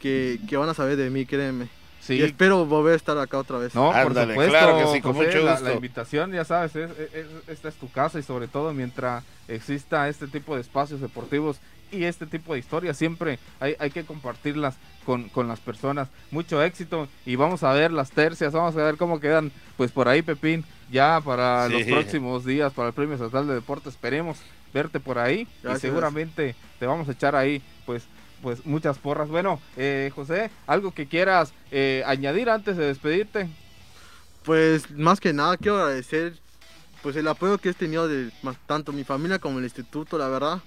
que, 0.01 0.39
que 0.47 0.55
van 0.57 0.69
a 0.69 0.73
saber 0.73 0.97
de 0.97 1.09
mí, 1.09 1.25
créanme. 1.25 1.78
Sí. 2.01 2.15
Y 2.15 2.21
espero 2.23 2.65
volver 2.65 2.93
a 2.93 2.95
estar 2.95 3.17
acá 3.17 3.37
otra 3.37 3.57
vez. 3.57 3.75
No, 3.75 3.91
Ándale, 3.91 4.33
por 4.33 4.43
supuesto, 4.45 4.51
claro 4.51 4.77
que 4.77 4.93
sí, 4.95 5.01
con 5.01 5.13
José, 5.13 5.27
mucho 5.27 5.39
la- 5.43 5.51
gusto. 5.51 5.65
La, 5.67 5.73
invitación, 5.73 6.31
ya 6.31 6.45
sabes, 6.45 6.75
es- 6.75 6.89
es- 7.13 7.27
esta 7.47 7.69
es 7.69 7.75
tu 7.75 7.91
casa 7.91 8.19
y 8.19 8.23
sobre 8.23 8.47
todo 8.47 8.73
mientras 8.73 9.23
exista 9.47 10.07
este 10.09 10.27
tipo 10.27 10.55
de 10.55 10.61
espacios 10.61 11.01
deportivos 11.01 11.57
y 11.91 12.03
este 12.03 12.25
tipo 12.27 12.53
de 12.53 12.59
historias, 12.59 12.97
siempre 12.97 13.39
hay, 13.59 13.75
hay 13.79 13.89
que 13.89 14.03
compartirlas 14.05 14.75
con, 15.05 15.27
con 15.29 15.47
las 15.47 15.59
personas. 15.59 16.07
Mucho 16.31 16.61
éxito 16.63 17.07
y 17.25 17.35
vamos 17.35 17.63
a 17.63 17.73
ver 17.73 17.91
las 17.91 18.11
tercias, 18.11 18.53
vamos 18.53 18.75
a 18.75 18.83
ver 18.83 18.95
cómo 18.95 19.19
quedan, 19.19 19.51
pues 19.75 19.91
por 19.91 20.07
ahí, 20.07 20.21
Pepín, 20.21 20.63
ya 20.91 21.19
para 21.23 21.67
Sí. 21.67 21.73
los 21.73 21.83
próximos 21.83 22.45
días, 22.45 22.71
para 22.73 22.89
el 22.89 22.93
Premio 22.93 23.15
Estatal 23.15 23.47
de 23.47 23.55
Deporte, 23.55 23.89
esperemos 23.89 24.37
verte 24.73 24.99
por 24.99 25.17
ahí 25.17 25.47
Gracias. 25.63 25.83
y 25.83 25.87
seguramente 25.87 26.55
te 26.77 26.85
vamos 26.85 27.09
a 27.09 27.11
echar 27.11 27.35
ahí, 27.35 27.59
pues 27.87 28.03
pues 28.41 28.65
muchas 28.65 28.97
porras. 28.97 29.29
Bueno, 29.29 29.59
eh, 29.77 30.11
José, 30.13 30.51
algo 30.67 30.91
que 30.91 31.07
quieras 31.07 31.53
eh, 31.71 32.03
añadir 32.05 32.49
antes 32.49 32.77
de 32.77 32.85
despedirte. 32.85 33.49
Pues 34.43 34.89
más 34.91 35.19
que 35.19 35.33
nada 35.33 35.57
quiero 35.57 35.77
agradecer 35.77 36.33
pues 37.01 37.15
el 37.15 37.27
apoyo 37.27 37.57
que 37.57 37.69
he 37.69 37.73
tenido 37.73 38.07
de 38.07 38.31
tanto 38.65 38.91
mi 38.91 39.03
familia 39.03 39.39
como 39.39 39.59
el 39.59 39.65
instituto, 39.65 40.17
la 40.17 40.27
verdad, 40.27 40.61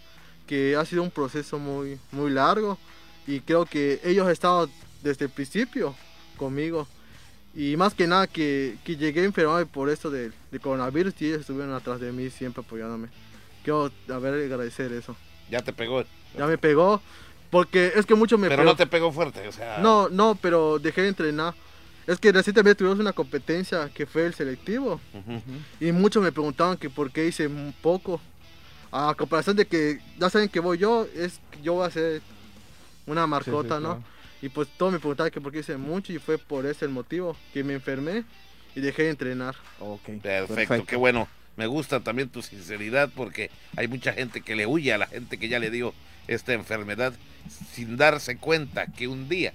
que 0.47 0.77
ha 0.77 0.85
sido 0.85 1.03
un 1.03 1.11
proceso 1.11 1.59
muy, 1.59 1.99
muy 2.11 2.31
largo 2.31 2.79
y 3.27 3.41
creo 3.41 3.67
que 3.67 4.01
ellos 4.05 4.27
han 4.27 4.33
estado 4.33 4.69
desde 5.03 5.27
el 5.27 5.31
principio 5.31 5.95
conmigo. 6.37 6.87
Y 7.55 7.77
más 7.77 7.93
que 7.93 8.07
nada 8.07 8.27
que, 8.27 8.79
que 8.83 8.97
llegué 8.97 9.25
enfermado 9.25 9.65
por 9.67 9.91
esto 9.91 10.11
del 10.11 10.33
de 10.51 10.59
coronavirus 10.59 11.15
y 11.21 11.27
ellos 11.27 11.41
estuvieron 11.41 11.75
atrás 11.75 12.01
de 12.01 12.11
mí 12.11 12.31
siempre 12.31 12.63
apoyándome. 12.65 13.09
Quiero 13.63 13.91
a 14.09 14.19
ver, 14.19 14.35
agradecer 14.35 14.91
eso. 14.93 15.17
Ya 15.51 15.61
te 15.63 15.73
pegó. 15.73 16.05
Ya 16.37 16.47
me 16.47 16.57
pegó, 16.57 17.03
porque 17.53 17.93
es 17.95 18.07
que 18.07 18.15
mucho 18.15 18.39
me 18.39 18.49
Pero 18.49 18.63
pegó. 18.63 18.71
no 18.71 18.77
te 18.77 18.87
pegó 18.87 19.13
fuerte, 19.13 19.47
o 19.47 19.53
sea. 19.53 19.77
No, 19.79 20.09
no, 20.09 20.37
pero 20.41 20.79
dejé 20.79 21.03
de 21.03 21.09
entrenar. 21.09 21.53
Es 22.07 22.19
que 22.19 22.33
recientemente 22.33 22.77
tuvimos 22.79 22.99
una 22.99 23.13
competencia 23.13 23.91
que 23.95 24.07
fue 24.07 24.25
el 24.25 24.33
selectivo. 24.33 24.99
Y 25.79 25.93
muchos 25.93 26.23
me 26.23 26.33
preguntaban 26.33 26.79
que 26.79 26.89
por 26.89 27.13
qué 27.13 27.27
hice 27.27 27.47
un 27.47 27.75
poco. 27.83 28.21
A 28.91 29.15
comparación 29.17 29.55
de 29.57 29.67
que 29.67 30.01
ya 30.19 30.31
saben 30.31 30.49
que 30.49 30.61
voy 30.61 30.79
yo, 30.79 31.07
es 31.15 31.41
que 31.51 31.61
yo 31.63 31.75
voy 31.75 31.85
a 31.85 31.89
hacer 31.89 32.23
una 33.07 33.27
marcota, 33.27 33.77
Sí, 33.77 33.83
sí, 33.83 33.83
¿no? 33.83 33.95
claro. 33.97 34.03
Y 34.41 34.49
pues 34.49 34.69
todos 34.79 34.93
me 34.93 34.99
preguntaban 34.99 35.31
que 35.31 35.41
por 35.43 35.53
qué 35.53 35.59
hice 35.59 35.77
mucho 35.77 36.13
y 36.13 36.19
fue 36.19 36.39
por 36.39 36.65
ese 36.67 36.87
el 36.87 36.91
motivo, 36.91 37.37
que 37.53 37.63
me 37.65 37.75
enfermé 37.75 38.25
y 38.75 38.81
dejé 38.81 39.03
de 39.05 39.11
entrenar. 39.11 39.55
Ok, 39.79 40.09
Perfecto, 40.23 40.87
qué 40.87 40.97
bueno. 40.97 41.29
Me 41.57 41.67
gusta 41.67 42.01
también 42.01 42.31
tu 42.31 42.41
sinceridad 42.41 43.11
porque 43.15 43.51
hay 43.77 43.87
mucha 43.89 44.15
gente 44.15 44.41
que 44.41 44.57
le 44.57 44.67
huye 44.67 44.93
a 44.95 44.97
la 44.99 45.07
gente 45.07 45.39
que 45.39 45.49
ya 45.49 45.59
le 45.59 45.71
dio 45.71 45.93
esta 46.27 46.55
enfermedad 46.55 47.13
sin 47.73 47.97
darse 47.97 48.37
cuenta 48.37 48.87
que 48.87 49.09
un 49.09 49.29
día 49.29 49.53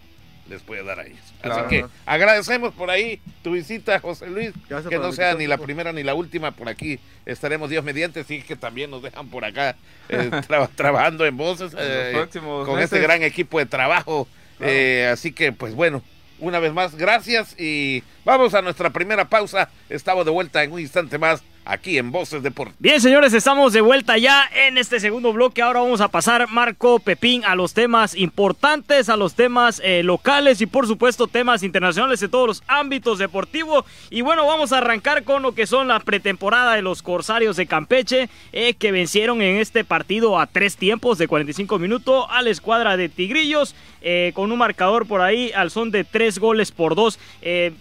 les 0.49 0.61
puede 0.61 0.83
dar 0.83 0.99
a 0.99 1.05
ellos. 1.05 1.19
Claro. 1.41 1.65
Así 1.65 1.69
que 1.75 1.85
agradecemos 2.05 2.73
por 2.73 2.89
ahí 2.89 3.19
tu 3.43 3.51
visita, 3.51 3.99
José 3.99 4.27
Luis. 4.27 4.51
Gracias 4.69 4.89
que 4.89 4.97
no 4.97 5.11
sea 5.11 5.33
ni 5.35 5.45
la 5.45 5.57
primera 5.57 5.91
ni 5.91 6.03
la 6.03 6.13
última, 6.15 6.51
por 6.51 6.69
aquí 6.69 6.99
estaremos 7.25 7.69
Dios 7.69 7.83
mediante, 7.83 8.23
sí 8.23 8.41
que 8.41 8.55
también 8.55 8.89
nos 8.89 9.03
dejan 9.03 9.27
por 9.27 9.43
acá 9.43 9.75
eh, 10.07 10.29
tra- 10.47 10.69
trabajando 10.73 11.25
en 11.25 11.35
voces 11.35 11.73
eh, 11.77 12.25
con 12.41 12.75
meses. 12.75 12.83
este 12.85 12.99
gran 13.01 13.23
equipo 13.23 13.59
de 13.59 13.65
trabajo. 13.65 14.27
Claro. 14.57 14.71
Eh, 14.73 15.09
así 15.11 15.33
que, 15.33 15.51
pues 15.51 15.75
bueno, 15.75 16.01
una 16.39 16.59
vez 16.59 16.71
más, 16.71 16.95
gracias 16.95 17.59
y 17.59 18.03
vamos 18.23 18.53
a 18.53 18.61
nuestra 18.61 18.89
primera 18.91 19.27
pausa. 19.27 19.69
Estamos 19.89 20.23
de 20.23 20.31
vuelta 20.31 20.63
en 20.63 20.71
un 20.71 20.79
instante 20.79 21.17
más 21.17 21.43
aquí 21.67 21.97
en 21.97 22.11
Voces 22.11 22.41
Deportivas. 22.41 22.79
Bien, 22.79 23.01
señores, 23.01 23.33
estamos 23.33 23.73
de 23.73 23.81
vuelta 23.81 24.17
ya 24.17 24.49
en 24.53 24.77
este 24.77 24.99
segundo 24.99 25.33
bloque. 25.33 25.61
Ahora 25.61 25.81
vamos 25.81 26.01
a 26.01 26.07
pasar, 26.07 26.47
Marco 26.49 26.99
Pepín, 26.99 27.43
a 27.45 27.55
los 27.55 27.73
temas 27.73 28.15
importantes, 28.15 29.09
a 29.09 29.17
los 29.17 29.35
temas 29.35 29.81
eh, 29.83 30.03
locales 30.03 30.61
y, 30.61 30.65
por 30.65 30.87
supuesto, 30.87 31.27
temas 31.27 31.63
internacionales 31.63 32.19
de 32.19 32.29
todos 32.29 32.47
los 32.47 32.63
ámbitos 32.67 33.19
deportivos. 33.19 33.85
Y 34.09 34.21
bueno, 34.21 34.45
vamos 34.45 34.71
a 34.71 34.77
arrancar 34.77 35.23
con 35.23 35.43
lo 35.43 35.53
que 35.53 35.67
son 35.67 35.87
la 35.87 35.99
pretemporada 35.99 36.73
de 36.75 36.81
los 36.81 37.01
Corsarios 37.01 37.57
de 37.57 37.67
Campeche, 37.67 38.29
eh, 38.53 38.73
que 38.73 38.91
vencieron 38.91 39.41
en 39.41 39.57
este 39.57 39.83
partido 39.83 40.39
a 40.39 40.47
tres 40.47 40.77
tiempos 40.77 41.17
de 41.17 41.27
45 41.27 41.79
minutos 41.79 42.25
a 42.29 42.41
la 42.41 42.49
escuadra 42.49 42.97
de 42.97 43.09
Tigrillos, 43.09 43.75
eh, 44.01 44.31
con 44.33 44.51
un 44.51 44.57
marcador 44.57 45.07
por 45.07 45.21
ahí 45.21 45.51
al 45.53 45.71
son 45.71 45.91
de 45.91 46.03
tres 46.03 46.39
goles 46.39 46.71
por 46.71 46.95
dos. 46.95 47.19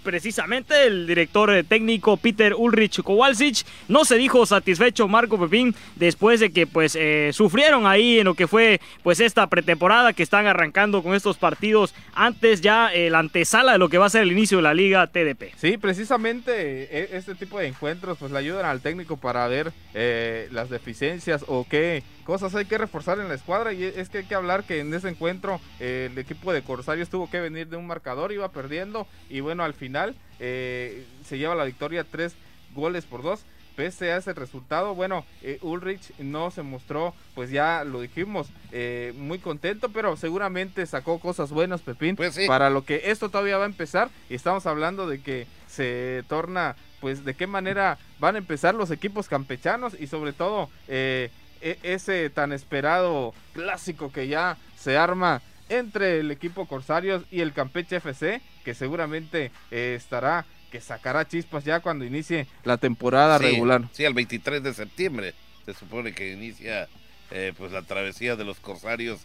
Precisamente 0.02 0.86
el 0.86 1.06
director 1.06 1.64
técnico 1.68 2.16
Peter 2.16 2.54
Ulrich 2.54 3.02
Kowalczyk 3.02 3.64
no 3.88 4.04
se 4.04 4.16
dijo 4.16 4.46
satisfecho 4.46 5.08
Marco 5.08 5.38
Pepín 5.38 5.74
después 5.96 6.40
de 6.40 6.50
que 6.50 6.66
pues 6.66 6.96
eh, 6.96 7.30
sufrieron 7.32 7.86
ahí 7.86 8.18
en 8.18 8.24
lo 8.24 8.34
que 8.34 8.46
fue 8.46 8.80
pues 9.02 9.20
esta 9.20 9.46
pretemporada 9.48 10.12
que 10.12 10.22
están 10.22 10.46
arrancando 10.46 11.02
con 11.02 11.14
estos 11.14 11.36
partidos 11.36 11.94
antes 12.14 12.60
ya 12.60 12.92
eh, 12.92 13.10
la 13.10 13.18
antesala 13.18 13.72
de 13.72 13.78
lo 13.78 13.88
que 13.88 13.98
va 13.98 14.06
a 14.06 14.10
ser 14.10 14.22
el 14.22 14.32
inicio 14.32 14.58
de 14.58 14.62
la 14.62 14.74
liga 14.74 15.06
TDP. 15.06 15.54
Sí, 15.56 15.76
precisamente 15.76 16.88
eh, 16.90 17.08
este 17.12 17.34
tipo 17.34 17.58
de 17.58 17.66
encuentros 17.66 18.18
pues 18.18 18.32
le 18.32 18.38
ayudan 18.38 18.66
al 18.66 18.80
técnico 18.80 19.16
para 19.16 19.46
ver 19.48 19.72
eh, 19.94 20.48
las 20.50 20.70
deficiencias 20.70 21.44
o 21.48 21.66
qué 21.68 22.02
cosas 22.24 22.54
hay 22.54 22.64
que 22.64 22.78
reforzar 22.78 23.18
en 23.20 23.28
la 23.28 23.34
escuadra 23.34 23.72
y 23.72 23.84
es 23.84 24.08
que 24.08 24.18
hay 24.18 24.24
que 24.24 24.34
hablar 24.34 24.64
que 24.64 24.80
en 24.80 24.92
ese 24.94 25.08
encuentro 25.08 25.60
eh, 25.80 26.08
el 26.10 26.18
equipo 26.18 26.52
de 26.52 26.62
Corsarios 26.62 27.08
tuvo 27.08 27.30
que 27.30 27.40
venir 27.40 27.68
de 27.68 27.76
un 27.76 27.86
marcador, 27.86 28.32
iba 28.32 28.50
perdiendo 28.50 29.06
y 29.28 29.40
bueno 29.40 29.64
al 29.64 29.74
final 29.74 30.16
se 30.38 31.38
lleva 31.38 31.54
la 31.54 31.64
victoria 31.64 32.04
tres 32.04 32.36
goles 32.74 33.06
por 33.06 33.22
dos. 33.22 33.46
Pese 33.76 34.10
a 34.10 34.16
ese 34.16 34.32
resultado, 34.32 34.94
bueno, 34.94 35.24
eh, 35.42 35.58
Ulrich 35.60 36.12
no 36.18 36.50
se 36.50 36.62
mostró, 36.62 37.14
pues 37.34 37.50
ya 37.50 37.84
lo 37.84 38.00
dijimos, 38.00 38.48
eh, 38.72 39.12
muy 39.16 39.38
contento, 39.38 39.90
pero 39.90 40.16
seguramente 40.16 40.86
sacó 40.86 41.20
cosas 41.20 41.50
buenas, 41.50 41.82
Pepín, 41.82 42.16
Pues 42.16 42.34
sí. 42.34 42.46
para 42.46 42.70
lo 42.70 42.84
que 42.84 43.02
esto 43.10 43.28
todavía 43.28 43.58
va 43.58 43.64
a 43.64 43.68
empezar 43.68 44.08
y 44.30 44.34
estamos 44.34 44.64
hablando 44.66 45.06
de 45.06 45.20
que 45.20 45.46
se 45.68 46.24
torna 46.28 46.74
pues 47.00 47.24
de 47.26 47.34
qué 47.34 47.46
manera 47.46 47.98
van 48.18 48.34
a 48.36 48.38
empezar 48.38 48.74
los 48.74 48.90
equipos 48.90 49.28
campechanos 49.28 49.94
y 50.00 50.06
sobre 50.06 50.32
todo 50.32 50.70
eh, 50.88 51.30
e- 51.60 51.78
ese 51.82 52.30
tan 52.30 52.52
esperado 52.54 53.34
clásico 53.52 54.10
que 54.10 54.26
ya 54.28 54.56
se 54.78 54.96
arma 54.96 55.42
entre 55.68 56.20
el 56.20 56.30
equipo 56.30 56.66
Corsarios 56.66 57.24
y 57.30 57.40
el 57.42 57.52
Campeche 57.52 57.96
FC 57.96 58.40
que 58.64 58.74
seguramente 58.74 59.50
eh, 59.70 59.94
estará 59.98 60.46
que 60.70 60.80
sacará 60.80 61.26
chispas 61.26 61.64
ya 61.64 61.80
cuando 61.80 62.04
inicie 62.04 62.46
la 62.64 62.76
temporada 62.76 63.38
Sí, 63.38 63.44
regular. 63.44 63.82
Sí, 63.92 64.04
el 64.04 64.14
23 64.14 64.62
de 64.62 64.74
septiembre 64.74 65.34
se 65.64 65.74
supone 65.74 66.12
que 66.12 66.32
inicia 66.32 66.88
eh, 67.30 67.52
pues 67.56 67.72
la 67.72 67.82
travesía 67.82 68.36
de 68.36 68.44
los 68.44 68.58
corsarios 68.60 69.20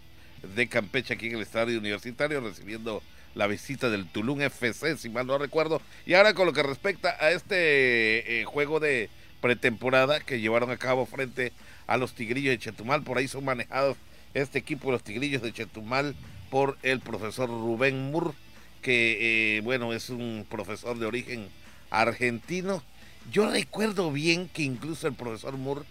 de 0.55 0.67
Campeche 0.67 1.13
aquí 1.13 1.27
en 1.27 1.35
el 1.35 1.41
estadio 1.41 1.77
universitario 1.77 2.41
recibiendo 2.41 3.01
la 3.35 3.47
visita 3.47 3.89
del 3.89 4.07
Tulum 4.07 4.41
FC, 4.41 4.97
si 4.97 5.09
mal 5.09 5.25
no 5.27 5.37
recuerdo. 5.37 5.81
Y 6.05 6.15
ahora 6.15 6.33
con 6.33 6.45
lo 6.47 6.53
que 6.53 6.63
respecta 6.63 7.15
a 7.19 7.31
este 7.31 8.41
eh, 8.41 8.45
juego 8.45 8.79
de 8.79 9.09
pretemporada 9.39 10.19
que 10.19 10.39
llevaron 10.39 10.69
a 10.71 10.77
cabo 10.77 11.05
frente 11.05 11.51
a 11.87 11.97
los 11.97 12.13
Tigrillos 12.13 12.51
de 12.51 12.59
Chetumal, 12.59 13.03
por 13.03 13.17
ahí 13.17 13.27
son 13.27 13.45
manejados 13.45 13.97
este 14.33 14.59
equipo 14.59 14.87
de 14.87 14.93
los 14.93 15.03
Tigrillos 15.03 15.41
de 15.41 15.51
Chetumal 15.51 16.15
por 16.49 16.77
el 16.83 16.99
profesor 16.99 17.49
Rubén 17.49 18.11
Mur, 18.11 18.33
que 18.81 19.57
eh, 19.57 19.61
bueno, 19.61 19.93
es 19.93 20.09
un 20.09 20.45
profesor 20.49 20.97
de 20.99 21.05
origen 21.05 21.47
argentino. 21.89 22.83
Yo 23.31 23.49
recuerdo 23.49 24.11
bien 24.11 24.49
que 24.49 24.63
incluso 24.63 25.07
el 25.07 25.13
profesor 25.13 25.57
Moore 25.57 25.85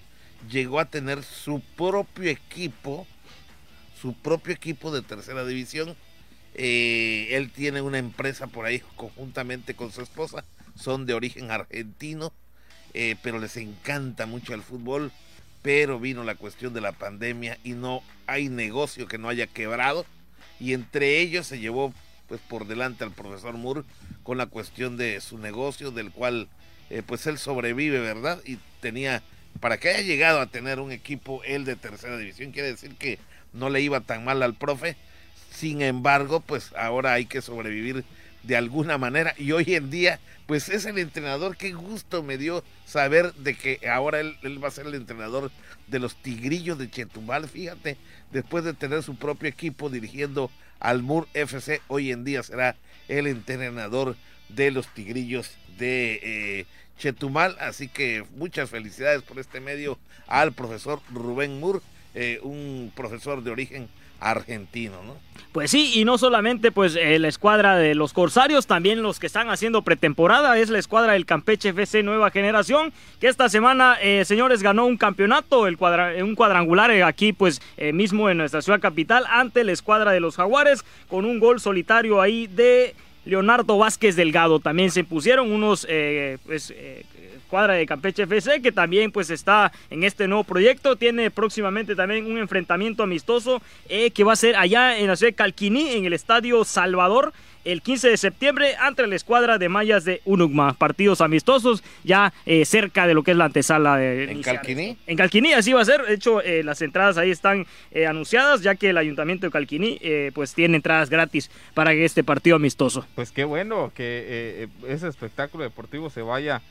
llegó 0.48 0.80
a 0.80 0.86
tener 0.86 1.22
su 1.22 1.60
propio 1.76 2.30
equipo, 2.30 3.06
su 4.00 4.14
propio 4.14 4.52
equipo 4.52 4.90
de 4.90 5.02
tercera 5.02 5.44
división. 5.44 5.96
Eh, 6.54 7.28
él 7.30 7.50
tiene 7.50 7.80
una 7.80 7.98
empresa 7.98 8.48
por 8.48 8.66
ahí 8.66 8.82
conjuntamente 8.96 9.74
con 9.74 9.92
su 9.92 10.02
esposa, 10.02 10.44
son 10.74 11.06
de 11.06 11.14
origen 11.14 11.50
argentino, 11.50 12.32
eh, 12.92 13.16
pero 13.22 13.38
les 13.38 13.56
encanta 13.56 14.26
mucho 14.26 14.52
el 14.52 14.62
fútbol, 14.62 15.12
pero 15.62 16.00
vino 16.00 16.24
la 16.24 16.34
cuestión 16.34 16.74
de 16.74 16.80
la 16.80 16.92
pandemia 16.92 17.58
y 17.62 17.72
no 17.72 18.02
hay 18.26 18.48
negocio 18.48 19.06
que 19.06 19.18
no 19.18 19.28
haya 19.28 19.46
quebrado 19.46 20.04
y 20.58 20.74
entre 20.74 21.20
ellos 21.20 21.46
se 21.46 21.58
llevó 21.58 21.94
pues 22.30 22.40
por 22.42 22.68
delante 22.68 23.02
al 23.02 23.10
profesor 23.10 23.54
Moore 23.54 23.82
con 24.22 24.38
la 24.38 24.46
cuestión 24.46 24.96
de 24.96 25.20
su 25.20 25.36
negocio 25.36 25.90
del 25.90 26.12
cual 26.12 26.46
eh, 26.88 27.02
pues 27.04 27.26
él 27.26 27.38
sobrevive, 27.38 27.98
¿verdad? 27.98 28.40
Y 28.44 28.58
tenía, 28.80 29.20
para 29.58 29.78
que 29.78 29.88
haya 29.88 30.02
llegado 30.02 30.40
a 30.40 30.46
tener 30.46 30.78
un 30.78 30.92
equipo 30.92 31.42
él 31.42 31.64
de 31.64 31.74
tercera 31.74 32.16
división, 32.16 32.52
quiere 32.52 32.68
decir 32.68 32.94
que 32.94 33.18
no 33.52 33.68
le 33.68 33.80
iba 33.80 34.00
tan 34.00 34.24
mal 34.24 34.44
al 34.44 34.54
profe. 34.54 34.96
Sin 35.50 35.82
embargo, 35.82 36.38
pues 36.38 36.72
ahora 36.76 37.14
hay 37.14 37.26
que 37.26 37.42
sobrevivir 37.42 38.04
de 38.44 38.56
alguna 38.56 38.96
manera 38.96 39.34
y 39.36 39.50
hoy 39.50 39.74
en 39.74 39.90
día 39.90 40.20
pues 40.46 40.68
es 40.68 40.84
el 40.84 40.98
entrenador, 40.98 41.56
qué 41.56 41.72
gusto 41.72 42.22
me 42.22 42.38
dio 42.38 42.62
saber 42.86 43.34
de 43.34 43.56
que 43.56 43.80
ahora 43.88 44.20
él, 44.20 44.36
él 44.42 44.62
va 44.62 44.68
a 44.68 44.72
ser 44.72 44.86
el 44.86 44.94
entrenador 44.94 45.50
de 45.88 45.98
los 45.98 46.14
Tigrillos 46.14 46.78
de 46.78 46.88
Chetumal, 46.88 47.48
fíjate, 47.48 47.96
después 48.30 48.62
de 48.62 48.72
tener 48.72 49.02
su 49.02 49.16
propio 49.16 49.48
equipo 49.48 49.90
dirigiendo 49.90 50.48
al 50.80 51.02
Mur 51.02 51.28
FC, 51.34 51.80
hoy 51.88 52.10
en 52.10 52.24
día 52.24 52.42
será 52.42 52.76
el 53.08 53.26
entrenador 53.26 54.16
de 54.48 54.70
los 54.70 54.92
Tigrillos 54.92 55.52
de 55.78 56.20
eh, 56.22 56.66
Chetumal. 56.98 57.56
Así 57.60 57.88
que 57.88 58.24
muchas 58.36 58.70
felicidades 58.70 59.22
por 59.22 59.38
este 59.38 59.60
medio 59.60 59.98
al 60.26 60.52
profesor 60.52 61.00
Rubén 61.12 61.60
Mur, 61.60 61.82
eh, 62.14 62.40
un 62.42 62.92
profesor 62.96 63.42
de 63.42 63.50
origen 63.50 63.88
argentino, 64.20 65.02
¿no? 65.04 65.16
Pues 65.52 65.72
sí, 65.72 65.92
y 65.96 66.04
no 66.04 66.16
solamente 66.16 66.70
pues 66.70 66.94
eh, 66.94 67.18
la 67.18 67.26
escuadra 67.26 67.76
de 67.76 67.96
los 67.96 68.12
Corsarios, 68.12 68.68
también 68.68 69.02
los 69.02 69.18
que 69.18 69.26
están 69.26 69.50
haciendo 69.50 69.82
pretemporada, 69.82 70.56
es 70.56 70.70
la 70.70 70.78
escuadra 70.78 71.14
del 71.14 71.26
Campeche 71.26 71.70
FC 71.70 72.04
Nueva 72.04 72.30
Generación, 72.30 72.92
que 73.18 73.26
esta 73.26 73.48
semana, 73.48 73.96
eh, 74.00 74.24
señores, 74.24 74.62
ganó 74.62 74.86
un 74.86 74.96
campeonato, 74.96 75.66
el 75.66 75.76
un 76.22 76.36
cuadrangular 76.36 76.92
aquí 77.02 77.32
pues 77.32 77.60
mismo 77.92 78.30
en 78.30 78.38
nuestra 78.38 78.62
ciudad 78.62 78.78
capital, 78.78 79.24
ante 79.28 79.64
la 79.64 79.72
escuadra 79.72 80.12
de 80.12 80.20
los 80.20 80.36
Jaguares, 80.36 80.84
con 81.08 81.24
un 81.24 81.40
gol 81.40 81.58
solitario 81.58 82.20
ahí 82.20 82.46
de 82.46 82.94
Leonardo 83.24 83.76
Vázquez 83.76 84.14
Delgado. 84.14 84.60
También 84.60 84.92
se 84.92 85.02
pusieron 85.02 85.50
unos 85.50 85.86
pues, 86.46 86.72
cuadra 87.50 87.74
de 87.74 87.84
Campeche 87.84 88.22
FC, 88.22 88.62
que 88.62 88.72
también 88.72 89.10
pues 89.12 89.28
está 89.28 89.72
en 89.90 90.04
este 90.04 90.28
nuevo 90.28 90.44
proyecto. 90.44 90.96
Tiene 90.96 91.30
próximamente 91.30 91.94
también 91.94 92.24
un 92.24 92.38
enfrentamiento 92.38 93.02
amistoso 93.02 93.60
eh, 93.88 94.10
que 94.12 94.24
va 94.24 94.32
a 94.32 94.36
ser 94.36 94.56
allá 94.56 94.96
en 94.98 95.08
la 95.08 95.16
ciudad 95.16 95.32
de 95.32 95.36
Calquiní, 95.36 95.90
en 95.90 96.06
el 96.06 96.12
Estadio 96.14 96.64
Salvador 96.64 97.32
el 97.62 97.82
15 97.82 98.08
de 98.08 98.16
septiembre 98.16 98.74
ante 98.80 99.06
la 99.06 99.14
escuadra 99.14 99.58
de 99.58 99.68
mayas 99.68 100.06
de 100.06 100.22
Unugma. 100.24 100.72
Partidos 100.72 101.20
amistosos 101.20 101.84
ya 102.04 102.32
eh, 102.46 102.64
cerca 102.64 103.06
de 103.06 103.12
lo 103.12 103.22
que 103.22 103.32
es 103.32 103.36
la 103.36 103.44
antesala 103.44 103.98
de... 103.98 104.32
¿En 104.32 104.40
Calquiní? 104.40 104.96
En 105.06 105.16
Calquiní, 105.18 105.52
así 105.52 105.74
va 105.74 105.82
a 105.82 105.84
ser. 105.84 106.00
De 106.06 106.14
hecho, 106.14 106.40
eh, 106.40 106.62
las 106.64 106.80
entradas 106.80 107.18
ahí 107.18 107.30
están 107.30 107.66
anunciadas, 108.08 108.62
ya 108.62 108.76
que 108.76 108.88
el 108.88 108.96
ayuntamiento 108.96 109.46
de 109.46 109.50
Calquiní 109.50 110.00
pues 110.32 110.54
tiene 110.54 110.76
entradas 110.76 111.10
gratis 111.10 111.50
para 111.74 111.92
este 111.92 112.24
partido 112.24 112.56
amistoso. 112.56 113.06
Pues 113.14 113.30
qué 113.30 113.44
bueno 113.44 113.92
que 113.94 114.70
ese 114.88 115.08
espectáculo 115.08 115.64
deportivo 115.64 116.08
se 116.08 116.22
vaya 116.22 116.62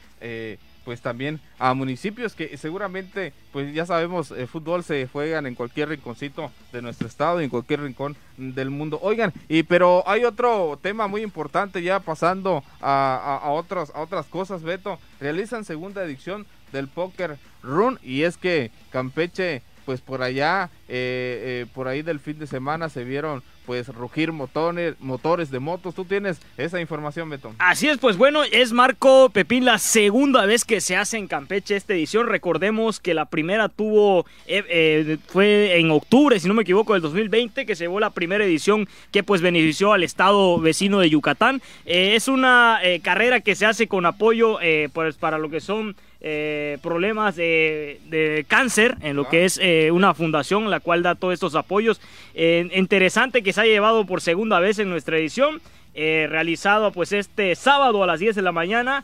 pues 0.85 1.01
también 1.01 1.39
a 1.57 1.73
municipios 1.73 2.33
que 2.33 2.57
seguramente, 2.57 3.33
pues 3.51 3.73
ya 3.73 3.85
sabemos, 3.85 4.31
el 4.31 4.47
fútbol 4.47 4.83
se 4.83 5.07
juegan 5.07 5.45
en 5.45 5.55
cualquier 5.55 5.89
rinconcito 5.89 6.51
de 6.71 6.81
nuestro 6.81 7.07
estado 7.07 7.41
y 7.41 7.45
en 7.45 7.49
cualquier 7.49 7.81
rincón 7.81 8.15
del 8.37 8.69
mundo. 8.69 8.99
Oigan, 9.01 9.33
y 9.47 9.63
pero 9.63 10.03
hay 10.07 10.23
otro 10.23 10.79
tema 10.81 11.07
muy 11.07 11.21
importante 11.21 11.81
ya 11.81 11.99
pasando 11.99 12.63
a, 12.81 13.39
a, 13.43 13.49
otras, 13.51 13.91
a 13.93 14.01
otras 14.01 14.25
cosas, 14.27 14.63
Beto. 14.63 14.99
Realizan 15.19 15.65
segunda 15.65 16.03
edición 16.03 16.45
del 16.71 16.87
Poker 16.87 17.37
Run 17.63 17.99
y 18.03 18.23
es 18.23 18.37
que 18.37 18.71
Campeche 18.91 19.61
pues 19.89 20.01
por 20.01 20.21
allá, 20.21 20.69
eh, 20.87 21.63
eh, 21.63 21.65
por 21.73 21.87
ahí 21.87 22.03
del 22.03 22.19
fin 22.19 22.37
de 22.37 22.45
semana 22.45 22.89
se 22.89 23.03
vieron 23.03 23.41
pues 23.65 23.87
rugir 23.87 24.31
motores, 24.31 24.93
motores 24.99 25.49
de 25.49 25.57
motos. 25.57 25.95
¿Tú 25.95 26.05
tienes 26.05 26.39
esa 26.57 26.79
información, 26.79 27.27
Beto? 27.27 27.55
Así 27.57 27.89
es, 27.89 27.97
pues 27.97 28.15
bueno, 28.15 28.43
es 28.43 28.71
Marco 28.71 29.31
Pepín 29.31 29.65
la 29.65 29.79
segunda 29.79 30.45
vez 30.45 30.63
que 30.63 30.79
se 30.79 30.95
hace 30.95 31.17
en 31.17 31.27
Campeche 31.27 31.75
esta 31.75 31.93
edición. 31.93 32.27
Recordemos 32.27 32.99
que 32.99 33.15
la 33.15 33.25
primera 33.25 33.67
tuvo, 33.67 34.27
eh, 34.45 35.17
fue 35.25 35.79
en 35.79 35.89
octubre, 35.89 36.39
si 36.39 36.47
no 36.47 36.53
me 36.53 36.61
equivoco, 36.61 36.93
del 36.93 37.01
2020, 37.01 37.65
que 37.65 37.75
se 37.75 37.85
llevó 37.85 37.99
la 37.99 38.11
primera 38.11 38.45
edición 38.45 38.87
que 39.11 39.23
pues 39.23 39.41
benefició 39.41 39.93
al 39.93 40.03
estado 40.03 40.59
vecino 40.59 40.99
de 40.99 41.09
Yucatán. 41.09 41.63
es 41.85 42.27
una 42.27 42.79
carrera 43.01 43.39
que 43.39 43.55
se 43.55 43.65
hace 43.65 43.87
con 43.87 44.05
apoyo 44.05 44.59
pues 44.93 45.17
para 45.17 45.39
lo 45.39 45.49
que 45.49 45.61
son 45.61 45.95
eh, 46.21 46.77
problemas 46.81 47.37
de, 47.37 48.45
cáncer, 48.49 48.97
en 49.01 49.15
lo 49.15 49.29
que 49.29 49.45
es 49.45 49.57
eh, 49.61 49.89
una 49.91 50.13
fundación 50.13 50.69
la 50.69 50.81
cual 50.81 51.01
da 51.01 51.15
todos 51.15 51.33
estos 51.33 51.55
apoyos. 51.55 52.01
Eh, 52.35 52.69
interesante 52.75 53.41
que 53.41 53.53
se 53.53 53.61
haya 53.61 53.71
llevado 53.71 54.05
por 54.05 54.19
segunda 54.19 54.59
vez 54.59 54.79
en 54.79 54.89
nuestra 54.89 55.17
edición. 55.17 55.61
realizado 55.95 56.91
pues 56.91 57.11
este 57.11 57.55
sábado 57.55 58.03
a 58.03 58.07
las 58.07 58.19
10 58.19 58.35
de 58.35 58.41
la 58.41 58.53
mañana 58.53 59.03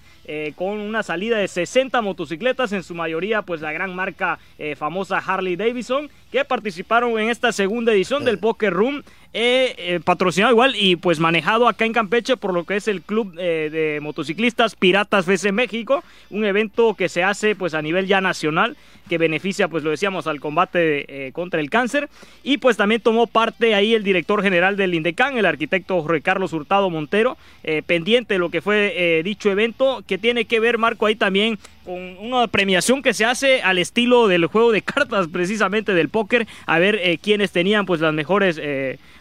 con 0.56 0.80
una 0.80 1.04
salida 1.04 1.38
de 1.38 1.48
60 1.48 2.02
motocicletas 2.02 2.72
en 2.72 2.84
su 2.84 2.94
mayoría 2.96 3.42
pues 3.42 3.60
la 3.60 3.74
gran 3.74 3.94
marca 3.96 4.40
famosa 4.78 5.18
Harley 5.18 5.58
Davidson 5.58 6.10
que 6.36 6.44
participaron 6.44 7.18
en 7.18 7.30
esta 7.30 7.54
segunda 7.54 7.94
edición 7.94 8.26
del 8.26 8.40
Poker 8.40 8.74
Room 8.74 9.04
eh, 9.32 10.00
patrocinado 10.04 10.52
igual 10.52 10.76
y 10.78 10.98
pues 10.98 11.20
manejado 11.20 11.68
acá 11.68 11.86
en 11.86 11.94
Campeche 11.94 12.36
por 12.36 12.54
lo 12.54 12.66
que 12.66 12.76
es 12.76 12.90
el 12.90 13.02
club 13.02 13.36
eh, 13.38 13.70
de 13.72 14.00
motociclistas 14.02 14.76
Piratas 14.76 15.28
FC 15.28 15.54
México, 15.54 16.04
un 16.30 16.44
evento 16.44 16.94
que 16.94 17.08
se 17.08 17.24
hace 17.24 17.56
pues 17.56 17.74
a 17.74 17.82
nivel 17.82 18.08
ya 18.08 18.20
nacional 18.20 18.76
que 19.10 19.18
beneficia 19.18 19.68
pues 19.68 19.84
lo 19.84 19.92
decíamos 19.92 20.26
al 20.28 20.40
combate 20.40 21.28
eh, 21.28 21.32
contra 21.32 21.60
el 21.60 21.70
cáncer. 21.70 22.10
Y 22.44 22.58
pues 22.58 22.76
también 22.76 23.02
tomó 23.02 23.28
parte 23.28 23.76
ahí 23.76 23.94
el 23.94 24.04
director 24.04 24.42
general 24.42 24.78
del 24.78 24.94
INDECAN, 24.94 25.38
el 25.38 25.46
arquitecto 25.46 26.02
Jorge 26.02 26.22
Carlos 26.22 26.54
Hurtado 26.54 26.90
Montero, 26.90 27.38
pendiente 27.86 28.36
de 28.36 28.40
lo 28.40 28.50
que 28.50 28.62
fue 28.62 29.22
dicho 29.24 29.52
evento 29.52 30.04
que 30.08 30.18
tiene 30.18 30.46
que 30.46 30.60
ver 30.60 30.80
Marco 30.80 31.06
ahí 31.06 31.16
también 31.16 31.60
con 31.86 32.18
una 32.18 32.48
premiación 32.48 33.04
que 33.04 33.14
se 33.14 33.26
hace 33.26 33.62
al 33.62 33.78
estilo 33.78 34.28
del 34.28 34.48
juego 34.48 34.72
de 34.72 34.82
cartas 34.82 35.28
precisamente 35.28 35.94
del 35.94 36.10
a 36.66 36.80
ver 36.80 37.20
quiénes 37.20 37.52
tenían 37.52 37.86
pues 37.86 38.02
las 38.02 38.14
mejores 38.14 38.60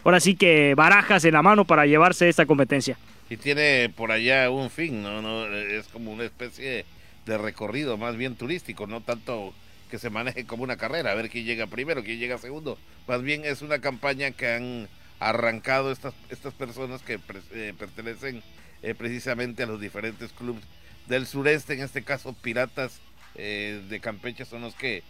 ahora 0.03 0.19
sí 0.19 0.35
que 0.35 0.73
barajas 0.75 1.25
en 1.25 1.33
la 1.33 1.41
mano 1.41 1.65
para 1.65 1.85
llevarse 1.85 2.29
esta 2.29 2.45
competencia. 2.45 2.97
Y 3.29 3.37
tiene 3.37 3.91
por 3.95 4.11
allá 4.11 4.49
un 4.49 4.69
fin, 4.69 5.01
¿no? 5.01 5.21
no 5.21 5.47
es 5.47 5.87
como 5.87 6.11
una 6.11 6.25
especie 6.25 6.85
de 7.25 7.37
recorrido 7.37 7.97
más 7.97 8.17
bien 8.17 8.35
turístico, 8.35 8.87
no 8.87 9.01
tanto 9.01 9.53
que 9.89 9.99
se 9.99 10.09
maneje 10.09 10.45
como 10.45 10.63
una 10.63 10.77
carrera, 10.77 11.11
a 11.11 11.15
ver 11.15 11.29
quién 11.29 11.45
llega 11.45 11.67
primero, 11.67 12.03
quién 12.03 12.19
llega 12.19 12.37
segundo. 12.37 12.77
Más 13.07 13.21
bien 13.21 13.45
es 13.45 13.61
una 13.61 13.79
campaña 13.79 14.31
que 14.31 14.47
han 14.47 14.87
arrancado 15.19 15.91
estas, 15.91 16.13
estas 16.29 16.53
personas 16.53 17.01
que 17.01 17.19
eh, 17.53 17.73
pertenecen 17.77 18.43
eh, 18.81 18.93
precisamente 18.95 19.63
a 19.63 19.67
los 19.67 19.79
diferentes 19.79 20.31
clubes 20.31 20.63
del 21.07 21.27
sureste, 21.27 21.73
en 21.73 21.81
este 21.81 22.03
caso 22.03 22.33
Piratas 22.33 22.99
eh, 23.35 23.81
de 23.89 23.99
Campeche 23.99 24.45
son 24.45 24.61
los 24.61 24.75
que, 24.75 25.03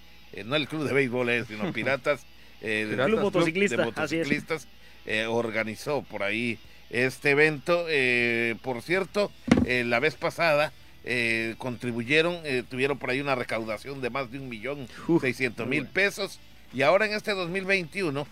no 0.44 0.56
el 0.56 0.68
club 0.68 0.88
de 0.88 0.94
béisbol, 0.94 1.46
sino 1.48 1.72
Piratas, 1.74 2.26
de, 2.62 2.96
club 3.06 3.22
motociclista, 3.22 3.78
de 3.78 3.86
motociclistas 3.86 4.68
eh, 5.06 5.28
organizó 5.28 6.02
por 6.02 6.24
ahí 6.24 6.58
este 6.90 7.32
evento. 7.32 7.86
Eh, 7.90 8.56
por 8.64 8.82
cierto, 8.82 9.32
eh, 9.66 9.84
la 9.86 10.00
vez 10.00 10.16
pasada 10.16 10.72
contribuyeron, 11.60 12.40
tuvieron 12.68 12.98
por 12.98 13.12
ahí 13.12 13.22
una 13.22 13.36
recaudación 13.36 14.02
de 14.02 14.10
más 14.10 14.32
de 14.32 14.40
un 14.40 14.50
millón 14.50 14.88
seiscientos 15.22 15.68
mil 15.68 15.86
pesos 15.86 16.40
y 16.74 16.82
ahora 16.82 17.06
en 17.06 17.14
este 17.14 17.34
2021 17.34 18.28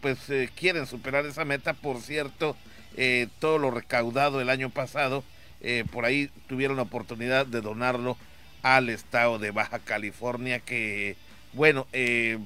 pues 0.00 0.18
quieren 0.56 0.86
superar 0.86 1.24
esa 1.26 1.44
meta. 1.44 1.72
Por 1.72 2.00
cierto, 2.00 2.56
todo 3.38 3.58
lo 3.58 3.70
recaudado 3.70 4.40
el 4.40 4.50
año 4.50 4.70
pasado, 4.70 5.22
por 5.92 6.04
ahí 6.04 6.30
tuvieron 6.48 6.78
la 6.78 6.82
oportunidad 6.82 7.46
de 7.46 7.60
donarlo 7.60 8.16
al 8.62 8.88
estado 8.88 9.38
de 9.38 9.52
Baja 9.52 9.78
California 9.78 10.58
que 10.58 11.14
bueno, 11.52 11.86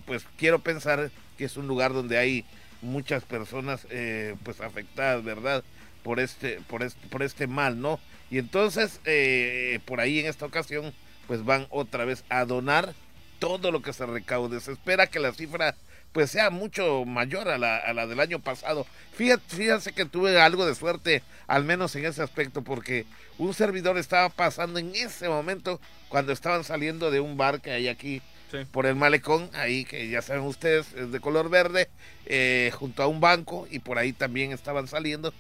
pues 0.07 0.25
quiero 0.37 0.59
pensar 0.61 1.11
que 1.37 1.45
es 1.45 1.57
un 1.57 1.67
lugar 1.67 1.93
donde 1.93 2.19
hay 2.19 2.45
muchas 2.85 3.25
personas 3.25 3.87
eh, 3.91 4.37
pues 4.45 4.61
afectadas, 4.61 5.25
¿verdad? 5.25 5.65
Por 6.03 6.21
este, 6.21 6.61
por 6.69 6.83
este, 6.83 7.07
por 7.09 7.23
este 7.23 7.47
mal, 7.47 7.81
¿no? 7.81 7.99
Y 8.31 8.39
entonces, 8.39 9.01
eh, 9.05 9.81
por 9.87 10.01
ahí 10.01 10.21
en 10.21 10.27
esta 10.27 10.47
ocasión, 10.47 10.93
pues 11.27 11.45
van 11.45 11.67
otra 11.71 12.05
vez 12.05 12.25
a 12.29 12.45
donar 12.45 12.95
todo 13.39 13.73
lo 13.73 13.83
que 13.83 13.93
se 13.93 14.07
recaude. 14.07 14.61
Se 14.61 14.73
espera 14.73 15.07
que 15.07 15.19
la 15.19 15.33
cifra 15.33 15.75
pues 16.13 16.31
sea 16.31 16.51
mucho 16.51 17.05
mayor 17.05 17.49
a 17.49 17.59
la, 17.59 17.77
a 17.77 17.93
la 17.93 18.07
del 18.07 18.21
año 18.21 18.39
pasado. 18.39 18.87
Fíjate, 19.15 19.43
fíjense 19.49 19.93
que 19.93 20.05
tuve 20.05 20.41
algo 20.41 20.65
de 20.65 20.77
suerte, 20.77 21.25
al 21.49 21.65
menos 21.65 21.97
en 21.97 22.05
ese 22.05 22.23
aspecto, 22.23 22.63
porque 22.63 23.05
un 23.37 23.53
servidor 23.53 23.99
estaba 23.99 24.29
pasando 24.29 24.79
en 24.79 24.95
ese 24.95 25.29
momento 25.29 25.81
cuando 26.09 26.33
estaban 26.33 26.63
saliendo 26.63 27.11
de 27.11 27.19
un 27.19 27.37
bar 27.37 27.61
que 27.61 27.73
hay 27.73 27.89
aquí 27.89 28.23
por 28.71 28.87
el 28.87 28.95
malecón, 28.95 29.51
ahí 29.55 29.85
que 29.85 30.09
ya 30.09 30.23
saben 30.23 30.43
ustedes, 30.43 30.93
es 30.95 31.11
de 31.11 31.21
color 31.21 31.51
verde, 31.51 31.89
eh, 32.27 32.71
junto 32.75 33.03
a 33.03 33.07
un 33.07 33.21
banco, 33.21 33.67
y 33.71 33.81
por 33.81 33.99
ahí 33.99 34.13
también 34.13 34.53
estaban 34.53 34.87
saliendo. 34.89 35.33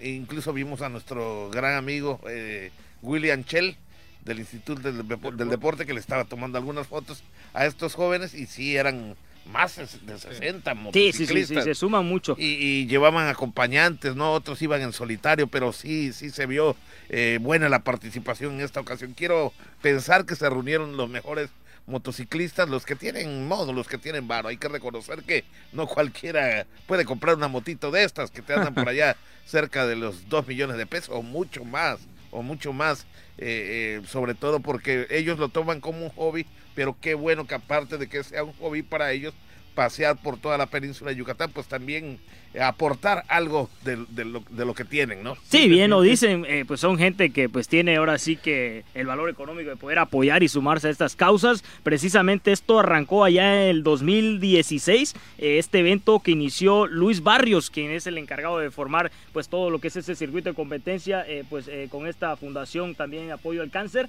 E 0.00 0.10
incluso 0.10 0.52
vimos 0.52 0.82
a 0.82 0.88
nuestro 0.88 1.50
gran 1.50 1.76
amigo 1.76 2.20
eh, 2.28 2.70
William 3.02 3.44
Chell 3.44 3.76
del 4.24 4.38
Instituto 4.38 4.80
del, 4.80 5.06
del, 5.06 5.48
Deporte 5.48 5.86
que 5.86 5.94
le 5.94 6.00
estaba 6.00 6.24
tomando 6.24 6.58
algunas 6.58 6.86
fotos 6.86 7.22
a 7.54 7.66
estos 7.66 7.94
jóvenes 7.94 8.34
y 8.34 8.46
sí 8.46 8.76
eran 8.76 9.16
más 9.46 9.76
de 9.76 10.18
60 10.18 10.74
sí, 10.92 11.12
sí, 11.12 11.26
sí, 11.26 11.46
sí, 11.46 11.62
se 11.62 11.74
suman 11.74 12.06
mucho. 12.06 12.36
Y, 12.38 12.86
llevaban 12.86 13.28
acompañantes, 13.28 14.14
¿no? 14.14 14.32
Otros 14.32 14.62
iban 14.62 14.82
en 14.82 14.92
solitario, 14.92 15.48
pero 15.48 15.72
sí, 15.72 16.12
sí 16.12 16.30
se 16.30 16.46
vio 16.46 16.76
eh, 17.08 17.38
buena 17.40 17.68
la 17.68 17.82
participación 17.82 18.54
en 18.54 18.60
esta 18.60 18.80
ocasión. 18.80 19.14
Quiero 19.14 19.52
pensar 19.80 20.26
que 20.26 20.36
se 20.36 20.48
reunieron 20.48 20.96
los 20.96 21.08
mejores 21.08 21.50
motociclistas, 21.86 22.68
los 22.68 22.86
que 22.86 22.96
tienen 22.96 23.46
modo, 23.46 23.72
los 23.72 23.88
que 23.88 23.98
tienen 23.98 24.28
varo. 24.28 24.48
Hay 24.48 24.56
que 24.56 24.68
reconocer 24.68 25.22
que 25.22 25.44
no 25.72 25.86
cualquiera 25.86 26.66
puede 26.86 27.04
comprar 27.04 27.36
una 27.36 27.48
motito 27.48 27.90
de 27.90 28.04
estas 28.04 28.30
que 28.30 28.42
te 28.42 28.54
andan 28.54 28.74
por 28.74 28.88
allá 28.88 29.16
cerca 29.46 29.86
de 29.86 29.96
los 29.96 30.28
2 30.28 30.46
millones 30.46 30.76
de 30.76 30.86
pesos 30.86 31.10
o 31.14 31.22
mucho 31.22 31.64
más, 31.64 32.00
o 32.30 32.42
mucho 32.42 32.72
más, 32.72 33.06
eh, 33.38 34.00
eh, 34.00 34.06
sobre 34.06 34.34
todo 34.34 34.60
porque 34.60 35.06
ellos 35.10 35.38
lo 35.38 35.48
toman 35.48 35.80
como 35.80 36.04
un 36.04 36.10
hobby, 36.10 36.46
pero 36.74 36.96
qué 37.00 37.14
bueno 37.14 37.46
que 37.46 37.54
aparte 37.54 37.98
de 37.98 38.08
que 38.08 38.22
sea 38.24 38.44
un 38.44 38.54
hobby 38.54 38.82
para 38.82 39.12
ellos, 39.12 39.34
pasear 39.74 40.16
por 40.16 40.38
toda 40.38 40.58
la 40.58 40.66
península 40.66 41.10
de 41.10 41.16
Yucatán, 41.16 41.50
pues 41.50 41.66
también 41.66 42.18
aportar 42.60 43.24
algo 43.28 43.70
de, 43.82 43.96
lo, 44.24 44.74
que 44.74 44.84
tienen, 44.84 45.22
¿no? 45.22 45.36
Sí, 45.48 45.68
bien 45.68 45.90
lo 45.90 46.02
dicen, 46.02 46.44
eh, 46.46 46.64
pues 46.66 46.80
son 46.80 46.98
gente 46.98 47.30
que 47.30 47.48
pues 47.48 47.68
tiene 47.68 47.96
ahora 47.96 48.18
sí 48.18 48.36
que 48.36 48.84
el 48.94 49.06
valor 49.06 49.30
económico 49.30 49.70
de 49.70 49.76
poder 49.76 49.98
apoyar 49.98 50.42
y 50.42 50.48
sumarse 50.48 50.88
a 50.88 50.90
estas 50.90 51.16
causas. 51.16 51.64
Precisamente 51.82 52.52
esto 52.52 52.80
arrancó 52.80 53.24
allá 53.24 53.64
en 53.64 53.70
el 53.70 53.82
2016, 53.82 55.14
eh, 55.38 55.58
este 55.58 55.80
evento 55.80 56.20
que 56.20 56.32
inició 56.32 56.86
Luis 56.86 57.22
Barrios, 57.22 57.70
quien 57.70 57.90
es 57.90 58.06
el 58.06 58.18
encargado 58.18 58.58
de 58.58 58.70
formar 58.70 59.10
pues 59.32 59.48
todo 59.48 59.70
lo 59.70 59.78
que 59.78 59.88
es 59.88 59.96
ese 59.96 60.14
circuito 60.14 60.50
de 60.50 60.54
competencia, 60.54 61.24
eh, 61.26 61.44
pues 61.48 61.70
con 61.90 62.06
esta 62.06 62.36
fundación 62.36 62.94
también 62.94 63.30
apoyo 63.30 63.62
al 63.62 63.70
cáncer. 63.70 64.08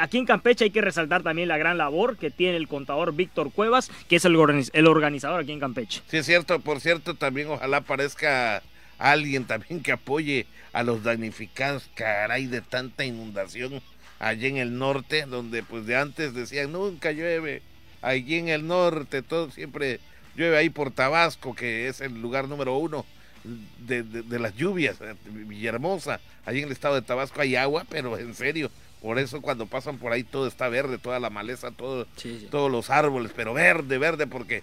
aquí 0.00 0.18
en 0.18 0.24
Campeche 0.24 0.64
hay 0.64 0.70
que 0.70 0.80
resaltar 0.80 1.22
también 1.22 1.48
la 1.48 1.58
gran 1.58 1.76
labor 1.76 2.16
que 2.16 2.30
tiene 2.30 2.56
el 2.56 2.68
contador 2.68 3.14
Víctor 3.14 3.52
Cuevas, 3.52 3.90
que 4.08 4.16
es 4.16 4.24
el, 4.24 4.36
el 4.72 4.86
organizador 4.86 5.40
aquí 5.40 5.52
en 5.52 5.60
Campeche. 5.60 6.02
Sí, 6.06 6.16
es 6.18 6.26
cierto, 6.26 6.58
por 6.60 6.80
cierto, 6.80 7.14
también 7.14 7.48
ojalá 7.48 7.81
aparezca 7.82 8.62
alguien 8.98 9.44
también 9.44 9.82
que 9.82 9.92
apoye 9.92 10.46
a 10.72 10.82
los 10.82 11.02
damnificados, 11.02 11.90
caray, 11.94 12.46
de 12.46 12.60
tanta 12.60 13.04
inundación 13.04 13.82
allí 14.18 14.46
en 14.46 14.56
el 14.56 14.78
norte, 14.78 15.26
donde 15.26 15.62
pues 15.62 15.84
de 15.86 15.96
antes 15.96 16.32
decían 16.32 16.72
nunca 16.72 17.10
llueve, 17.10 17.62
allí 18.00 18.36
en 18.36 18.48
el 18.48 18.66
norte 18.66 19.22
todo 19.22 19.50
siempre 19.50 19.98
llueve 20.36 20.56
ahí 20.56 20.70
por 20.70 20.92
Tabasco, 20.92 21.54
que 21.54 21.88
es 21.88 22.00
el 22.00 22.22
lugar 22.22 22.48
número 22.48 22.76
uno 22.76 23.04
de, 23.44 24.04
de, 24.04 24.38
las 24.38 24.54
lluvias, 24.54 25.00
eh, 25.00 25.14
Villahermosa, 25.24 26.20
allí 26.46 26.60
en 26.60 26.66
el 26.66 26.72
estado 26.72 26.94
de 26.94 27.02
Tabasco 27.02 27.40
hay 27.40 27.56
agua, 27.56 27.84
pero 27.88 28.16
en 28.16 28.34
serio, 28.34 28.70
por 29.00 29.18
eso 29.18 29.42
cuando 29.42 29.66
pasan 29.66 29.98
por 29.98 30.12
ahí 30.12 30.22
todo 30.22 30.46
está 30.46 30.68
verde, 30.68 30.98
toda 30.98 31.18
la 31.18 31.28
maleza, 31.28 31.72
todo, 31.72 32.06
todos 32.50 32.70
los 32.70 32.90
árboles, 32.90 33.32
pero 33.34 33.52
verde, 33.52 33.98
verde, 33.98 34.28
porque 34.28 34.62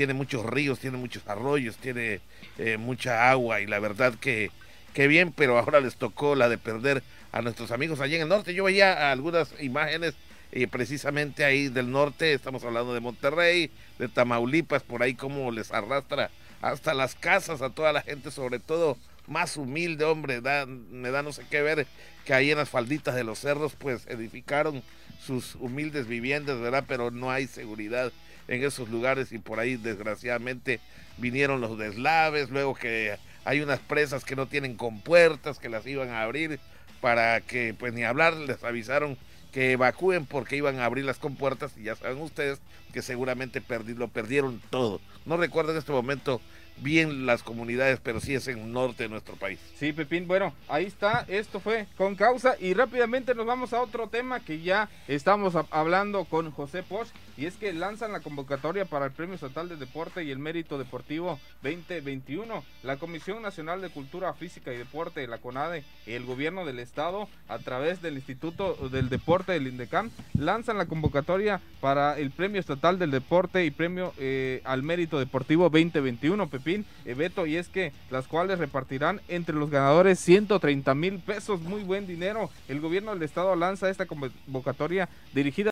tiene 0.00 0.14
muchos 0.14 0.46
ríos, 0.46 0.78
tiene 0.78 0.96
muchos 0.96 1.22
arroyos, 1.26 1.76
tiene 1.76 2.22
eh, 2.56 2.78
mucha 2.78 3.30
agua 3.30 3.60
y 3.60 3.66
la 3.66 3.78
verdad 3.80 4.14
que, 4.14 4.50
que 4.94 5.06
bien, 5.08 5.30
pero 5.30 5.58
ahora 5.58 5.78
les 5.80 5.96
tocó 5.96 6.34
la 6.34 6.48
de 6.48 6.56
perder 6.56 7.02
a 7.32 7.42
nuestros 7.42 7.70
amigos 7.70 8.00
allá 8.00 8.16
en 8.16 8.22
el 8.22 8.28
norte. 8.30 8.54
Yo 8.54 8.64
veía 8.64 9.12
algunas 9.12 9.52
imágenes 9.60 10.14
y 10.52 10.62
eh, 10.62 10.68
precisamente 10.68 11.44
ahí 11.44 11.68
del 11.68 11.90
norte, 11.90 12.32
estamos 12.32 12.64
hablando 12.64 12.94
de 12.94 13.00
Monterrey, 13.00 13.70
de 13.98 14.08
Tamaulipas, 14.08 14.82
por 14.84 15.02
ahí 15.02 15.12
como 15.12 15.50
les 15.50 15.70
arrastra 15.70 16.30
hasta 16.62 16.94
las 16.94 17.14
casas 17.14 17.60
a 17.60 17.68
toda 17.68 17.92
la 17.92 18.00
gente, 18.00 18.30
sobre 18.30 18.58
todo 18.58 18.96
más 19.26 19.58
humilde, 19.58 20.06
hombre, 20.06 20.40
da, 20.40 20.64
me 20.64 21.10
da 21.10 21.22
no 21.22 21.34
sé 21.34 21.44
qué 21.50 21.60
ver 21.60 21.86
que 22.24 22.32
ahí 22.32 22.50
en 22.50 22.56
las 22.56 22.70
falditas 22.70 23.14
de 23.14 23.24
los 23.24 23.38
cerros 23.38 23.74
pues 23.78 24.06
edificaron 24.06 24.82
sus 25.22 25.56
humildes 25.56 26.06
viviendas, 26.06 26.58
¿verdad? 26.58 26.84
Pero 26.88 27.10
no 27.10 27.30
hay 27.30 27.46
seguridad 27.46 28.10
en 28.50 28.64
esos 28.64 28.88
lugares 28.88 29.30
y 29.30 29.38
por 29.38 29.60
ahí 29.60 29.76
desgraciadamente 29.76 30.80
vinieron 31.18 31.60
los 31.60 31.78
deslaves, 31.78 32.50
luego 32.50 32.74
que 32.74 33.16
hay 33.44 33.60
unas 33.60 33.78
presas 33.78 34.24
que 34.24 34.34
no 34.34 34.46
tienen 34.46 34.74
compuertas, 34.76 35.60
que 35.60 35.68
las 35.68 35.86
iban 35.86 36.10
a 36.10 36.22
abrir 36.22 36.58
para 37.00 37.40
que 37.40 37.74
pues 37.78 37.94
ni 37.94 38.02
hablar, 38.02 38.34
les 38.34 38.62
avisaron 38.64 39.16
que 39.52 39.72
evacúen 39.72 40.26
porque 40.26 40.56
iban 40.56 40.80
a 40.80 40.84
abrir 40.84 41.04
las 41.04 41.18
compuertas 41.18 41.72
y 41.76 41.84
ya 41.84 41.94
saben 41.94 42.20
ustedes 42.20 42.60
que 42.92 43.02
seguramente 43.02 43.62
lo 43.96 44.08
perdieron 44.08 44.60
todo. 44.68 45.00
No 45.24 45.36
recuerdo 45.36 45.70
en 45.70 45.78
este 45.78 45.92
momento 45.92 46.40
bien 46.82 47.26
las 47.26 47.42
comunidades, 47.42 48.00
pero 48.02 48.20
sí 48.20 48.34
es 48.34 48.48
en 48.48 48.58
el 48.58 48.72
norte 48.72 49.04
de 49.04 49.08
nuestro 49.08 49.36
país. 49.36 49.58
Sí, 49.76 49.92
Pepín, 49.92 50.26
bueno, 50.26 50.54
ahí 50.68 50.86
está, 50.86 51.24
esto 51.28 51.60
fue 51.60 51.86
con 51.96 52.14
causa 52.14 52.56
y 52.60 52.74
rápidamente 52.74 53.34
nos 53.34 53.46
vamos 53.46 53.72
a 53.72 53.80
otro 53.80 54.08
tema 54.08 54.40
que 54.40 54.60
ya 54.60 54.88
estamos 55.08 55.54
hablando 55.70 56.24
con 56.24 56.50
José 56.50 56.82
Posch 56.82 57.08
y 57.36 57.46
es 57.46 57.56
que 57.56 57.72
lanzan 57.72 58.12
la 58.12 58.20
convocatoria 58.20 58.84
para 58.84 59.06
el 59.06 59.12
Premio 59.12 59.34
Estatal 59.34 59.68
de 59.68 59.76
Deporte 59.76 60.22
y 60.24 60.30
el 60.30 60.38
Mérito 60.38 60.76
Deportivo 60.76 61.38
2021. 61.62 62.62
La 62.82 62.98
Comisión 62.98 63.40
Nacional 63.40 63.80
de 63.80 63.88
Cultura 63.88 64.34
Física 64.34 64.72
y 64.74 64.76
Deporte, 64.76 65.26
la 65.26 65.38
CONADE, 65.38 65.84
y 66.06 66.12
el 66.12 66.26
Gobierno 66.26 66.66
del 66.66 66.78
Estado, 66.78 67.28
a 67.48 67.58
través 67.58 68.02
del 68.02 68.16
Instituto 68.16 68.74
del 68.90 69.08
Deporte 69.08 69.52
del 69.52 69.68
INDECAM, 69.68 70.10
lanzan 70.34 70.76
la 70.76 70.86
convocatoria 70.86 71.62
para 71.80 72.18
el 72.18 72.30
Premio 72.30 72.60
Estatal 72.60 72.98
del 72.98 73.10
Deporte 73.10 73.64
y 73.64 73.70
Premio 73.70 74.12
eh, 74.18 74.60
al 74.64 74.82
Mérito 74.82 75.18
Deportivo 75.18 75.64
2021, 75.70 76.48
Pepín, 76.48 76.69
Beto, 77.04 77.46
y 77.46 77.56
es 77.56 77.68
que 77.68 77.92
las 78.10 78.26
cuales 78.26 78.58
repartirán 78.58 79.20
entre 79.28 79.54
los 79.54 79.70
ganadores 79.70 80.18
130 80.20 80.94
mil 80.94 81.18
pesos, 81.18 81.60
muy 81.60 81.82
buen 81.82 82.06
dinero. 82.06 82.50
El 82.68 82.80
Gobierno 82.80 83.12
del 83.12 83.22
Estado 83.22 83.54
lanza 83.56 83.90
esta 83.90 84.06
convocatoria 84.06 85.08
dirigida 85.32 85.69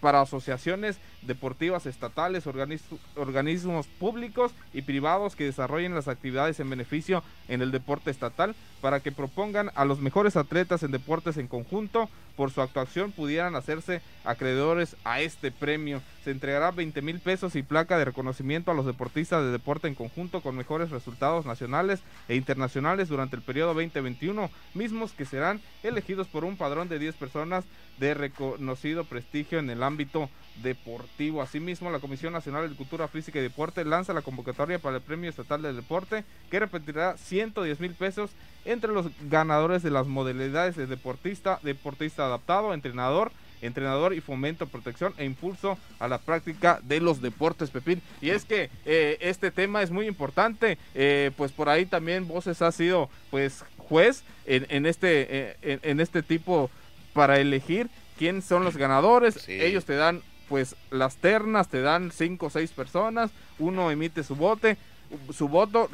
para 0.00 0.22
asociaciones 0.22 0.98
deportivas 1.20 1.84
estatales, 1.84 2.46
organismos 2.46 3.86
públicos 3.86 4.52
y 4.72 4.80
privados 4.80 5.36
que 5.36 5.44
desarrollen 5.44 5.94
las 5.94 6.08
actividades 6.08 6.58
en 6.58 6.70
beneficio 6.70 7.22
en 7.48 7.60
el 7.60 7.70
deporte 7.70 8.10
estatal 8.10 8.56
para 8.80 9.00
que 9.00 9.12
propongan 9.12 9.70
a 9.74 9.84
los 9.84 10.00
mejores 10.00 10.36
atletas 10.36 10.82
en 10.84 10.90
deportes 10.90 11.36
en 11.36 11.48
conjunto 11.48 12.08
por 12.34 12.52
su 12.52 12.62
actuación 12.62 13.10
pudieran 13.10 13.56
hacerse 13.56 14.00
acreedores 14.24 14.96
a 15.04 15.20
este 15.20 15.50
premio. 15.50 16.00
Se 16.22 16.30
entregará 16.30 16.70
20 16.70 17.02
mil 17.02 17.18
pesos 17.18 17.56
y 17.56 17.62
placa 17.62 17.98
de 17.98 18.04
reconocimiento 18.04 18.70
a 18.70 18.74
los 18.74 18.86
deportistas 18.86 19.42
de 19.42 19.50
deporte 19.50 19.88
en 19.88 19.96
conjunto 19.96 20.40
con 20.40 20.56
mejores 20.56 20.90
resultados 20.90 21.46
nacionales 21.46 22.00
e 22.28 22.36
internacionales 22.36 23.08
durante 23.08 23.34
el 23.34 23.42
periodo 23.42 23.74
2021, 23.74 24.50
mismos 24.74 25.12
que 25.12 25.24
serán 25.24 25.60
elegidos 25.82 26.28
por 26.28 26.44
un 26.44 26.56
padrón 26.56 26.88
de 26.88 27.00
10 27.00 27.16
personas 27.16 27.64
de 27.98 28.14
reconocido 28.14 29.04
prestigio 29.04 29.57
en 29.58 29.70
el 29.70 29.82
ámbito 29.82 30.28
deportivo. 30.62 31.42
Asimismo, 31.42 31.90
la 31.90 32.00
Comisión 32.00 32.32
Nacional 32.32 32.68
de 32.68 32.76
Cultura 32.76 33.08
Física 33.08 33.38
y 33.38 33.42
Deporte 33.42 33.84
lanza 33.84 34.12
la 34.12 34.22
convocatoria 34.22 34.78
para 34.78 34.96
el 34.96 35.02
Premio 35.02 35.30
Estatal 35.30 35.62
del 35.62 35.76
Deporte, 35.76 36.24
que 36.50 36.60
repetirá 36.60 37.16
110 37.16 37.80
mil 37.80 37.94
pesos 37.94 38.30
entre 38.64 38.92
los 38.92 39.06
ganadores 39.28 39.82
de 39.82 39.90
las 39.90 40.06
modalidades 40.06 40.76
de 40.76 40.86
deportista, 40.86 41.60
deportista 41.62 42.26
adaptado, 42.26 42.74
entrenador, 42.74 43.30
entrenador 43.62 44.14
y 44.14 44.20
fomento, 44.20 44.66
protección 44.66 45.14
e 45.16 45.24
impulso 45.24 45.78
a 45.98 46.08
la 46.08 46.18
práctica 46.18 46.80
de 46.82 47.00
los 47.00 47.20
deportes, 47.20 47.70
Pepín. 47.70 48.02
Y 48.20 48.30
es 48.30 48.44
que 48.44 48.70
eh, 48.84 49.18
este 49.20 49.50
tema 49.50 49.82
es 49.82 49.90
muy 49.90 50.06
importante, 50.06 50.78
eh, 50.94 51.30
pues 51.36 51.52
por 51.52 51.68
ahí 51.68 51.86
también 51.86 52.28
Voces 52.28 52.62
ha 52.62 52.72
sido 52.72 53.08
pues 53.30 53.64
juez 53.76 54.22
en, 54.46 54.86
este, 54.86 55.54
eh, 55.62 55.78
en, 55.82 56.00
este 56.00 56.22
tipo 56.22 56.70
para 57.12 57.38
elegir 57.38 57.88
quién 58.18 58.42
son 58.42 58.64
los 58.64 58.76
ganadores. 58.76 59.48
Ellos 59.48 59.84
te 59.84 59.94
dan 59.94 60.22
pues 60.48 60.76
las 60.90 61.16
ternas, 61.16 61.68
te 61.68 61.82
dan 61.82 62.10
cinco 62.10 62.46
o 62.46 62.50
seis 62.50 62.72
personas, 62.72 63.30
uno 63.58 63.90
emite 63.90 64.24
su 64.24 64.34
bote, 64.34 64.78
su 65.32 65.48
voto 65.48 65.88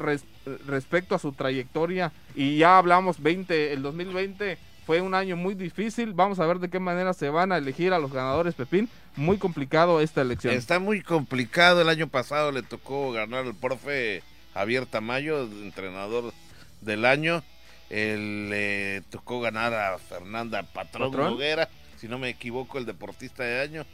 respecto 0.65 1.15
a 1.15 1.19
su 1.19 1.33
trayectoria. 1.33 2.11
Y 2.35 2.57
ya 2.57 2.77
hablamos 2.77 3.21
20, 3.21 3.73
el 3.73 3.81
2020 3.81 4.57
fue 4.85 5.01
un 5.01 5.13
año 5.13 5.35
muy 5.35 5.55
difícil, 5.55 6.13
vamos 6.13 6.39
a 6.39 6.45
ver 6.45 6.59
de 6.59 6.69
qué 6.69 6.79
manera 6.79 7.13
se 7.13 7.29
van 7.29 7.51
a 7.51 7.57
elegir 7.57 7.91
a 7.91 7.99
los 7.99 8.13
ganadores 8.13 8.53
Pepín, 8.53 8.87
muy 9.15 9.37
complicado 9.37 9.99
esta 9.99 10.21
elección. 10.21 10.53
Está 10.53 10.79
muy 10.79 11.01
complicado, 11.01 11.81
el 11.81 11.89
año 11.89 12.07
pasado 12.07 12.51
le 12.51 12.61
tocó 12.61 13.11
ganar 13.11 13.45
el 13.45 13.55
profe 13.55 14.21
Javier 14.53 14.85
Tamayo, 14.85 15.41
entrenador 15.41 16.33
del 16.81 17.03
año, 17.03 17.43
le 17.89 19.01
tocó 19.09 19.41
ganar 19.41 19.73
a 19.73 19.97
Fernanda 19.97 20.63
Patrón, 20.63 21.11
Noguera, 21.11 21.67
si 22.05 22.09
no 22.11 22.19
me 22.19 22.29
equivoco, 22.29 22.77
el 22.77 22.85
deportista 22.85 23.43
de 23.43 23.61
año 23.61 23.85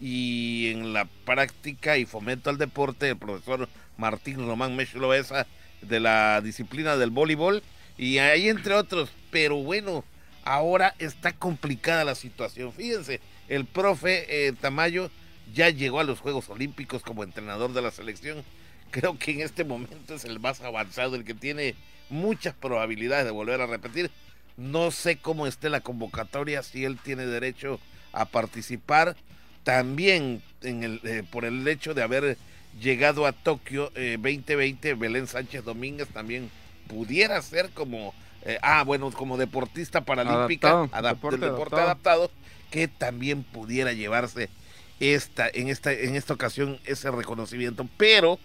y 0.00 0.70
en 0.70 0.94
la 0.94 1.04
práctica 1.26 1.98
y 1.98 2.06
fomento 2.06 2.48
al 2.48 2.56
deporte 2.56 3.10
el 3.10 3.18
profesor 3.18 3.68
Martín 3.98 4.38
Román 4.38 4.74
Mechloesa 4.74 5.46
de 5.82 6.00
la 6.00 6.40
disciplina 6.40 6.96
del 6.96 7.10
voleibol 7.10 7.62
y 7.98 8.18
ahí 8.18 8.48
entre 8.48 8.72
otros, 8.72 9.10
pero 9.30 9.56
bueno, 9.56 10.02
ahora 10.44 10.94
está 10.98 11.32
complicada 11.32 12.06
la 12.06 12.14
situación. 12.14 12.72
Fíjense, 12.72 13.20
el 13.50 13.66
profe 13.66 14.46
eh, 14.46 14.54
Tamayo 14.58 15.10
ya 15.52 15.68
llegó 15.68 16.00
a 16.00 16.04
los 16.04 16.20
Juegos 16.20 16.48
Olímpicos 16.48 17.02
como 17.02 17.22
entrenador 17.22 17.74
de 17.74 17.82
la 17.82 17.90
selección. 17.90 18.44
Creo 18.90 19.18
que 19.18 19.32
en 19.32 19.42
este 19.42 19.64
momento 19.64 20.14
es 20.14 20.24
el 20.24 20.40
más 20.40 20.62
avanzado, 20.62 21.16
el 21.16 21.24
que 21.24 21.34
tiene 21.34 21.74
muchas 22.08 22.54
probabilidades 22.54 23.26
de 23.26 23.30
volver 23.30 23.60
a 23.60 23.66
repetir. 23.66 24.10
No 24.58 24.90
sé 24.90 25.18
cómo 25.18 25.46
esté 25.46 25.70
la 25.70 25.80
convocatoria, 25.80 26.64
si 26.64 26.84
él 26.84 26.98
tiene 26.98 27.24
derecho 27.26 27.78
a 28.12 28.24
participar 28.24 29.16
también 29.62 30.42
en 30.62 30.82
el, 30.82 31.00
eh, 31.04 31.22
por 31.30 31.44
el 31.44 31.66
hecho 31.68 31.94
de 31.94 32.02
haber 32.02 32.36
llegado 32.80 33.24
a 33.24 33.32
Tokio 33.32 33.92
2020, 33.94 34.90
eh, 34.90 34.94
Belén 34.94 35.28
Sánchez 35.28 35.64
Domínguez 35.64 36.08
también 36.08 36.50
pudiera 36.88 37.40
ser 37.40 37.70
como, 37.70 38.14
eh, 38.42 38.58
ah, 38.62 38.82
bueno, 38.82 39.12
como 39.12 39.36
deportista 39.36 40.00
paralímpica, 40.00 40.88
deporte, 41.02 41.38
deporte 41.38 41.76
adaptado. 41.76 42.30
que 42.70 42.88
también 42.88 43.44
pudiera 43.44 43.92
llevarse 43.92 44.50
esta, 44.98 45.48
en 45.48 45.68
esta, 45.68 45.92
en 45.92 46.16
esta 46.16 46.34
ocasión 46.34 46.80
ese 46.84 47.12
reconocimiento. 47.12 47.88
Pero 47.96 48.40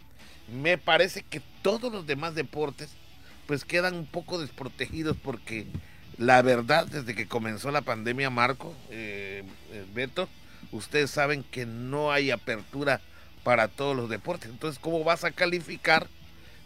me 0.62 0.78
parece 0.78 1.24
que 1.24 1.42
todos 1.64 1.92
los 1.92 2.06
demás 2.06 2.36
deportes 2.36 2.92
pues 3.48 3.66
quedan 3.66 3.96
un 3.96 4.06
poco 4.06 4.40
desprotegidos 4.40 5.18
porque 5.18 5.66
la 6.18 6.42
verdad, 6.42 6.86
desde 6.88 7.16
que 7.16 7.28
comenzó 7.28 7.72
la 7.72 7.82
pandemia, 7.82 8.30
Marco, 8.30 8.74
Beto, 9.94 10.30
ustedes 10.72 11.12
saben 11.12 11.44
que 11.44 11.66
no 11.66 12.12
hay 12.12 12.32
apertura 12.32 13.02
para 13.44 13.68
todos 13.68 13.96
los 13.96 14.10
deportes. 14.10 14.50
Entonces, 14.50 14.80
¿cómo 14.80 15.04
vas 15.04 15.24
a 15.24 15.32
calificar 15.32 16.08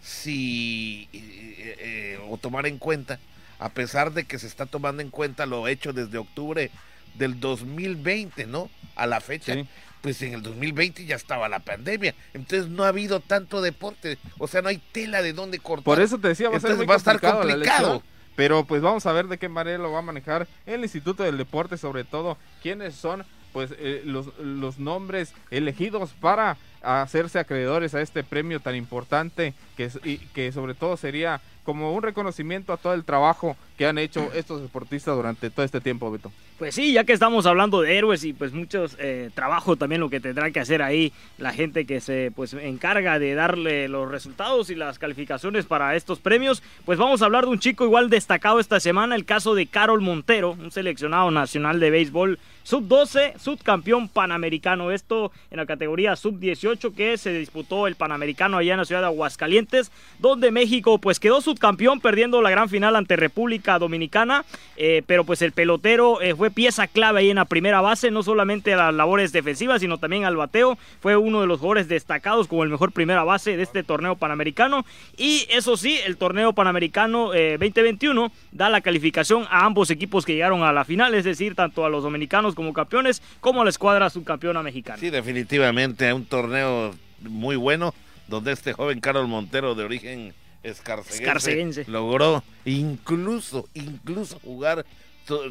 si 0.02 1.10
eh, 1.12 1.76
eh, 1.80 2.20
o 2.30 2.38
tomar 2.38 2.66
en 2.66 2.78
cuenta, 2.78 3.20
a 3.60 3.70
pesar 3.70 4.14
de 4.14 4.26
que 4.26 4.40
se 4.40 4.48
está 4.48 4.66
tomando 4.66 5.02
en 5.02 5.10
cuenta 5.10 5.46
lo 5.46 5.68
hecho 5.68 5.92
desde 5.92 6.18
octubre 6.18 6.72
del 7.16 7.40
2020, 7.40 8.46
¿no? 8.46 8.70
A 8.96 9.08
la 9.08 9.20
fecha. 9.20 9.56
Pues 10.02 10.22
en 10.22 10.34
el 10.34 10.44
2020 10.44 11.06
ya 11.06 11.16
estaba 11.16 11.50
la 11.50 11.60
pandemia, 11.60 12.14
entonces 12.34 12.70
no 12.70 12.84
ha 12.84 12.90
habido 12.90 13.20
tanto 13.20 13.62
deporte, 13.62 14.20
o 14.38 14.48
sea, 14.48 14.62
no 14.62 14.70
hay 14.70 14.78
tela 14.78 15.24
de 15.24 15.34
dónde 15.34 15.58
cortar. 15.58 15.84
Por 15.84 16.00
eso 16.00 16.20
te 16.20 16.30
decía, 16.30 16.50
va 16.50 16.58
a, 16.58 16.60
ser 16.60 16.90
va 16.90 16.94
a 16.94 16.98
estar 16.98 17.20
complicado. 17.20 18.04
Pero 18.38 18.66
pues 18.66 18.84
vamos 18.84 19.08
a 19.08 19.12
ver 19.14 19.28
de 19.28 19.40
qué 19.40 19.50
manera 19.50 19.80
lo 19.80 19.92
va 19.92 19.98
a 20.00 20.04
manejar 20.04 20.48
el 20.68 20.84
Instituto 20.84 21.24
del 21.24 21.40
Deporte, 21.40 21.76
sobre 21.76 22.04
todo 22.04 22.38
quiénes 22.62 22.94
son 22.94 23.26
pues 23.58 23.74
eh, 23.80 24.04
los, 24.06 24.38
los 24.38 24.78
nombres 24.78 25.34
elegidos 25.50 26.14
para 26.14 26.58
hacerse 26.84 27.40
acreedores 27.40 27.96
a 27.96 28.02
este 28.02 28.24
premio 28.24 28.60
tan 28.60 28.76
importante 28.76 29.56
que, 29.76 29.90
que 30.32 30.52
sobre 30.52 30.76
todo 30.76 30.96
sería 30.96 31.42
como 31.64 31.92
un 31.92 32.04
reconocimiento 32.04 32.72
a 32.72 32.78
todo 32.78 32.94
el 32.94 33.04
trabajo 33.04 33.58
que 33.78 33.86
han 33.88 33.98
hecho 33.98 34.32
estos 34.34 34.62
deportistas 34.62 35.16
durante 35.16 35.50
todo 35.50 35.66
este 35.66 35.82
tiempo, 35.82 36.10
Beto. 36.10 36.32
Pues 36.58 36.74
sí, 36.74 36.94
ya 36.94 37.04
que 37.04 37.12
estamos 37.12 37.46
hablando 37.46 37.82
de 37.82 37.98
héroes 37.98 38.24
y 38.24 38.32
pues 38.32 38.54
muchos 38.54 38.96
eh, 39.00 39.32
trabajo 39.34 39.76
también 39.76 40.00
lo 40.00 40.10
que 40.10 40.22
tendrá 40.22 40.50
que 40.52 40.62
hacer 40.62 40.82
ahí 40.82 41.12
la 41.38 41.52
gente 41.52 41.86
que 41.86 42.00
se 42.00 42.32
pues 42.34 42.54
encarga 42.54 43.20
de 43.20 43.36
darle 43.36 43.90
los 43.90 44.10
resultados 44.10 44.70
y 44.70 44.76
las 44.76 44.98
calificaciones 44.98 45.66
para 45.66 45.96
estos 45.96 46.20
premios, 46.20 46.64
pues 46.86 46.98
vamos 46.98 47.22
a 47.22 47.26
hablar 47.26 47.44
de 47.44 47.52
un 47.52 47.60
chico 47.60 47.84
igual 47.84 48.10
destacado 48.10 48.62
esta 48.62 48.80
semana, 48.80 49.16
el 49.16 49.26
caso 49.26 49.54
de 49.54 49.68
Carol 49.68 50.00
Montero, 50.00 50.52
un 50.52 50.72
seleccionado 50.72 51.32
nacional 51.32 51.82
de 51.82 51.90
béisbol 51.90 52.40
sub-12, 52.68 53.38
subcampeón 53.38 54.10
panamericano, 54.10 54.92
esto 54.92 55.32
en 55.52 55.58
la 55.58 55.66
categoría 55.66 56.18
sub-18 56.18 56.94
que 56.94 57.18
se 57.18 57.32
disputó 57.32 57.88
el 57.88 57.96
panamericano 57.96 58.58
allá 58.58 58.74
en 58.74 58.80
la 58.80 58.86
ciudad 58.86 59.00
de 59.00 59.08
Aguascalientes, 59.08 59.90
donde 60.20 60.52
México 60.52 60.98
pues 60.98 61.22
quedó 61.22 61.40
subcampeón 61.40 62.02
perdiendo 62.02 62.42
la 62.42 62.50
gran 62.50 62.68
final 62.68 62.98
ante 62.98 63.16
República 63.16 63.80
Dominicana, 63.80 64.44
eh, 64.76 65.02
pero 65.08 65.24
pues 65.24 65.42
el 65.42 65.54
pelotero 65.54 66.20
eh, 66.22 66.36
fue 66.36 66.52
pieza 66.52 66.88
clave 66.88 67.22
ahí 67.22 67.30
en 67.30 67.38
la 67.38 67.46
primera 67.46 67.80
base, 67.80 68.12
no 68.12 68.22
solamente 68.22 68.74
a 68.74 68.78
las 68.78 68.94
labores 68.94 69.32
defensivas, 69.32 69.80
sino 69.80 69.98
también 69.98 70.26
al 70.26 70.36
bateo, 70.36 70.78
fue 71.00 71.16
uno 71.16 71.40
de 71.40 71.48
los 71.48 71.62
jugadores 71.62 71.88
destacados 71.88 72.50
como 72.50 72.66
el 72.66 72.70
mejor 72.70 72.92
primera 72.92 73.24
base 73.24 73.56
de 73.56 73.64
este 73.64 73.84
torneo 73.84 74.18
panamericano, 74.18 74.86
y 75.16 75.48
eso 75.52 75.78
sí, 75.78 76.00
el 76.06 76.18
torneo 76.18 76.52
panamericano 76.52 77.28
2021 77.28 78.26
eh, 78.26 78.30
da 78.52 78.68
la 78.68 78.82
calificación 78.82 79.46
a 79.50 79.64
ambos 79.64 79.90
equipos 79.90 80.26
que 80.26 80.34
llegaron 80.34 80.64
a 80.64 80.74
la 80.74 80.84
final, 80.84 81.14
es 81.14 81.24
decir, 81.24 81.56
tanto 81.56 81.86
a 81.86 81.90
los 81.90 82.04
dominicanos 82.04 82.57
como 82.58 82.74
campeones, 82.74 83.22
como 83.40 83.64
la 83.64 83.70
escuadra 83.70 84.10
subcampeona 84.10 84.64
mexicana. 84.64 84.98
Sí, 84.98 85.12
definitivamente, 85.12 86.12
un 86.12 86.26
torneo 86.26 86.92
muy 87.20 87.56
bueno, 87.56 87.94
donde 88.28 88.52
este 88.52 88.74
joven 88.74 89.00
Carol 89.00 89.28
Montero 89.28 89.76
de 89.76 89.84
origen 89.84 90.34
escarceguense, 90.64 91.86
logró 91.88 92.44
incluso, 92.66 93.70
incluso 93.76 94.40
jugar 94.40 94.88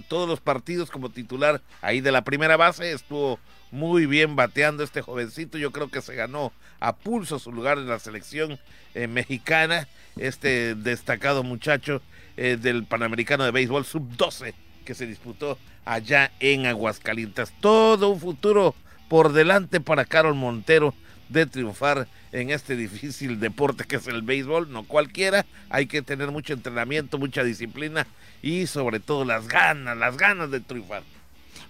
todos 0.09 0.29
los 0.29 0.41
partidos 0.41 0.91
como 0.91 1.11
titular 1.11 1.63
ahí 1.81 2.01
de 2.01 2.11
la 2.11 2.25
primera 2.25 2.57
base, 2.57 2.91
estuvo 2.91 3.39
muy 3.71 4.07
bien 4.07 4.35
bateando 4.35 4.83
este 4.83 5.01
jovencito, 5.01 5.59
yo 5.59 5.71
creo 5.71 5.89
que 5.89 6.03
se 6.03 6.17
ganó 6.17 6.53
a 6.81 6.97
pulso 6.97 7.39
su 7.39 7.53
lugar 7.53 7.79
en 7.79 7.87
la 7.87 8.01
selección 8.01 8.59
eh, 8.95 9.07
mexicana, 9.07 9.87
este 10.17 10.75
destacado 10.75 11.45
muchacho 11.45 12.03
eh, 12.37 12.59
del 12.61 12.85
Panamericano 12.85 13.45
de 13.45 13.53
Béisbol 13.53 13.85
Sub-12 13.85 14.55
que 14.87 14.95
se 14.95 15.07
disputó 15.07 15.59
allá 15.84 16.32
en 16.41 16.64
Aguascalientes. 16.64 17.53
Todo 17.61 18.09
un 18.09 18.18
futuro 18.18 18.74
por 19.11 19.34
delante 19.34 19.80
para 19.80 20.07
Carol 20.07 20.34
Montero 20.34 20.95
de 21.28 21.45
triunfar 21.45 22.09
en 22.32 22.51
este 22.51 22.76
difícil 22.76 23.41
deporte 23.41 23.84
que 23.84 23.97
es 23.97 24.07
el 24.07 24.22
béisbol, 24.22 24.70
no 24.70 24.84
cualquiera, 24.84 25.45
hay 25.68 25.87
que 25.87 26.03
tener 26.03 26.30
mucho 26.30 26.53
entrenamiento, 26.53 27.18
mucha 27.18 27.45
disciplina 27.45 28.07
y 28.43 28.66
sobre 28.66 29.01
todo 29.01 29.24
las 29.24 29.49
ganas, 29.49 29.97
las 29.97 30.16
ganas 30.16 30.51
de 30.51 30.61
triunfar. 30.61 31.03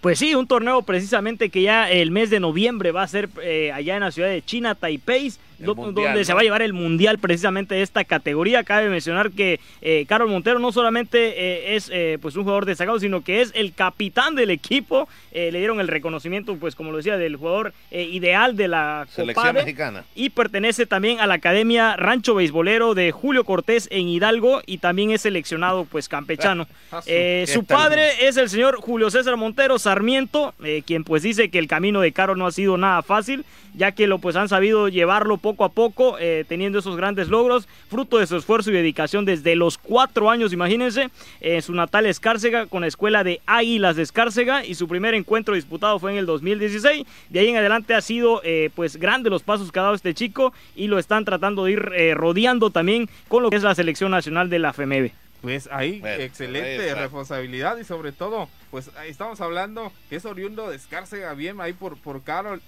Pues 0.00 0.18
sí, 0.18 0.34
un 0.34 0.46
torneo 0.46 0.82
precisamente 0.82 1.48
que 1.48 1.62
ya 1.62 1.90
el 1.90 2.10
mes 2.10 2.30
de 2.30 2.38
noviembre 2.38 2.92
va 2.92 3.02
a 3.02 3.08
ser 3.08 3.28
eh, 3.42 3.72
allá 3.72 3.96
en 3.96 4.02
la 4.02 4.12
ciudad 4.12 4.28
de 4.28 4.44
China, 4.44 4.74
Taipei, 4.74 5.32
donde 5.58 6.24
se 6.24 6.34
va 6.34 6.40
a 6.40 6.42
llevar 6.42 6.62
el 6.62 6.72
mundial 6.72 7.18
precisamente 7.18 7.74
de 7.74 7.82
esta 7.82 8.04
categoría. 8.04 8.64
Cabe 8.64 8.88
mencionar 8.88 9.30
que 9.30 9.60
eh, 9.80 10.04
Carlos 10.08 10.30
Montero 10.30 10.58
no 10.58 10.72
solamente 10.72 11.18
eh, 11.18 11.76
es 11.76 11.90
eh, 11.92 12.18
pues 12.20 12.36
un 12.36 12.42
jugador 12.42 12.66
destacado, 12.66 12.98
sino 12.98 13.22
que 13.22 13.40
es 13.40 13.52
el 13.54 13.72
capitán 13.72 14.34
del 14.34 14.50
equipo. 14.50 15.08
le 15.32 15.58
dieron 15.58 15.80
el 15.80 15.88
reconocimiento, 15.88 16.56
pues 16.56 16.74
como 16.74 16.90
lo 16.90 16.98
decía, 16.98 17.16
del 17.18 17.36
jugador 17.36 17.72
ideal 17.90 18.56
de 18.56 18.68
la 18.68 19.06
selección 19.10 19.54
mexicana. 19.54 20.04
Y 20.14 20.30
pertenece 20.30 20.86
también 20.86 21.20
a 21.20 21.26
la 21.26 21.34
Academia 21.34 21.96
Rancho 21.96 22.34
Beisbolero 22.34 22.94
de 22.94 23.12
Julio 23.12 23.44
Cortés 23.44 23.88
en 23.90 24.08
Hidalgo 24.08 24.62
y 24.66 24.78
también 24.78 25.10
es 25.10 25.22
seleccionado 25.22 25.84
pues 25.84 26.08
campechano. 26.08 26.66
Ah, 26.92 27.02
su 27.46 27.64
padre 27.64 28.26
es 28.28 28.36
el 28.36 28.48
señor 28.48 28.76
Julio 28.80 29.10
César 29.10 29.36
Montero 29.36 29.78
Sarmiento, 29.78 30.54
quien 30.86 31.04
pues 31.04 31.22
dice 31.22 31.50
que 31.50 31.58
el 31.58 31.66
camino 31.66 32.00
de 32.00 32.12
Caro 32.12 32.36
no 32.36 32.46
ha 32.46 32.52
sido 32.52 32.76
nada 32.76 33.02
fácil, 33.02 33.44
ya 33.76 33.92
que 33.92 34.06
lo 34.06 34.18
pues 34.18 34.36
han 34.36 34.48
sabido 34.48 34.88
llevarlo 34.88 35.36
poco 35.36 35.64
a 35.64 35.68
poco, 35.68 36.16
eh, 36.18 36.44
teniendo 36.48 36.78
esos 36.78 36.96
grandes 36.96 37.28
logros, 37.28 37.68
fruto 37.88 38.18
de 38.18 38.26
su 38.26 38.36
esfuerzo 38.36 38.70
y 38.70 38.74
dedicación 38.74 39.24
desde 39.24 39.54
los 39.54 39.78
cuatro 39.78 40.30
años, 40.30 40.52
imagínense, 40.52 41.10
en 41.40 41.62
su 41.62 41.74
natal 41.74 42.06
Escárcega 42.06 42.66
con 42.66 42.80
la 42.80 42.88
escuela 42.88 43.22
de 43.22 43.40
Águilas 43.46 43.96
de 43.96 44.02
Escárcega 44.02 44.64
y 44.64 44.74
su 44.74 44.88
primer 44.88 45.14
encuentro 45.14 45.54
disputado 45.54 45.98
fue 45.98 46.12
en 46.12 46.18
el 46.18 46.26
2016. 46.26 47.06
De 47.28 47.40
ahí 47.40 47.48
en 47.48 47.56
adelante 47.56 47.94
ha 47.94 48.00
sido 48.00 48.40
eh, 48.44 48.70
pues 48.74 48.96
grande 48.96 49.30
los 49.30 49.42
pasos 49.42 49.70
que 49.70 49.78
ha 49.78 49.82
dado 49.82 49.94
este 49.94 50.14
chico 50.14 50.52
y 50.74 50.88
lo 50.88 50.98
están 50.98 51.24
tratando 51.24 51.64
de 51.64 51.72
ir 51.72 51.92
eh, 51.94 52.14
rodeando 52.14 52.70
también 52.70 53.08
con 53.28 53.42
lo 53.42 53.50
que 53.50 53.56
es 53.56 53.62
la 53.62 53.74
selección 53.74 54.10
nacional 54.10 54.48
de 54.50 54.58
la 54.58 54.72
FEMEBE. 54.72 55.12
Pues 55.42 55.68
ahí, 55.70 56.02
excelente 56.04 56.94
responsabilidad 56.94 57.76
y 57.76 57.84
sobre 57.84 58.10
todo, 58.10 58.48
pues 58.70 58.90
ahí 58.96 59.10
estamos 59.10 59.40
hablando 59.40 59.92
que 60.08 60.16
es 60.16 60.24
oriundo 60.24 60.70
de 60.70 60.76
Escárcega, 60.76 61.34
bien 61.34 61.60
ahí 61.60 61.72
por, 61.72 61.96
por 61.98 62.22
Carol, 62.24 62.62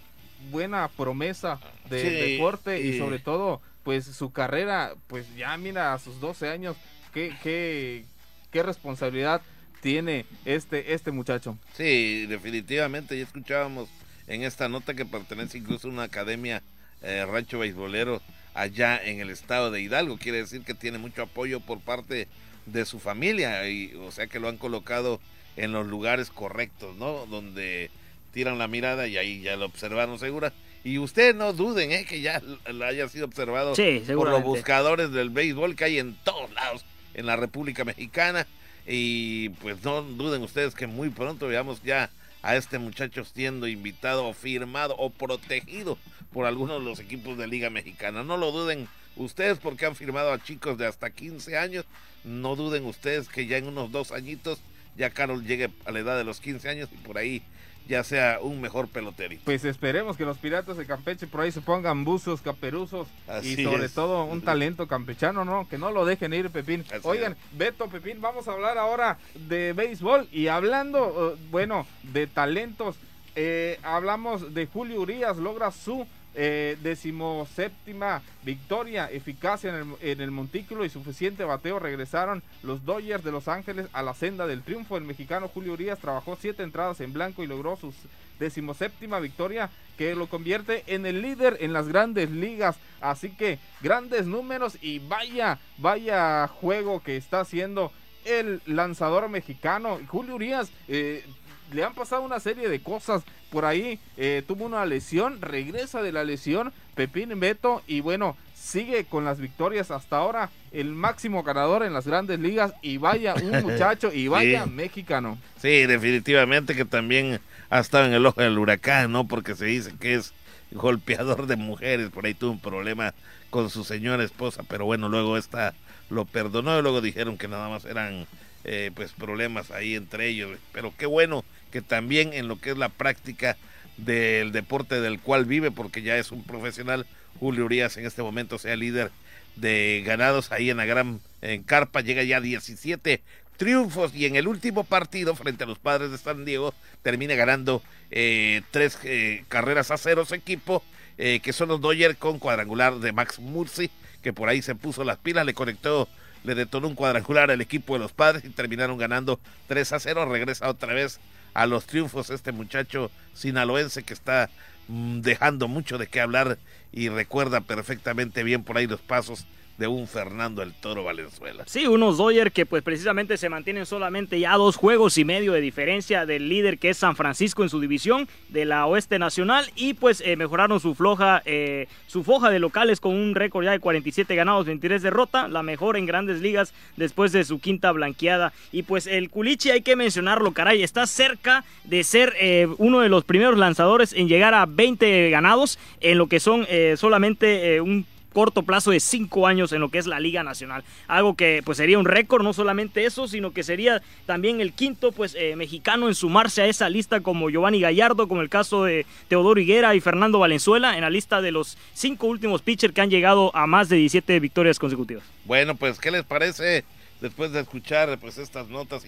buena 0.50 0.88
promesa 0.88 1.60
de 1.88 2.10
deporte 2.10 2.80
y, 2.80 2.98
sobre 2.98 3.18
todo, 3.18 3.60
pues 3.82 4.04
su 4.04 4.32
carrera, 4.32 4.94
pues 5.06 5.26
ya 5.36 5.56
mira 5.56 5.94
a 5.94 5.98
sus 5.98 6.20
12 6.20 6.48
años, 6.48 6.76
qué, 7.12 7.34
qué, 7.42 8.04
qué 8.50 8.62
responsabilidad 8.62 9.42
tiene 9.80 10.26
este, 10.44 10.92
este 10.94 11.10
muchacho. 11.10 11.56
Sí, 11.74 12.26
definitivamente, 12.26 13.16
ya 13.16 13.24
escuchábamos 13.24 13.88
en 14.26 14.42
esta 14.42 14.68
nota 14.68 14.94
que 14.94 15.06
pertenece 15.06 15.58
incluso 15.58 15.88
a 15.88 15.92
una 15.92 16.02
academia 16.04 16.62
eh, 17.02 17.24
rancho 17.26 17.58
beisbolero 17.58 18.20
allá 18.54 19.00
en 19.02 19.20
el 19.20 19.30
estado 19.30 19.70
de 19.70 19.80
Hidalgo, 19.80 20.18
quiere 20.18 20.38
decir 20.38 20.62
que 20.62 20.74
tiene 20.74 20.98
mucho 20.98 21.22
apoyo 21.22 21.60
por 21.60 21.80
parte 21.80 22.28
de 22.66 22.84
su 22.84 22.98
familia, 22.98 23.68
y, 23.68 23.94
o 23.94 24.10
sea 24.10 24.26
que 24.26 24.40
lo 24.40 24.48
han 24.48 24.58
colocado 24.58 25.20
en 25.56 25.72
los 25.72 25.86
lugares 25.86 26.30
correctos, 26.30 26.96
¿no? 26.96 27.26
Donde 27.26 27.90
tiran 28.38 28.56
la 28.56 28.68
mirada 28.68 29.08
y 29.08 29.16
ahí 29.16 29.40
ya 29.40 29.56
lo 29.56 29.64
observaron 29.64 30.16
segura. 30.16 30.52
Y 30.84 30.98
ustedes 30.98 31.34
no 31.34 31.52
duden 31.52 31.90
¿eh? 31.90 32.04
que 32.04 32.20
ya 32.20 32.40
lo 32.72 32.84
haya 32.86 33.08
sido 33.08 33.26
observado 33.26 33.74
por 33.74 34.30
los 34.30 34.44
buscadores 34.44 35.10
del 35.10 35.30
béisbol 35.30 35.74
que 35.74 35.82
hay 35.82 35.98
en 35.98 36.14
todos 36.22 36.48
lados 36.52 36.84
en 37.14 37.26
la 37.26 37.34
República 37.34 37.84
Mexicana. 37.84 38.46
Y 38.86 39.48
pues 39.48 39.82
no 39.82 40.02
duden 40.02 40.44
ustedes 40.44 40.76
que 40.76 40.86
muy 40.86 41.10
pronto 41.10 41.48
veamos 41.48 41.82
ya 41.82 42.10
a 42.42 42.54
este 42.54 42.78
muchacho 42.78 43.24
siendo 43.24 43.66
invitado 43.66 44.32
firmado 44.34 44.94
o 44.98 45.10
protegido 45.10 45.98
por 46.32 46.46
algunos 46.46 46.78
de 46.78 46.88
los 46.88 47.00
equipos 47.00 47.36
de 47.36 47.48
Liga 47.48 47.70
Mexicana. 47.70 48.22
No 48.22 48.36
lo 48.36 48.52
duden 48.52 48.86
ustedes 49.16 49.58
porque 49.58 49.84
han 49.84 49.96
firmado 49.96 50.32
a 50.32 50.40
chicos 50.40 50.78
de 50.78 50.86
hasta 50.86 51.10
15 51.10 51.58
años. 51.58 51.86
No 52.22 52.54
duden 52.54 52.86
ustedes 52.86 53.28
que 53.28 53.48
ya 53.48 53.56
en 53.56 53.66
unos 53.66 53.90
dos 53.90 54.12
añitos 54.12 54.60
ya 54.96 55.10
Carol 55.10 55.44
llegue 55.44 55.70
a 55.86 55.90
la 55.90 55.98
edad 55.98 56.16
de 56.16 56.22
los 56.22 56.38
15 56.38 56.68
años 56.68 56.88
y 56.92 56.96
por 56.98 57.18
ahí 57.18 57.42
ya 57.88 58.04
sea 58.04 58.38
un 58.40 58.60
mejor 58.60 58.88
peloterito. 58.88 59.42
Pues 59.44 59.64
esperemos 59.64 60.16
que 60.16 60.24
los 60.24 60.38
piratas 60.38 60.76
de 60.76 60.86
Campeche 60.86 61.26
por 61.26 61.40
ahí 61.40 61.50
se 61.50 61.62
pongan 61.62 62.04
buzos, 62.04 62.42
caperuzos 62.42 63.08
y 63.42 63.64
sobre 63.64 63.88
todo 63.88 64.24
un 64.24 64.42
talento 64.42 64.86
campechano, 64.86 65.44
¿no? 65.44 65.66
Que 65.68 65.78
no 65.78 65.90
lo 65.90 66.04
dejen 66.04 66.34
ir, 66.34 66.50
Pepín. 66.50 66.84
Oigan, 67.02 67.36
Beto, 67.52 67.88
Pepín, 67.88 68.20
vamos 68.20 68.46
a 68.46 68.52
hablar 68.52 68.76
ahora 68.76 69.18
de 69.48 69.72
béisbol 69.72 70.28
y 70.30 70.48
hablando, 70.48 71.08
uh, 71.08 71.50
bueno, 71.50 71.86
de 72.02 72.26
talentos. 72.26 72.96
Eh, 73.34 73.78
hablamos 73.82 74.52
de 74.52 74.66
Julio 74.66 75.00
Urias, 75.00 75.36
logra 75.36 75.70
su 75.70 76.06
eh, 76.40 76.78
decimoséptima 76.84 78.22
victoria, 78.44 79.10
eficacia 79.10 79.70
en 80.00 80.20
el, 80.20 80.30
montículo 80.30 80.84
y 80.84 80.88
suficiente 80.88 81.42
bateo. 81.42 81.80
Regresaron 81.80 82.44
los 82.62 82.84
Dodgers 82.84 83.24
de 83.24 83.32
Los 83.32 83.48
Ángeles 83.48 83.88
a 83.92 84.04
la 84.04 84.14
senda 84.14 84.46
del 84.46 84.62
triunfo. 84.62 84.96
El 84.96 85.02
mexicano 85.02 85.48
Julio 85.48 85.72
Urias 85.72 85.98
trabajó 85.98 86.38
siete 86.40 86.62
entradas 86.62 87.00
en 87.00 87.12
blanco 87.12 87.42
y 87.42 87.48
logró 87.48 87.74
su 87.74 87.92
decimoséptima 88.38 89.18
victoria 89.18 89.68
que 89.96 90.14
lo 90.14 90.28
convierte 90.28 90.84
en 90.86 91.06
el 91.06 91.22
líder 91.22 91.56
en 91.58 91.72
las 91.72 91.88
grandes 91.88 92.30
ligas. 92.30 92.76
Así 93.00 93.30
que 93.30 93.58
grandes 93.80 94.26
números 94.26 94.78
y 94.80 95.00
vaya, 95.00 95.58
vaya 95.78 96.46
juego 96.46 97.02
que 97.02 97.16
está 97.16 97.40
haciendo 97.40 97.90
el 98.24 98.62
lanzador 98.64 99.28
mexicano. 99.28 99.98
Julio 100.06 100.36
Urias 100.36 100.70
eh, 100.86 101.24
le 101.72 101.84
han 101.84 101.94
pasado 101.94 102.22
una 102.22 102.40
serie 102.40 102.68
de 102.68 102.80
cosas 102.80 103.22
por 103.50 103.64
ahí. 103.64 103.98
Eh, 104.16 104.42
tuvo 104.46 104.64
una 104.64 104.84
lesión, 104.86 105.40
regresa 105.40 106.02
de 106.02 106.12
la 106.12 106.24
lesión, 106.24 106.72
Pepín 106.94 107.38
Beto, 107.40 107.82
y 107.86 108.00
bueno, 108.00 108.36
sigue 108.54 109.04
con 109.04 109.24
las 109.24 109.40
victorias 109.40 109.90
hasta 109.90 110.18
ahora, 110.18 110.50
el 110.72 110.92
máximo 110.92 111.42
ganador 111.42 111.82
en 111.82 111.94
las 111.94 112.06
grandes 112.06 112.38
ligas 112.38 112.72
y 112.82 112.98
vaya 112.98 113.34
un 113.34 113.62
muchacho 113.62 114.12
y 114.12 114.28
vaya 114.28 114.66
mexicano. 114.66 115.38
Sí, 115.60 115.86
definitivamente 115.86 116.74
que 116.74 116.84
también 116.84 117.40
ha 117.70 117.80
estado 117.80 118.06
en 118.06 118.12
el 118.12 118.26
ojo 118.26 118.40
del 118.40 118.58
huracán, 118.58 119.12
¿no? 119.12 119.26
Porque 119.26 119.54
se 119.54 119.66
dice 119.66 119.92
que 119.98 120.14
es 120.14 120.32
golpeador 120.70 121.46
de 121.46 121.56
mujeres, 121.56 122.10
por 122.10 122.26
ahí 122.26 122.34
tuvo 122.34 122.52
un 122.52 122.60
problema 122.60 123.14
con 123.50 123.70
su 123.70 123.84
señora 123.84 124.22
esposa, 124.24 124.62
pero 124.68 124.84
bueno, 124.84 125.08
luego 125.08 125.38
esta 125.38 125.74
lo 126.10 126.24
perdonó 126.26 126.78
y 126.78 126.82
luego 126.82 127.00
dijeron 127.00 127.38
que 127.38 127.48
nada 127.48 127.68
más 127.68 127.84
eran 127.84 128.26
eh, 128.64 128.90
pues 128.94 129.12
problemas 129.12 129.70
ahí 129.70 129.94
entre 129.94 130.28
ellos, 130.28 130.58
pero 130.72 130.92
qué 130.96 131.06
bueno 131.06 131.44
que 131.70 131.82
también 131.82 132.32
en 132.32 132.48
lo 132.48 132.60
que 132.60 132.70
es 132.70 132.78
la 132.78 132.88
práctica 132.88 133.56
del 133.96 134.52
deporte 134.52 135.00
del 135.00 135.20
cual 135.20 135.44
vive, 135.44 135.70
porque 135.70 136.02
ya 136.02 136.16
es 136.16 136.32
un 136.32 136.44
profesional, 136.44 137.06
Julio 137.40 137.64
Urias 137.64 137.96
en 137.96 138.06
este 138.06 138.22
momento 138.22 138.58
sea 138.58 138.76
líder 138.76 139.10
de 139.56 140.02
ganados 140.06 140.52
ahí 140.52 140.70
en 140.70 140.76
la 140.76 140.86
gran 140.86 141.20
Carpa, 141.66 142.00
llega 142.00 142.22
ya 142.22 142.38
a 142.38 142.40
17 142.40 143.22
triunfos 143.58 144.14
y 144.14 144.24
en 144.24 144.36
el 144.36 144.48
último 144.48 144.84
partido 144.84 145.34
frente 145.34 145.64
a 145.64 145.66
los 145.66 145.78
padres 145.78 146.10
de 146.10 146.16
San 146.16 146.46
Diego 146.46 146.72
termina 147.02 147.34
ganando 147.34 147.82
eh, 148.10 148.62
tres 148.70 148.98
eh, 149.02 149.44
carreras 149.48 149.90
a 149.90 149.98
cero 149.98 150.24
su 150.24 150.34
equipo, 150.34 150.82
eh, 151.18 151.40
que 151.40 151.52
son 151.52 151.68
los 151.68 151.80
Dodgers 151.80 152.16
con 152.16 152.38
cuadrangular 152.38 152.94
de 153.00 153.12
Max 153.12 153.38
Mursi, 153.38 153.90
que 154.22 154.32
por 154.32 154.48
ahí 154.48 154.62
se 154.62 154.74
puso 154.74 155.04
las 155.04 155.18
pilas, 155.18 155.44
le 155.44 155.54
conectó, 155.54 156.08
le 156.48 156.54
detonó 156.54 156.88
un 156.88 156.94
cuadrangular 156.94 157.50
al 157.50 157.60
equipo 157.60 157.92
de 157.92 158.00
los 158.00 158.12
padres 158.12 158.42
y 158.42 158.48
terminaron 158.48 158.96
ganando 158.96 159.38
3 159.66 159.92
a 159.92 160.00
0, 160.00 160.24
regresa 160.32 160.70
otra 160.70 160.94
vez 160.94 161.20
a 161.52 161.66
los 161.66 161.84
triunfos 161.84 162.30
este 162.30 162.52
muchacho 162.52 163.10
sinaloense 163.34 164.02
que 164.02 164.14
está 164.14 164.48
mm, 164.88 165.20
dejando 165.20 165.68
mucho 165.68 165.98
de 165.98 166.06
qué 166.06 166.22
hablar 166.22 166.56
y 166.90 167.10
recuerda 167.10 167.60
perfectamente 167.60 168.42
bien 168.44 168.64
por 168.64 168.78
ahí 168.78 168.86
los 168.86 169.00
pasos 169.00 169.46
de 169.78 169.86
un 169.86 170.08
Fernando 170.08 170.62
el 170.62 170.74
Toro 170.74 171.04
Valenzuela. 171.04 171.62
Sí, 171.66 171.86
unos 171.86 172.18
Dodgers 172.18 172.52
que 172.52 172.66
pues 172.66 172.82
precisamente 172.82 173.36
se 173.36 173.48
mantienen 173.48 173.86
solamente 173.86 174.38
ya 174.40 174.54
dos 174.56 174.76
juegos 174.76 175.16
y 175.18 175.24
medio 175.24 175.52
de 175.52 175.60
diferencia 175.60 176.26
del 176.26 176.48
líder 176.48 176.78
que 176.78 176.90
es 176.90 176.98
San 176.98 177.14
Francisco 177.14 177.62
en 177.62 177.68
su 177.68 177.80
división 177.80 178.28
de 178.48 178.64
la 178.64 178.86
Oeste 178.86 179.20
Nacional 179.20 179.70
y 179.76 179.94
pues 179.94 180.20
eh, 180.26 180.34
mejoraron 180.36 180.80
su 180.80 180.96
floja, 180.96 181.42
eh, 181.44 181.86
su 182.08 182.24
foja 182.24 182.50
de 182.50 182.58
locales 182.58 182.98
con 182.98 183.14
un 183.14 183.36
récord 183.36 183.64
ya 183.64 183.70
de 183.70 183.78
47 183.78 184.34
ganados, 184.34 184.66
23 184.66 185.00
derrota, 185.00 185.46
la 185.46 185.62
mejor 185.62 185.96
en 185.96 186.06
grandes 186.06 186.40
ligas 186.40 186.74
después 186.96 187.30
de 187.30 187.44
su 187.44 187.60
quinta 187.60 187.92
blanqueada 187.92 188.52
y 188.72 188.82
pues 188.82 189.06
el 189.06 189.30
Culichi 189.30 189.70
hay 189.70 189.82
que 189.82 189.94
mencionarlo, 189.94 190.52
caray, 190.52 190.82
está 190.82 191.06
cerca 191.06 191.64
de 191.84 192.02
ser 192.02 192.34
eh, 192.40 192.66
uno 192.78 193.00
de 193.00 193.08
los 193.08 193.22
primeros 193.22 193.56
lanzadores 193.56 194.12
en 194.12 194.26
llegar 194.26 194.54
a 194.54 194.66
20 194.66 195.30
ganados 195.30 195.78
en 196.00 196.18
lo 196.18 196.26
que 196.26 196.40
son 196.40 196.66
solamente 196.96 197.80
un 197.80 198.04
corto 198.32 198.62
plazo 198.62 198.90
de 198.90 199.00
cinco 199.00 199.46
años 199.46 199.72
en 199.72 199.80
lo 199.80 199.88
que 199.88 199.98
es 199.98 200.06
la 200.06 200.20
Liga 200.20 200.42
Nacional. 200.42 200.84
Algo 201.06 201.34
que 201.34 201.62
pues 201.64 201.78
sería 201.78 201.98
un 201.98 202.04
récord, 202.04 202.42
no 202.42 202.52
solamente 202.52 203.04
eso, 203.04 203.28
sino 203.28 203.52
que 203.52 203.62
sería 203.62 204.02
también 204.26 204.60
el 204.60 204.72
quinto 204.72 205.12
pues 205.12 205.34
eh, 205.34 205.56
mexicano 205.56 206.08
en 206.08 206.14
sumarse 206.14 206.62
a 206.62 206.66
esa 206.66 206.88
lista 206.88 207.20
como 207.20 207.50
Giovanni 207.50 207.80
Gallardo, 207.80 208.28
como 208.28 208.40
el 208.40 208.48
caso 208.48 208.84
de 208.84 209.06
Teodoro 209.28 209.60
Higuera 209.60 209.94
y 209.94 210.00
Fernando 210.00 210.38
Valenzuela 210.38 210.96
en 210.96 211.02
la 211.02 211.10
lista 211.10 211.40
de 211.40 211.52
los 211.52 211.76
cinco 211.94 212.26
últimos 212.26 212.62
pitchers 212.62 212.94
que 212.94 213.00
han 213.00 213.10
llegado 213.10 213.54
a 213.54 213.66
más 213.66 213.88
de 213.88 213.96
17 213.96 214.40
victorias 214.40 214.78
consecutivas. 214.78 215.24
Bueno, 215.44 215.74
pues 215.74 215.98
¿qué 215.98 216.10
les 216.10 216.24
parece 216.24 216.84
después 217.20 217.52
de 217.52 217.60
escuchar 217.60 218.18
pues 218.18 218.38
estas 218.38 218.68
notas 218.68 219.04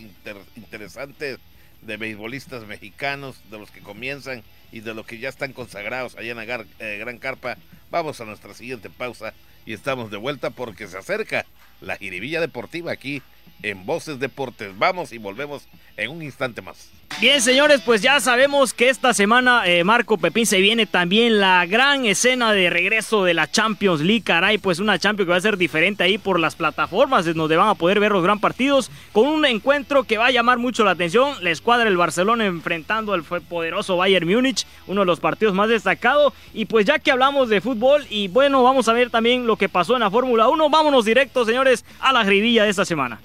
interesantes 0.57 1.39
de 1.83 1.97
beisbolistas 1.97 2.67
mexicanos, 2.67 3.41
de 3.51 3.59
los 3.59 3.71
que 3.71 3.81
comienzan 3.81 4.43
y 4.73 4.81
de 4.81 4.95
los 4.95 5.07
que 5.07 5.19
ya 5.19 5.29
están 5.29 5.53
consagrados 5.53 6.17
allá 6.17 6.31
en 6.33 6.37
la 6.37 6.67
eh, 6.79 6.99
Gran 6.99 7.19
Carpa? 7.19 7.57
Vamos 7.91 8.21
a 8.21 8.25
nuestra 8.25 8.55
siguiente 8.55 8.91
pausa 8.91 9.35
y 9.67 9.73
estamos 9.73 10.11
de 10.11 10.17
vuelta 10.17 10.51
porque 10.51 10.87
se 10.87 10.99
acerca 10.99 11.47
la 11.81 11.97
jiribilla 11.97 12.41
deportiva 12.41 12.93
aquí 12.93 13.23
en 13.63 13.85
Voces 13.87 14.19
Deportes. 14.19 14.77
Vamos 14.79 15.13
y 15.13 15.19
volvemos 15.19 15.67
en 15.97 16.11
un 16.11 16.23
instante 16.23 16.63
más. 16.63 16.91
Bien, 17.19 17.43
señores, 17.43 17.83
pues 17.85 18.01
ya 18.01 18.19
sabemos 18.19 18.73
que 18.73 18.89
esta 18.89 19.13
semana 19.13 19.67
eh, 19.67 19.85
Marco 19.85 20.17
Pepín 20.17 20.47
se 20.47 20.59
viene 20.63 20.87
también 20.87 21.39
la 21.39 21.67
gran 21.67 22.07
escena 22.07 22.55
de 22.55 22.71
regreso 22.71 23.25
de 23.25 23.35
la 23.35 23.51
Champions 23.51 24.01
League, 24.01 24.23
caray, 24.23 24.57
pues 24.57 24.79
una 24.79 24.99
Champions 24.99 25.27
que 25.27 25.33
va 25.33 25.37
a 25.37 25.43
ser 25.43 25.59
diferente 25.59 26.03
ahí 26.03 26.17
por 26.17 26.41
las 26.41 26.55
plataformas 26.55 27.27
donde 27.27 27.59
van 27.59 27.69
a 27.69 27.75
poder 27.75 28.01
ver 28.01 28.13
los 28.13 28.23
gran 28.23 28.41
partidos, 28.41 28.91
con 29.13 29.27
un 29.27 29.45
encuentro 29.45 30.05
que 30.05 30.17
va 30.17 30.29
a 30.29 30.31
llamar 30.31 30.57
mucho 30.57 30.83
la 30.83 30.93
atención, 30.93 31.35
la 31.43 31.51
escuadra 31.51 31.85
del 31.85 31.99
Barcelona 31.99 32.47
enfrentando 32.47 33.13
al 33.13 33.23
poderoso 33.23 33.99
Bayern 33.99 34.27
Múnich, 34.27 34.65
uno 34.87 35.03
de 35.03 35.07
los 35.07 35.21
partidos 35.21 35.53
más 35.53 35.69
destacados, 35.69 36.33
y 36.55 36.65
pues 36.65 36.87
ya 36.87 36.99
que 37.01 37.11
hablamos 37.11 37.51
de 37.51 37.61
fútbol, 37.61 38.07
y 38.09 38.29
bueno, 38.29 38.63
vamos 38.63 38.89
a 38.89 38.95
ver 38.95 39.11
también 39.11 39.47
lo 39.47 39.57
que 39.57 39.69
pasó 39.69 39.93
en 39.93 40.01
la 40.01 40.11
Fórmula 40.11 40.49
1, 40.49 40.71
vámonos 40.71 41.05
directos, 41.05 41.47
señores, 41.47 41.85
a 42.01 42.15
la 42.15 42.25
gribilla 42.25 42.65
de 42.65 42.71
esta 42.71 42.87
semana. 42.87 43.21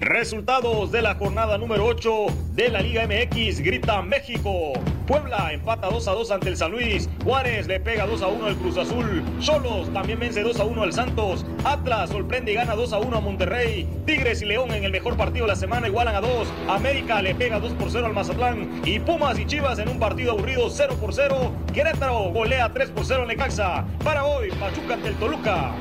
Resultados 0.00 0.90
de 0.92 1.02
la 1.02 1.14
jornada 1.14 1.58
número 1.58 1.84
8 1.84 2.26
de 2.54 2.70
la 2.70 2.80
Liga 2.80 3.06
MX. 3.06 3.60
Grita 3.60 4.00
México. 4.00 4.72
Puebla 5.06 5.52
empata 5.52 5.90
2 5.90 6.08
a 6.08 6.12
2 6.12 6.30
ante 6.30 6.48
el 6.48 6.56
San 6.56 6.70
Luis. 6.70 7.06
Juárez 7.22 7.66
le 7.66 7.80
pega 7.80 8.06
2 8.06 8.22
a 8.22 8.28
1 8.28 8.46
al 8.46 8.56
Cruz 8.56 8.78
Azul. 8.78 9.22
Solos 9.40 9.92
también 9.92 10.18
vence 10.18 10.42
2 10.42 10.58
a 10.58 10.64
1 10.64 10.82
al 10.82 10.94
Santos. 10.94 11.44
Atlas 11.64 12.08
sorprende 12.08 12.52
y 12.52 12.54
gana 12.54 12.76
2 12.76 12.94
a 12.94 12.98
1 12.98 13.14
a 13.14 13.20
Monterrey. 13.20 13.86
Tigres 14.06 14.40
y 14.40 14.46
León 14.46 14.72
en 14.72 14.84
el 14.84 14.90
mejor 14.90 15.18
partido 15.18 15.44
de 15.44 15.52
la 15.52 15.56
semana 15.56 15.88
igualan 15.88 16.14
a 16.14 16.22
2. 16.22 16.48
América 16.70 17.20
le 17.20 17.34
pega 17.34 17.60
2 17.60 17.74
por 17.74 17.90
0 17.90 18.06
al 18.06 18.14
Mazatlán. 18.14 18.80
Y 18.86 19.00
Pumas 19.00 19.38
y 19.38 19.44
Chivas 19.44 19.78
en 19.80 19.90
un 19.90 19.98
partido 19.98 20.32
aburrido 20.32 20.70
0 20.70 20.96
por 20.98 21.12
0. 21.12 21.52
Querétaro 21.74 22.30
golea 22.30 22.72
3 22.72 22.90
por 22.92 23.04
0 23.04 23.22
en 23.22 23.28
Necaxa. 23.28 23.84
Para 24.02 24.24
hoy, 24.24 24.48
Pachuca 24.52 24.94
ante 24.94 25.08
el 25.08 25.16
Toluca. 25.16 25.74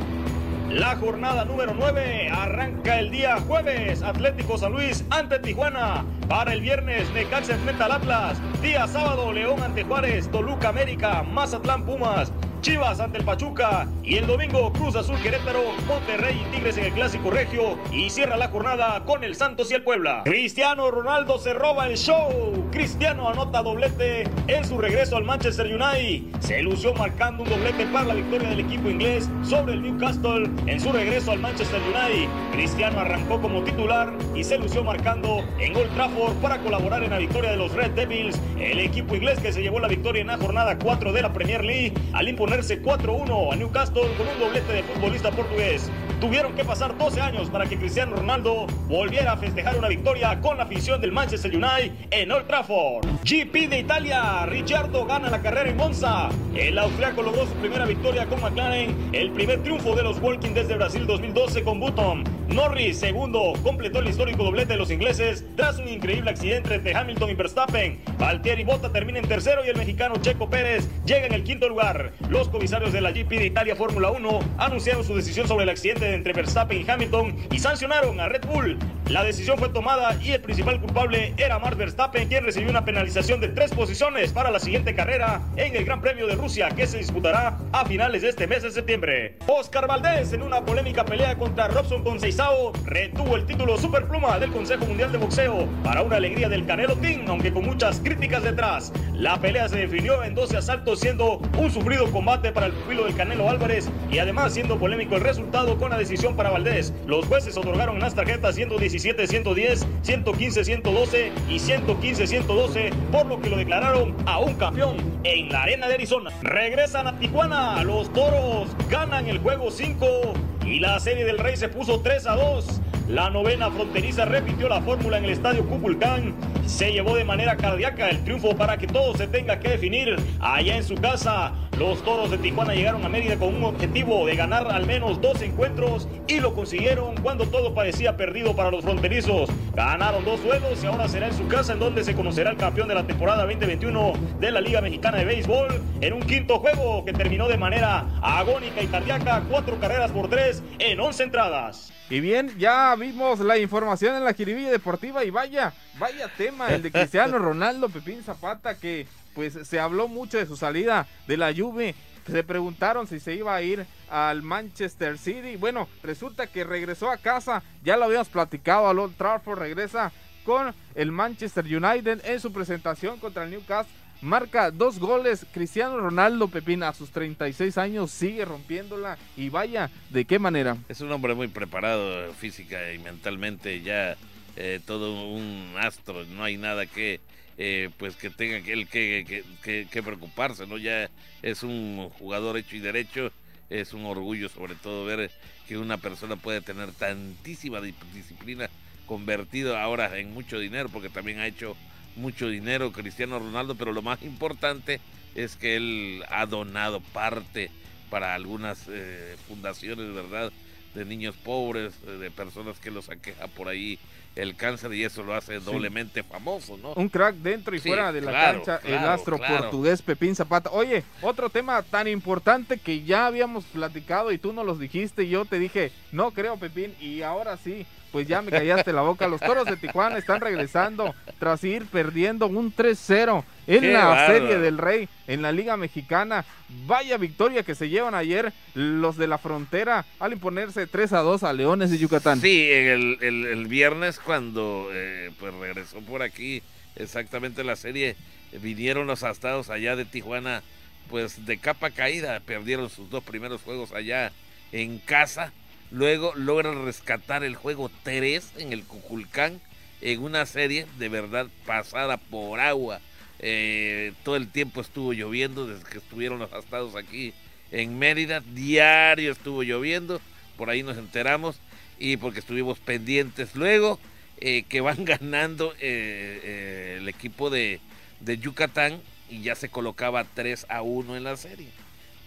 La 0.69 0.95
jornada 0.97 1.45
número 1.45 1.73
9 1.73 2.29
arranca 2.31 2.99
el 2.99 3.09
día 3.09 3.39
jueves. 3.39 4.03
Atlético 4.03 4.55
San 4.55 4.71
Luis 4.71 5.03
ante 5.09 5.39
Tijuana. 5.39 6.05
Para 6.27 6.53
el 6.53 6.61
viernes, 6.61 7.11
Necaxa 7.11 7.55
enfrenta 7.55 7.85
al 7.85 7.93
Atlas. 7.93 8.37
Día 8.61 8.87
sábado, 8.87 9.33
León 9.33 9.63
ante 9.63 9.83
Juárez. 9.83 10.29
Toluca 10.29 10.69
América. 10.69 11.23
Mazatlán 11.23 11.85
Pumas. 11.85 12.31
Chivas 12.61 12.99
ante 12.99 13.17
el 13.17 13.23
Pachuca 13.23 13.87
y 14.03 14.17
el 14.17 14.27
domingo 14.27 14.73
Cruz 14.73 14.93
Azul 14.97 15.17
Querétaro, 15.21 15.61
Monterrey 15.87 16.45
y 16.45 16.55
Tigres 16.55 16.77
en 16.77 16.85
el 16.85 16.91
Clásico 16.91 17.31
Regio 17.31 17.79
y 17.89 18.09
cierra 18.09 18.35
la 18.35 18.49
jornada 18.49 19.05
con 19.05 19.23
el 19.23 19.35
Santos 19.35 19.71
y 19.71 19.75
el 19.75 19.83
Puebla. 19.83 20.23
Cristiano 20.25 20.91
Ronaldo 20.91 21.39
se 21.39 21.53
roba 21.53 21.87
el 21.87 21.95
show. 21.97 22.68
Cristiano 22.79 23.27
anota 23.27 23.61
doblete 23.61 24.23
en 24.47 24.63
su 24.63 24.77
regreso 24.77 25.17
al 25.17 25.25
Manchester 25.25 25.65
United. 25.65 26.39
Se 26.39 26.61
lució 26.61 26.93
marcando 26.93 27.43
un 27.43 27.49
doblete 27.49 27.85
para 27.87 28.05
la 28.05 28.13
victoria 28.13 28.51
del 28.51 28.61
equipo 28.61 28.89
inglés 28.89 29.29
sobre 29.43 29.73
el 29.73 29.81
Newcastle 29.81 30.49
en 30.65 30.79
su 30.79 30.93
regreso 30.93 31.33
al 31.33 31.39
Manchester 31.39 31.81
United. 31.81 32.29
Cristiano 32.53 33.01
arrancó 33.01 33.41
como 33.41 33.65
titular 33.65 34.13
y 34.33 34.45
se 34.45 34.57
lució 34.57 34.81
marcando 34.81 35.43
en 35.59 35.75
Old 35.75 35.93
Trafford 35.93 36.35
para 36.35 36.59
colaborar 36.59 37.03
en 37.03 37.09
la 37.09 37.17
victoria 37.17 37.51
de 37.51 37.57
los 37.57 37.73
Red 37.73 37.91
Devils, 37.91 38.39
el 38.57 38.79
equipo 38.79 39.13
inglés 39.13 39.41
que 39.41 39.51
se 39.51 39.61
llevó 39.61 39.81
la 39.81 39.89
victoria 39.89 40.21
en 40.21 40.27
la 40.27 40.37
jornada 40.37 40.79
4 40.79 41.11
de 41.11 41.21
la 41.21 41.33
Premier 41.33 41.65
League 41.65 41.93
al 42.13 42.29
imponer 42.29 42.61
ponerse 42.61 42.81
4-1 42.81 43.51
a 43.51 43.55
Newcastle 43.57 44.07
con 44.17 44.25
un 44.25 44.39
doblete 44.39 44.71
de 44.71 44.83
futbolista 44.83 45.31
portugués. 45.31 45.91
Tuvieron 46.19 46.53
que 46.53 46.65
pasar 46.65 46.97
12 46.97 47.21
años 47.21 47.49
para 47.49 47.65
que 47.65 47.77
Cristiano 47.77 48.17
Ronaldo 48.17 48.67
volviera 48.89 49.31
a 49.31 49.37
festejar 49.37 49.77
una 49.77 49.87
victoria 49.87 50.41
con 50.41 50.57
la 50.57 50.63
afición 50.63 50.99
del 50.99 51.13
Manchester 51.13 51.55
United 51.55 51.93
en 52.11 52.29
Old 52.29 52.45
Trafford. 52.45 53.05
GP 53.23 53.69
de 53.69 53.79
Italia, 53.79 54.45
Ricciardo 54.45 55.05
gana 55.05 55.29
la 55.29 55.41
carrera 55.41 55.69
en 55.69 55.77
Monza. 55.77 56.27
El 56.53 56.77
austriaco 56.77 57.21
logró 57.21 57.45
su 57.45 57.53
primera 57.53 57.85
victoria 57.85 58.25
con 58.25 58.41
McLaren, 58.41 59.11
el 59.13 59.31
primer 59.31 59.63
triunfo 59.63 59.95
de 59.95 60.03
los 60.03 60.19
Walking 60.21 60.53
desde 60.53 60.75
Brasil 60.75 61.07
2012 61.07 61.63
con 61.63 61.79
Button. 61.79 62.25
Norris, 62.49 62.99
segundo, 62.99 63.53
completó 63.63 63.99
el 63.99 64.09
histórico 64.09 64.43
doblete 64.43 64.73
de 64.73 64.79
los 64.79 64.91
ingleses 64.91 65.45
tras 65.55 65.77
un 65.79 65.87
increíble 65.87 66.31
accidente 66.31 66.75
entre 66.75 66.95
Hamilton 66.95 67.29
y 67.29 67.35
Verstappen. 67.35 68.01
Valtieri 68.17 68.65
Botta 68.65 68.91
termina 68.91 69.19
en 69.19 69.27
tercero 69.27 69.63
y 69.65 69.69
el 69.69 69.77
mexicano 69.77 70.15
Checo 70.17 70.49
Pérez 70.49 70.89
llega 71.05 71.27
en 71.27 71.33
el 71.33 71.43
quinto 71.43 71.69
lugar. 71.69 72.11
Los 72.27 72.49
comisarios 72.49 72.91
de 72.91 73.01
la 73.01 73.11
GP 73.11 73.29
de 73.29 73.45
Italia 73.45 73.75
Fórmula 73.75 74.09
1 74.11 74.39
anunciaron 74.57 75.05
su 75.05 75.15
decisión 75.15 75.47
sobre 75.47 75.63
el 75.63 75.69
accidente 75.69 76.08
entre 76.13 76.33
Verstappen 76.33 76.81
y 76.81 76.89
Hamilton 76.89 77.35
y 77.51 77.59
sancionaron 77.59 78.19
a 78.19 78.29
Red 78.29 78.45
Bull. 78.45 78.77
La 79.09 79.23
decisión 79.23 79.57
fue 79.57 79.69
tomada 79.69 80.15
y 80.21 80.33
el 80.33 80.41
principal 80.41 80.79
culpable 80.79 81.33
era 81.37 81.57
Max 81.57 81.75
Verstappen, 81.75 82.27
quien 82.27 82.43
recibió 82.43 82.69
una 82.69 82.85
penalización 82.85 83.39
de 83.39 83.47
tres 83.47 83.71
posiciones 83.71 84.31
para 84.31 84.51
la 84.51 84.59
siguiente 84.59 84.93
carrera 84.93 85.41
en 85.55 85.75
el 85.75 85.83
Gran 85.83 85.99
Premio 85.99 86.27
de 86.27 86.35
Rusia, 86.35 86.69
que 86.69 86.85
se 86.85 86.99
disputará 86.99 87.57
a 87.71 87.85
finales 87.85 88.21
de 88.21 88.29
este 88.29 88.45
mes 88.45 88.61
de 88.61 88.69
septiembre. 88.69 89.37
Oscar 89.47 89.87
Valdés, 89.87 90.33
en 90.33 90.43
una 90.43 90.63
polémica 90.63 91.05
pelea 91.05 91.35
contra 91.35 91.67
Robson 91.67 92.03
Conceizao, 92.03 92.71
retuvo 92.85 93.35
el 93.35 93.45
título 93.45 93.77
superpluma 93.77 94.37
del 94.37 94.51
Consejo 94.51 94.85
Mundial 94.85 95.11
de 95.11 95.17
Boxeo 95.17 95.67
para 95.83 96.03
una 96.03 96.17
alegría 96.17 96.49
del 96.49 96.65
Canelo 96.65 96.95
Team, 96.95 97.25
aunque 97.27 97.51
con 97.51 97.65
muchas 97.65 97.99
críticas 97.99 98.43
detrás. 98.43 98.93
La 99.13 99.39
pelea 99.39 99.67
se 99.69 99.77
definió 99.77 100.23
en 100.23 100.35
12 100.35 100.57
asaltos, 100.57 100.99
siendo 100.99 101.41
un 101.57 101.71
sufrido 101.71 102.11
combate 102.11 102.51
para 102.51 102.67
el 102.67 102.73
pupilo 102.73 103.05
del 103.05 103.15
Canelo 103.15 103.49
Álvarez 103.49 103.89
y 104.11 104.19
además 104.19 104.53
siendo 104.53 104.77
polémico 104.77 105.15
el 105.15 105.21
resultado 105.21 105.77
con 105.77 105.89
la 105.89 105.97
decisión 105.99 106.35
para 106.35 106.49
Valdés. 106.49 106.93
Los 107.05 107.25
jueces 107.25 107.55
otorgaron 107.57 107.99
las 107.99 108.15
tarjetas 108.15 108.57
117-110, 108.57 109.85
115-112 110.03 111.31
y 111.47 111.57
115-112, 111.57 112.91
por 113.11 113.27
lo 113.27 113.39
que 113.39 113.49
lo 113.49 113.57
declararon 113.57 114.15
a 114.25 114.39
un 114.39 114.55
campeón 114.55 114.97
en 115.23 115.49
la 115.49 115.63
arena 115.63 115.87
de 115.87 115.93
Arizona. 115.93 116.31
Regresan 116.41 117.07
a 117.07 117.19
Tijuana, 117.19 117.83
los 117.83 118.11
toros 118.13 118.69
ganan 118.89 119.27
el 119.27 119.37
juego 119.39 119.69
5 119.69 120.33
y 120.65 120.79
la 120.79 120.99
serie 120.99 121.25
del 121.25 121.37
Rey 121.37 121.57
se 121.57 121.69
puso 121.69 121.99
3 122.01 122.25
a 122.27 122.35
2. 122.35 122.81
La 123.09 123.29
novena 123.31 123.71
fronteriza 123.71 124.25
repitió 124.25 124.69
la 124.69 124.81
fórmula 124.81 125.17
en 125.17 125.25
el 125.25 125.31
estadio 125.31 125.65
Cupulcán. 125.65 126.35
Se 126.67 126.91
llevó 126.91 127.15
de 127.15 127.25
manera 127.25 127.57
cardíaca 127.57 128.07
el 128.07 128.23
triunfo 128.23 128.55
para 128.55 128.77
que 128.77 128.85
todo 128.85 129.15
se 129.15 129.27
tenga 129.27 129.59
que 129.59 129.69
definir 129.69 130.15
allá 130.39 130.77
en 130.77 130.83
su 130.83 130.93
casa. 130.95 131.53
Los 131.79 132.03
toros 132.03 132.29
de 132.29 132.37
Tijuana 132.37 132.75
llegaron 132.75 133.05
a 133.05 133.07
Mérida 133.07 133.37
con 133.37 133.55
un 133.55 133.63
objetivo 133.63 134.25
de 134.25 134.35
ganar 134.35 134.69
al 134.69 134.85
menos 134.85 135.21
dos 135.21 135.41
encuentros 135.41 136.09
y 136.27 136.41
lo 136.41 136.53
consiguieron 136.53 137.15
cuando 137.21 137.47
todo 137.47 137.73
parecía 137.73 138.17
perdido 138.17 138.53
para 138.53 138.69
los 138.69 138.83
fronterizos. 138.83 139.49
Ganaron 139.73 140.25
dos 140.25 140.41
juegos 140.41 140.83
y 140.83 140.87
ahora 140.87 141.07
será 141.07 141.27
en 141.27 141.37
su 141.37 141.47
casa 141.47 141.71
en 141.71 141.79
donde 141.79 142.03
se 142.03 142.15
conocerá 142.15 142.49
el 142.49 142.57
campeón 142.57 142.89
de 142.89 142.95
la 142.95 143.07
temporada 143.07 143.45
2021 143.45 144.11
de 144.41 144.51
la 144.51 144.59
Liga 144.59 144.81
Mexicana 144.81 145.19
de 145.19 145.23
Béisbol 145.23 145.81
en 146.01 146.11
un 146.11 146.19
quinto 146.19 146.59
juego 146.59 147.05
que 147.05 147.13
terminó 147.13 147.47
de 147.47 147.57
manera 147.57 148.07
agónica 148.21 148.81
y 148.81 148.87
cardíaca, 148.87 149.45
cuatro 149.49 149.79
carreras 149.79 150.11
por 150.11 150.29
tres 150.29 150.61
en 150.79 150.99
once 150.99 151.23
entradas. 151.23 151.93
Y 152.09 152.19
bien, 152.19 152.51
ya 152.57 152.93
vimos 152.99 153.39
la 153.39 153.57
información 153.57 154.17
en 154.17 154.25
la 154.25 154.33
Jiribilla 154.33 154.71
Deportiva 154.71 155.23
y 155.23 155.29
vaya, 155.29 155.71
vaya 155.97 156.27
tema, 156.35 156.67
el 156.73 156.81
de 156.81 156.91
Cristiano 156.91 157.37
Ronaldo, 157.37 157.87
Pepín 157.87 158.21
Zapata, 158.21 158.75
que 158.75 159.07
pues 159.33 159.57
se 159.67 159.79
habló 159.79 160.07
mucho 160.07 160.37
de 160.37 160.45
su 160.45 160.57
salida 160.57 161.07
de 161.27 161.37
la 161.37 161.53
Juve. 161.53 161.95
Se 162.27 162.43
preguntaron 162.43 163.07
si 163.07 163.19
se 163.19 163.33
iba 163.33 163.55
a 163.55 163.61
ir 163.61 163.85
al 164.09 164.41
Manchester 164.43 165.17
City. 165.17 165.55
Bueno, 165.55 165.87
resulta 166.03 166.47
que 166.47 166.63
regresó 166.63 167.09
a 167.09 167.17
casa, 167.17 167.63
ya 167.83 167.97
lo 167.97 168.05
habíamos 168.05 168.29
platicado, 168.29 168.87
al 168.87 168.99
Old 168.99 169.15
Trafford 169.15 169.59
regresa 169.59 170.11
con 170.43 170.73
el 170.95 171.11
Manchester 171.11 171.65
United 171.65 172.21
en 172.25 172.39
su 172.39 172.51
presentación 172.53 173.19
contra 173.19 173.43
el 173.43 173.51
Newcastle 173.51 173.99
marca 174.21 174.71
dos 174.71 174.99
goles. 174.99 175.45
Cristiano 175.51 175.97
Ronaldo 175.97 176.47
Pepín 176.47 176.83
a 176.83 176.93
sus 176.93 177.11
36 177.11 177.77
años 177.77 178.11
sigue 178.11 178.45
rompiéndola 178.45 179.17
y 179.37 179.49
vaya, 179.49 179.89
¿de 180.09 180.25
qué 180.25 180.39
manera? 180.39 180.77
Es 180.87 181.01
un 181.01 181.11
hombre 181.11 181.33
muy 181.33 181.47
preparado 181.47 182.33
física 182.33 182.93
y 182.93 182.99
mentalmente, 182.99 183.81
ya 183.81 184.17
eh, 184.55 184.79
todo 184.85 185.27
un 185.29 185.75
astro, 185.79 186.25
no 186.25 186.43
hay 186.43 186.57
nada 186.57 186.85
que... 186.85 187.21
Eh, 187.61 187.89
pues 187.97 188.15
que 188.15 188.29
tenga 188.29 188.61
que, 188.61 188.85
que, 188.85 189.87
que, 189.91 190.01
preocuparse, 190.01 190.65
¿no? 190.65 190.77
Ya 190.77 191.09
es 191.41 191.61
un 191.61 192.09
jugador 192.17 192.55
hecho 192.55 192.77
y 192.77 192.79
derecho, 192.79 193.33
es 193.69 193.91
un 193.91 194.05
orgullo 194.05 194.47
sobre 194.47 194.75
todo 194.75 195.03
ver 195.03 195.29
que 195.67 195.77
una 195.77 195.97
persona 195.97 196.37
puede 196.37 196.61
tener 196.61 196.93
tantísima 196.93 197.81
disciplina 197.81 198.69
convertido 199.05 199.77
ahora 199.77 200.17
en 200.19 200.33
mucho 200.33 200.57
dinero, 200.57 200.87
porque 200.87 201.09
también 201.09 201.39
ha 201.39 201.47
hecho 201.47 201.75
mucho 202.15 202.47
dinero 202.47 202.93
Cristiano 202.93 203.39
Ronaldo, 203.39 203.75
pero 203.75 203.91
lo 203.91 204.01
más 204.01 204.23
importante 204.23 205.01
es 205.35 205.57
que 205.57 205.75
él 205.75 206.23
ha 206.29 206.45
donado 206.45 207.01
parte 207.01 207.71
para 208.09 208.35
algunas 208.35 208.85
eh, 208.87 209.35
fundaciones, 209.49 210.13
¿verdad? 210.13 210.53
De 210.95 211.03
niños 211.03 211.35
pobres, 211.35 211.93
eh, 212.07 212.11
de 212.11 212.31
personas 212.31 212.79
que 212.79 212.89
los 212.89 213.09
aqueja 213.09 213.47
por 213.47 213.67
ahí 213.67 213.99
el 214.41 214.55
cáncer 214.55 214.93
y 214.93 215.03
eso 215.03 215.23
lo 215.23 215.35
hace 215.35 215.59
doblemente 215.59 216.23
famoso, 216.23 216.77
¿no? 216.77 216.93
Un 216.93 217.09
crack 217.09 217.35
dentro 217.35 217.75
y 217.75 217.79
fuera 217.79 218.11
de 218.11 218.21
la 218.21 218.31
cancha, 218.31 218.79
el 218.83 218.97
astro 218.97 219.37
portugués 219.37 220.01
Pepín 220.01 220.35
Zapata. 220.35 220.69
Oye, 220.71 221.03
otro 221.21 221.49
tema 221.49 221.81
tan 221.83 222.07
importante 222.07 222.77
que 222.77 223.03
ya 223.03 223.25
habíamos 223.25 223.65
platicado 223.65 224.31
y 224.31 224.37
tú 224.37 224.53
no 224.53 224.63
los 224.63 224.79
dijiste 224.79 225.23
y 225.23 225.29
yo 225.29 225.45
te 225.45 225.59
dije, 225.59 225.91
no 226.11 226.31
creo 226.31 226.57
Pepín, 226.57 226.95
y 226.99 227.21
ahora 227.21 227.57
sí, 227.57 227.85
pues 228.11 228.27
ya 228.27 228.41
me 228.41 228.51
callaste 228.51 228.93
la 228.93 229.01
boca. 229.01 229.27
Los 229.27 229.41
toros 229.41 229.65
de 229.65 229.77
Tijuana 229.77 230.17
están 230.17 230.41
regresando 230.41 231.13
tras 231.39 231.63
ir 231.63 231.85
perdiendo 231.85 232.47
un 232.47 232.73
3-0 232.73 233.43
en 233.67 233.93
la 233.93 234.27
Serie 234.27 234.57
del 234.57 234.77
Rey, 234.77 235.07
en 235.27 235.41
la 235.41 235.51
Liga 235.51 235.77
Mexicana. 235.77 236.45
Vaya 236.85 237.17
victoria 237.17 237.63
que 237.63 237.75
se 237.75 237.89
llevan 237.89 238.15
ayer 238.15 238.53
los 238.73 239.17
de 239.17 239.27
la 239.27 239.37
frontera 239.37 240.05
al 240.19 240.33
imponerse 240.33 240.87
3 240.87 241.09
2 241.09 241.43
a 241.43 241.53
Leones 241.53 241.91
de 241.91 241.97
Yucatán. 241.97 242.41
Sí, 242.41 242.69
el, 242.69 243.17
el, 243.21 243.67
viernes 243.67 244.19
cuando 244.19 244.89
eh, 244.91 245.31
pues 245.39 245.53
regresó 245.53 245.99
por 245.99 246.21
aquí 246.21 246.63
exactamente 246.95 247.63
la 247.63 247.75
serie, 247.75 248.15
vinieron 248.61 249.07
los 249.07 249.23
astados 249.23 249.69
allá 249.69 249.95
de 249.95 250.05
Tijuana, 250.05 250.63
pues 251.09 251.45
de 251.45 251.57
capa 251.57 251.91
caída, 251.91 252.39
perdieron 252.39 252.89
sus 252.89 253.09
dos 253.09 253.23
primeros 253.23 253.61
juegos 253.61 253.91
allá 253.91 254.31
en 254.71 254.99
casa 254.99 255.51
Luego 255.91 256.33
logran 256.35 256.85
rescatar 256.85 257.43
el 257.43 257.55
juego 257.55 257.89
3 258.03 258.53
en 258.57 258.73
el 258.73 258.83
Cuculcán 258.83 259.59
en 260.01 260.21
una 260.21 260.45
serie 260.45 260.85
de 260.97 261.09
verdad 261.09 261.47
pasada 261.65 262.17
por 262.17 262.59
agua. 262.59 263.01
Eh, 263.39 264.13
todo 264.23 264.35
el 264.35 264.49
tiempo 264.49 264.81
estuvo 264.81 265.13
lloviendo 265.13 265.65
desde 265.65 265.89
que 265.89 265.97
estuvieron 265.97 266.39
los 266.39 266.53
astados 266.53 266.95
aquí 266.95 267.33
en 267.71 267.97
Mérida. 267.97 268.41
Diario 268.41 269.31
estuvo 269.31 269.63
lloviendo. 269.63 270.21
Por 270.57 270.69
ahí 270.69 270.83
nos 270.83 270.97
enteramos 270.97 271.59
y 271.97 272.17
porque 272.17 272.39
estuvimos 272.39 272.79
pendientes. 272.79 273.55
Luego 273.55 273.99
eh, 274.39 274.63
que 274.69 274.81
van 274.81 275.05
ganando 275.05 275.73
eh, 275.79 276.97
el 276.99 277.09
equipo 277.09 277.49
de, 277.49 277.79
de 278.19 278.37
Yucatán 278.37 279.01
y 279.29 279.41
ya 279.41 279.55
se 279.55 279.69
colocaba 279.69 280.23
3 280.23 280.67
a 280.69 280.81
1 280.81 281.17
en 281.17 281.23
la 281.23 281.35
serie. 281.37 281.67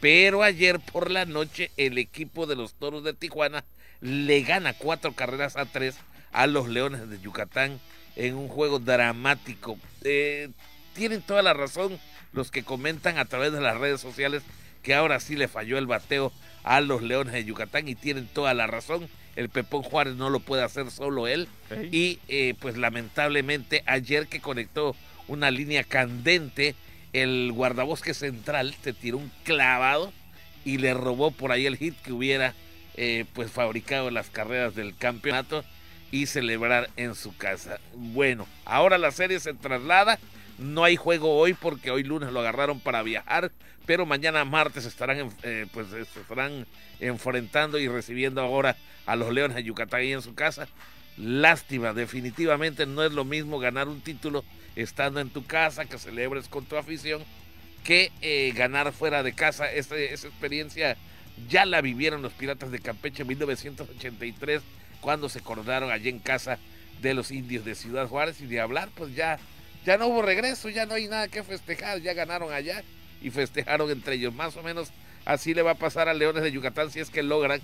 Pero 0.03 0.43
ayer 0.43 0.81
por 0.81 1.13
la 1.13 1.27
noche 1.27 1.71
el 1.77 1.97
equipo 1.97 2.47
de 2.47 2.57
los 2.57 2.75
Toros 2.75 3.05
de 3.05 3.15
Tijuana 3.15 3.65
le 4.01 4.43
gana 4.43 4.73
cuatro 4.73 5.13
carreras 5.13 5.57
a 5.57 5.65
tres 5.65 5.95
a 6.33 6.49
los 6.49 6.67
Leones 6.67 7.09
de 7.09 7.21
Yucatán 7.21 7.79
en 8.17 8.35
un 8.35 8.49
juego 8.49 8.81
dramático. 8.81 9.79
Eh, 10.03 10.51
tienen 10.93 11.23
toda 11.23 11.43
la 11.43 11.55
razón 11.55 12.01
los 12.33 12.51
que 12.51 12.65
comentan 12.65 13.17
a 13.17 13.27
través 13.27 13.53
de 13.53 13.61
las 13.61 13.79
redes 13.79 14.01
sociales 14.01 14.43
que 14.83 14.93
ahora 14.93 15.21
sí 15.21 15.37
le 15.37 15.47
falló 15.47 15.79
el 15.79 15.87
bateo 15.87 16.33
a 16.65 16.81
los 16.81 17.01
Leones 17.01 17.35
de 17.35 17.45
Yucatán 17.45 17.87
y 17.87 17.95
tienen 17.95 18.27
toda 18.27 18.55
la 18.55 18.67
razón. 18.67 19.09
El 19.37 19.51
Pepón 19.51 19.85
Juárez 19.85 20.17
no 20.17 20.31
lo 20.31 20.41
puede 20.41 20.65
hacer 20.65 20.91
solo 20.91 21.29
él. 21.29 21.47
Y 21.93 22.19
eh, 22.27 22.55
pues 22.59 22.77
lamentablemente 22.77 23.85
ayer 23.87 24.27
que 24.27 24.41
conectó 24.41 24.97
una 25.29 25.53
línea 25.53 25.85
candente 25.85 26.75
el 27.13 27.53
guardabosque 27.53 28.15
central 28.15 28.75
te 28.83 28.93
tiró 28.93 29.19
un 29.19 29.31
clavado 29.45 30.13
y 30.65 30.79
le 30.79 30.95
robó 30.95 31.31
por 31.31 31.53
ahí 31.53 31.67
el 31.67 31.77
hit 31.77 31.97
que 32.03 32.13
hubiera 32.13 32.55
eh, 32.97 33.25
pues 33.33 33.51
fabricado 33.51 34.11
las 34.11 34.31
carreras 34.31 34.75
del 34.75 34.97
campeonato 34.97 35.65
y 36.11 36.27
celebrar 36.27 36.91
en 36.97 37.15
su 37.15 37.37
casa. 37.37 37.81
Bueno, 37.95 38.47
ahora 38.65 38.99
la 38.99 39.11
serie 39.11 39.41
se 39.41 39.55
traslada. 39.55 40.19
No 40.59 40.85
hay 40.85 40.97
juego 40.97 41.39
hoy 41.39 41.55
porque 41.55 41.91
hoy 41.91 42.05
lunes 42.05 42.31
lo 42.31 42.41
agarraron 42.41 42.79
para 42.79 43.03
viajar, 43.03 43.51
pero 43.87 44.05
mañana 44.07 44.45
martes 44.45 44.85
estarán, 44.85 45.31
eh, 45.43 45.67
pues, 45.73 45.93
estarán 45.93 46.67
enfrentando 47.01 47.79
y 47.79 47.89
recibiendo 47.89 48.43
ahora 48.43 48.77
a 49.07 49.17
los 49.17 49.33
Leones 49.33 49.57
de 49.57 49.65
Yucatán 49.65 50.03
en 50.03 50.23
su 50.23 50.35
casa. 50.35 50.69
Lástima, 51.17 51.95
definitivamente 51.95 52.87
no 52.87 53.03
es 53.03 53.13
lo 53.13 53.25
mismo 53.25 53.59
ganar 53.59 53.89
un 53.89 54.03
título 54.03 54.45
estando 54.77 55.21
en 55.21 55.31
tu 55.31 55.45
casa, 55.45 55.85
que 55.85 55.99
celebres 55.99 56.49
con 56.49 56.65
tu 56.65 56.77
afición, 56.77 57.23
que 57.85 58.13
eh, 58.21 58.53
ganar 58.55 58.93
fuera 58.93 59.23
de 59.23 59.33
casa. 59.33 59.71
esa 59.71 59.97
experiencia 59.97 60.97
ya 61.49 61.65
la 61.65 61.81
vivieron 61.81 62.23
los 62.23 62.33
Piratas 62.33 62.71
de 62.71 62.79
Campeche 62.79 63.23
en 63.23 63.29
1983, 63.29 64.63
cuando 65.01 65.29
se 65.29 65.41
coronaron 65.41 65.91
allí 65.91 66.09
en 66.09 66.19
casa 66.19 66.59
de 67.01 67.15
los 67.15 67.31
indios 67.31 67.65
de 67.65 67.75
Ciudad 67.75 68.07
Juárez 68.07 68.41
y 68.41 68.47
de 68.47 68.61
hablar, 68.61 68.89
pues 68.95 69.15
ya, 69.15 69.39
ya 69.85 69.97
no 69.97 70.07
hubo 70.07 70.23
regreso, 70.23 70.69
ya 70.69 70.87
no 70.87 70.95
hay 70.95 71.09
nada 71.09 71.29
que 71.29 71.43
festejar, 71.43 72.01
ya 72.01 72.15
ganaron 72.15 72.53
allá 72.53 72.85
y 73.21 73.31
festejaron 73.31 73.91
entre 73.91 74.15
ellos. 74.15 74.33
Más 74.33 74.57
o 74.57 74.63
menos 74.63 74.91
así 75.25 75.55
le 75.55 75.63
va 75.63 75.73
a 75.73 75.77
pasar 75.77 76.09
a 76.09 76.15
Leones 76.15 76.43
de 76.43 76.53
Yucatán 76.53 76.91
si 76.91 77.01
es 77.01 77.11
que 77.11 77.23
logran 77.23 77.61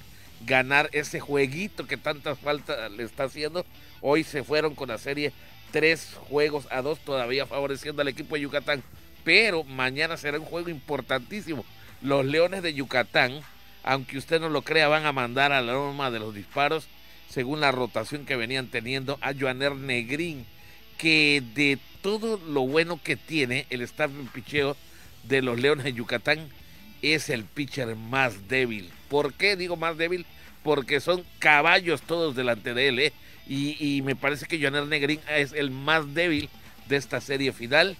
ganar 0.46 0.88
ese 0.92 1.20
jueguito 1.20 1.86
que 1.86 1.96
tanta 1.96 2.34
falta 2.34 2.88
le 2.88 3.04
está 3.04 3.24
haciendo. 3.24 3.64
Hoy 4.00 4.24
se 4.24 4.42
fueron 4.42 4.74
con 4.74 4.88
la 4.88 4.98
serie 4.98 5.32
tres 5.70 6.14
juegos 6.28 6.66
a 6.70 6.82
dos, 6.82 6.98
todavía 7.00 7.46
favoreciendo 7.46 8.02
al 8.02 8.08
equipo 8.08 8.34
de 8.34 8.42
Yucatán. 8.42 8.82
Pero 9.24 9.64
mañana 9.64 10.16
será 10.16 10.38
un 10.38 10.44
juego 10.44 10.68
importantísimo. 10.68 11.64
Los 12.02 12.24
Leones 12.24 12.62
de 12.62 12.74
Yucatán, 12.74 13.40
aunque 13.82 14.18
usted 14.18 14.40
no 14.40 14.48
lo 14.48 14.62
crea, 14.62 14.88
van 14.88 15.06
a 15.06 15.12
mandar 15.12 15.52
a 15.52 15.60
la 15.60 15.72
norma 15.72 16.10
de 16.10 16.18
los 16.18 16.34
disparos, 16.34 16.88
según 17.28 17.60
la 17.60 17.72
rotación 17.72 18.24
que 18.24 18.36
venían 18.36 18.68
teniendo, 18.68 19.18
a 19.20 19.34
Joaner 19.34 19.74
Negrín, 19.74 20.46
que 20.96 21.42
de 21.54 21.78
todo 22.00 22.38
lo 22.38 22.62
bueno 22.66 23.00
que 23.02 23.16
tiene 23.16 23.66
el 23.70 23.82
staff 23.82 24.10
de 24.10 24.24
picheo 24.30 24.76
de 25.24 25.42
los 25.42 25.58
Leones 25.60 25.84
de 25.84 25.92
Yucatán, 25.92 26.48
es 27.02 27.28
el 27.28 27.44
pitcher 27.44 27.94
más 27.96 28.48
débil. 28.48 28.90
¿Por 29.08 29.34
qué 29.34 29.56
digo 29.56 29.76
más 29.76 29.96
débil? 29.96 30.26
Porque 30.62 31.00
son 31.00 31.24
caballos 31.38 32.02
todos 32.02 32.34
delante 32.34 32.74
de 32.74 32.88
él, 32.88 32.98
¿eh? 32.98 33.12
Y, 33.48 34.02
me 34.02 34.14
parece 34.14 34.46
que 34.46 34.60
Joanel 34.60 34.90
Negrín 34.90 35.20
es 35.30 35.52
el 35.52 35.70
más 35.70 36.14
débil 36.14 36.50
de 36.86 36.96
esta 36.96 37.20
serie 37.20 37.52
final. 37.52 37.96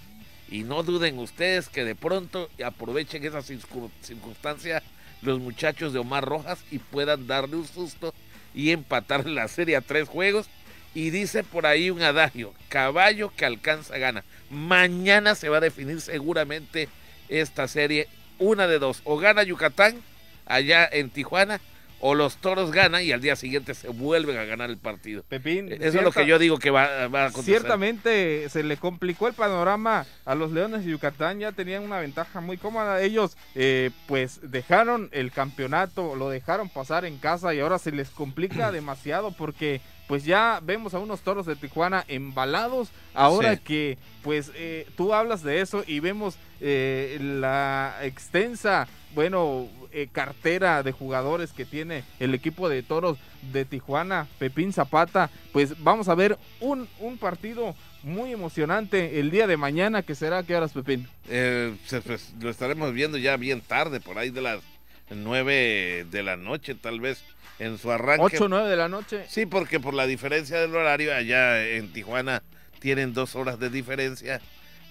Y 0.51 0.63
no 0.63 0.83
duden 0.83 1.17
ustedes 1.19 1.69
que 1.69 1.83
de 1.83 1.95
pronto 1.95 2.49
aprovechen 2.63 3.23
esa 3.23 3.41
circunstancia 3.41 4.83
los 5.21 5.39
muchachos 5.39 5.91
de 5.91 5.99
Omar 5.99 6.25
Rojas 6.25 6.63
y 6.71 6.79
puedan 6.79 7.27
darle 7.27 7.57
un 7.57 7.67
susto 7.67 8.13
y 8.53 8.71
empatar 8.71 9.27
la 9.27 9.47
serie 9.47 9.75
a 9.75 9.81
tres 9.81 10.07
juegos. 10.07 10.47
Y 10.95 11.11
dice 11.11 11.43
por 11.43 11.65
ahí 11.65 11.89
un 11.91 12.01
adagio, 12.01 12.53
caballo 12.67 13.31
que 13.35 13.45
alcanza 13.45 13.97
gana. 13.97 14.23
Mañana 14.49 15.35
se 15.35 15.49
va 15.49 15.57
a 15.57 15.61
definir 15.61 16.01
seguramente 16.01 16.89
esta 17.27 17.67
serie, 17.67 18.07
una 18.39 18.67
de 18.67 18.79
dos, 18.79 19.01
o 19.03 19.17
gana 19.17 19.43
Yucatán 19.43 20.01
allá 20.47 20.89
en 20.91 21.11
Tijuana, 21.11 21.61
o 22.01 22.15
los 22.15 22.37
toros 22.37 22.71
ganan 22.71 23.03
y 23.03 23.11
al 23.11 23.21
día 23.21 23.35
siguiente 23.35 23.73
se 23.73 23.89
vuelven 23.89 24.37
a 24.37 24.45
ganar 24.45 24.69
el 24.69 24.77
partido. 24.77 25.23
Pepín, 25.27 25.71
Eso 25.71 25.97
es 25.97 26.03
lo 26.03 26.11
que 26.11 26.25
yo 26.25 26.39
digo 26.39 26.57
que 26.57 26.69
va, 26.71 27.07
va 27.07 27.23
a 27.23 27.27
acontecer. 27.27 27.59
Ciertamente 27.59 28.47
se 28.49 28.63
le 28.63 28.77
complicó 28.77 29.27
el 29.27 29.33
panorama 29.33 30.05
a 30.25 30.35
los 30.35 30.51
Leones 30.51 30.85
de 30.85 30.91
Yucatán, 30.91 31.39
ya 31.39 31.51
tenían 31.51 31.83
una 31.83 31.99
ventaja 31.99 32.41
muy 32.41 32.57
cómoda. 32.57 33.01
Ellos 33.01 33.37
eh, 33.55 33.91
pues 34.07 34.39
dejaron 34.43 35.09
el 35.11 35.31
campeonato, 35.31 36.15
lo 36.15 36.29
dejaron 36.29 36.69
pasar 36.69 37.05
en 37.05 37.17
casa 37.17 37.53
y 37.53 37.59
ahora 37.59 37.79
se 37.79 37.91
les 37.91 38.09
complica 38.09 38.71
demasiado 38.71 39.31
porque 39.31 39.81
pues 40.07 40.25
ya 40.25 40.59
vemos 40.63 40.95
a 40.95 40.99
unos 40.99 41.21
toros 41.21 41.45
de 41.45 41.55
Tijuana 41.55 42.03
embalados. 42.07 42.89
Ahora 43.13 43.55
Sí. 43.55 43.61
que 43.63 43.97
pues 44.23 44.51
eh, 44.55 44.87
tú 44.97 45.13
hablas 45.13 45.43
de 45.43 45.61
eso 45.61 45.83
y 45.85 45.99
vemos 45.99 46.35
eh, 46.61 47.17
la 47.21 47.95
extensa, 48.01 48.87
bueno, 49.13 49.67
eh, 49.91 50.07
cartera 50.11 50.83
de 50.83 50.91
jugadores 50.91 51.51
que 51.51 51.65
tiene 51.65 52.03
el 52.19 52.33
equipo 52.33 52.69
de 52.69 52.83
toros 52.83 53.17
de 53.51 53.65
Tijuana, 53.65 54.27
Pepín 54.37 54.73
Zapata, 54.73 55.29
pues 55.51 55.81
vamos 55.83 56.09
a 56.09 56.15
ver 56.15 56.37
un, 56.59 56.87
un 56.99 57.17
partido 57.17 57.75
muy 58.03 58.31
emocionante 58.31 59.19
el 59.19 59.31
día 59.31 59.47
de 59.47 59.57
mañana, 59.57 60.03
que 60.03 60.15
será, 60.15 60.43
¿qué 60.43 60.55
horas, 60.55 60.73
Pepín? 60.73 61.07
Eh, 61.27 61.75
pues, 62.05 62.33
lo 62.39 62.49
estaremos 62.49 62.93
viendo 62.93 63.17
ya 63.17 63.37
bien 63.37 63.61
tarde, 63.61 63.99
por 63.99 64.17
ahí 64.17 64.29
de 64.29 64.41
las 64.41 64.61
nueve 65.09 66.05
de 66.09 66.23
la 66.23 66.37
noche, 66.37 66.75
tal 66.75 66.99
vez, 66.99 67.23
en 67.57 67.77
su 67.77 67.91
arranque. 67.91 68.23
8 68.23 68.45
o 68.45 68.47
9 68.47 68.69
de 68.69 68.75
la 68.75 68.89
noche. 68.89 69.25
Sí, 69.27 69.45
porque 69.45 69.79
por 69.79 69.93
la 69.93 70.07
diferencia 70.07 70.59
del 70.59 70.75
horario, 70.75 71.13
allá 71.13 71.67
en 71.67 71.91
Tijuana 71.91 72.43
tienen 72.79 73.13
dos 73.13 73.35
horas 73.35 73.59
de 73.59 73.69
diferencia, 73.69 74.41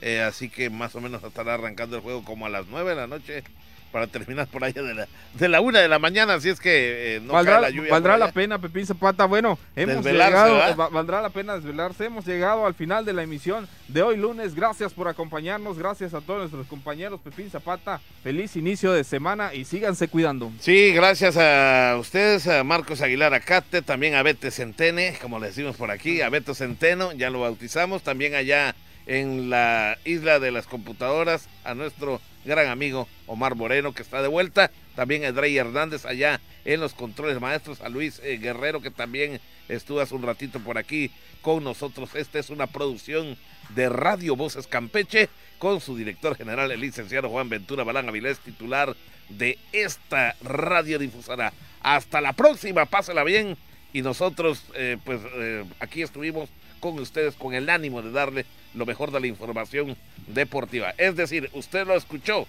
eh, 0.00 0.20
así 0.20 0.48
que 0.48 0.70
más 0.70 0.94
o 0.94 1.00
menos 1.00 1.22
estará 1.22 1.54
arrancando 1.54 1.96
el 1.96 2.02
juego 2.02 2.24
como 2.24 2.46
a 2.46 2.48
las 2.48 2.66
nueve 2.66 2.90
de 2.90 2.96
la 2.96 3.06
noche 3.06 3.42
para 3.90 4.06
terminar 4.06 4.46
por 4.48 4.64
allá 4.64 4.82
de 4.82 4.94
la, 4.94 5.08
de 5.34 5.48
la 5.48 5.60
una 5.60 5.80
de 5.80 5.88
la 5.88 5.98
mañana, 5.98 6.34
así 6.34 6.48
es 6.48 6.60
que 6.60 7.16
eh, 7.16 7.20
no 7.20 7.32
valdrá 7.32 7.54
cae 7.54 7.62
la 7.62 7.70
lluvia. 7.70 7.90
valdrá 7.90 8.18
la 8.18 8.32
pena, 8.32 8.58
Pepín 8.58 8.86
Zapata. 8.86 9.24
Bueno, 9.24 9.58
hemos 9.76 10.04
llegado, 10.04 10.76
valdrá 10.90 11.22
la 11.22 11.30
pena 11.30 11.54
desvelarse. 11.54 12.06
Hemos 12.06 12.26
llegado 12.26 12.66
al 12.66 12.74
final 12.74 13.04
de 13.04 13.12
la 13.12 13.22
emisión 13.22 13.68
de 13.88 14.02
hoy 14.02 14.16
lunes. 14.16 14.54
Gracias 14.54 14.92
por 14.92 15.08
acompañarnos. 15.08 15.78
Gracias 15.78 16.14
a 16.14 16.20
todos 16.20 16.40
nuestros 16.40 16.66
compañeros. 16.66 17.20
Pepín 17.20 17.50
Zapata, 17.50 18.00
feliz 18.22 18.56
inicio 18.56 18.92
de 18.92 19.04
semana 19.04 19.54
y 19.54 19.64
síganse 19.64 20.08
cuidando. 20.08 20.52
Sí, 20.60 20.92
gracias 20.92 21.36
a 21.36 21.96
ustedes, 21.98 22.46
a 22.46 22.64
Marcos 22.64 23.00
Aguilar 23.00 23.34
Acate, 23.34 23.82
también 23.82 24.14
a 24.14 24.22
Bete 24.22 24.50
Centene, 24.50 25.16
como 25.20 25.38
le 25.38 25.48
decimos 25.48 25.76
por 25.76 25.90
aquí, 25.90 26.20
a 26.20 26.28
Beto 26.28 26.54
Centeno, 26.54 27.12
ya 27.12 27.30
lo 27.30 27.40
bautizamos, 27.40 28.02
también 28.02 28.34
allá 28.34 28.74
en 29.08 29.48
la 29.48 29.98
isla 30.04 30.38
de 30.38 30.52
las 30.52 30.66
computadoras, 30.66 31.48
a 31.64 31.74
nuestro 31.74 32.20
gran 32.44 32.68
amigo 32.68 33.08
Omar 33.26 33.54
Moreno, 33.54 33.92
que 33.94 34.02
está 34.02 34.22
de 34.22 34.28
vuelta, 34.28 34.70
también 34.94 35.24
a 35.24 35.32
Drey 35.32 35.56
Hernández 35.56 36.04
allá 36.04 36.40
en 36.66 36.80
los 36.80 36.92
controles 36.92 37.40
maestros, 37.40 37.80
a 37.80 37.88
Luis 37.88 38.20
eh, 38.22 38.36
Guerrero, 38.36 38.82
que 38.82 38.90
también 38.90 39.40
estuvo 39.68 40.00
hace 40.00 40.14
un 40.14 40.22
ratito 40.22 40.60
por 40.60 40.76
aquí 40.76 41.10
con 41.40 41.64
nosotros. 41.64 42.14
Esta 42.14 42.38
es 42.38 42.50
una 42.50 42.66
producción 42.66 43.38
de 43.70 43.88
Radio 43.88 44.36
Voces 44.36 44.66
Campeche, 44.66 45.30
con 45.58 45.80
su 45.80 45.96
director 45.96 46.36
general, 46.36 46.70
el 46.70 46.80
licenciado 46.80 47.30
Juan 47.30 47.48
Ventura 47.48 47.84
Balán 47.84 48.08
Avilés, 48.08 48.38
titular 48.40 48.94
de 49.30 49.58
esta 49.72 50.36
radiodifusora. 50.42 51.52
Hasta 51.80 52.20
la 52.20 52.34
próxima, 52.34 52.84
pásela 52.84 53.24
bien. 53.24 53.56
Y 53.92 54.02
nosotros, 54.02 54.64
eh, 54.74 54.98
pues 55.02 55.20
eh, 55.36 55.64
aquí 55.80 56.02
estuvimos 56.02 56.50
con 56.78 56.98
ustedes 56.98 57.34
con 57.34 57.54
el 57.54 57.70
ánimo 57.70 58.02
de 58.02 58.12
darle 58.12 58.46
lo 58.74 58.86
mejor 58.86 59.10
de 59.10 59.20
la 59.20 59.26
información 59.26 59.96
deportiva. 60.26 60.94
Es 60.98 61.16
decir, 61.16 61.50
usted 61.52 61.86
lo 61.86 61.94
escuchó, 61.96 62.46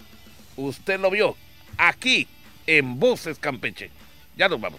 usted 0.56 1.00
lo 1.00 1.10
vio 1.10 1.36
aquí 1.78 2.28
en 2.68 3.00
Voces 3.00 3.40
Campeche. 3.40 3.90
Ya 4.38 4.48
nos 4.48 4.62
vamos. 4.62 4.78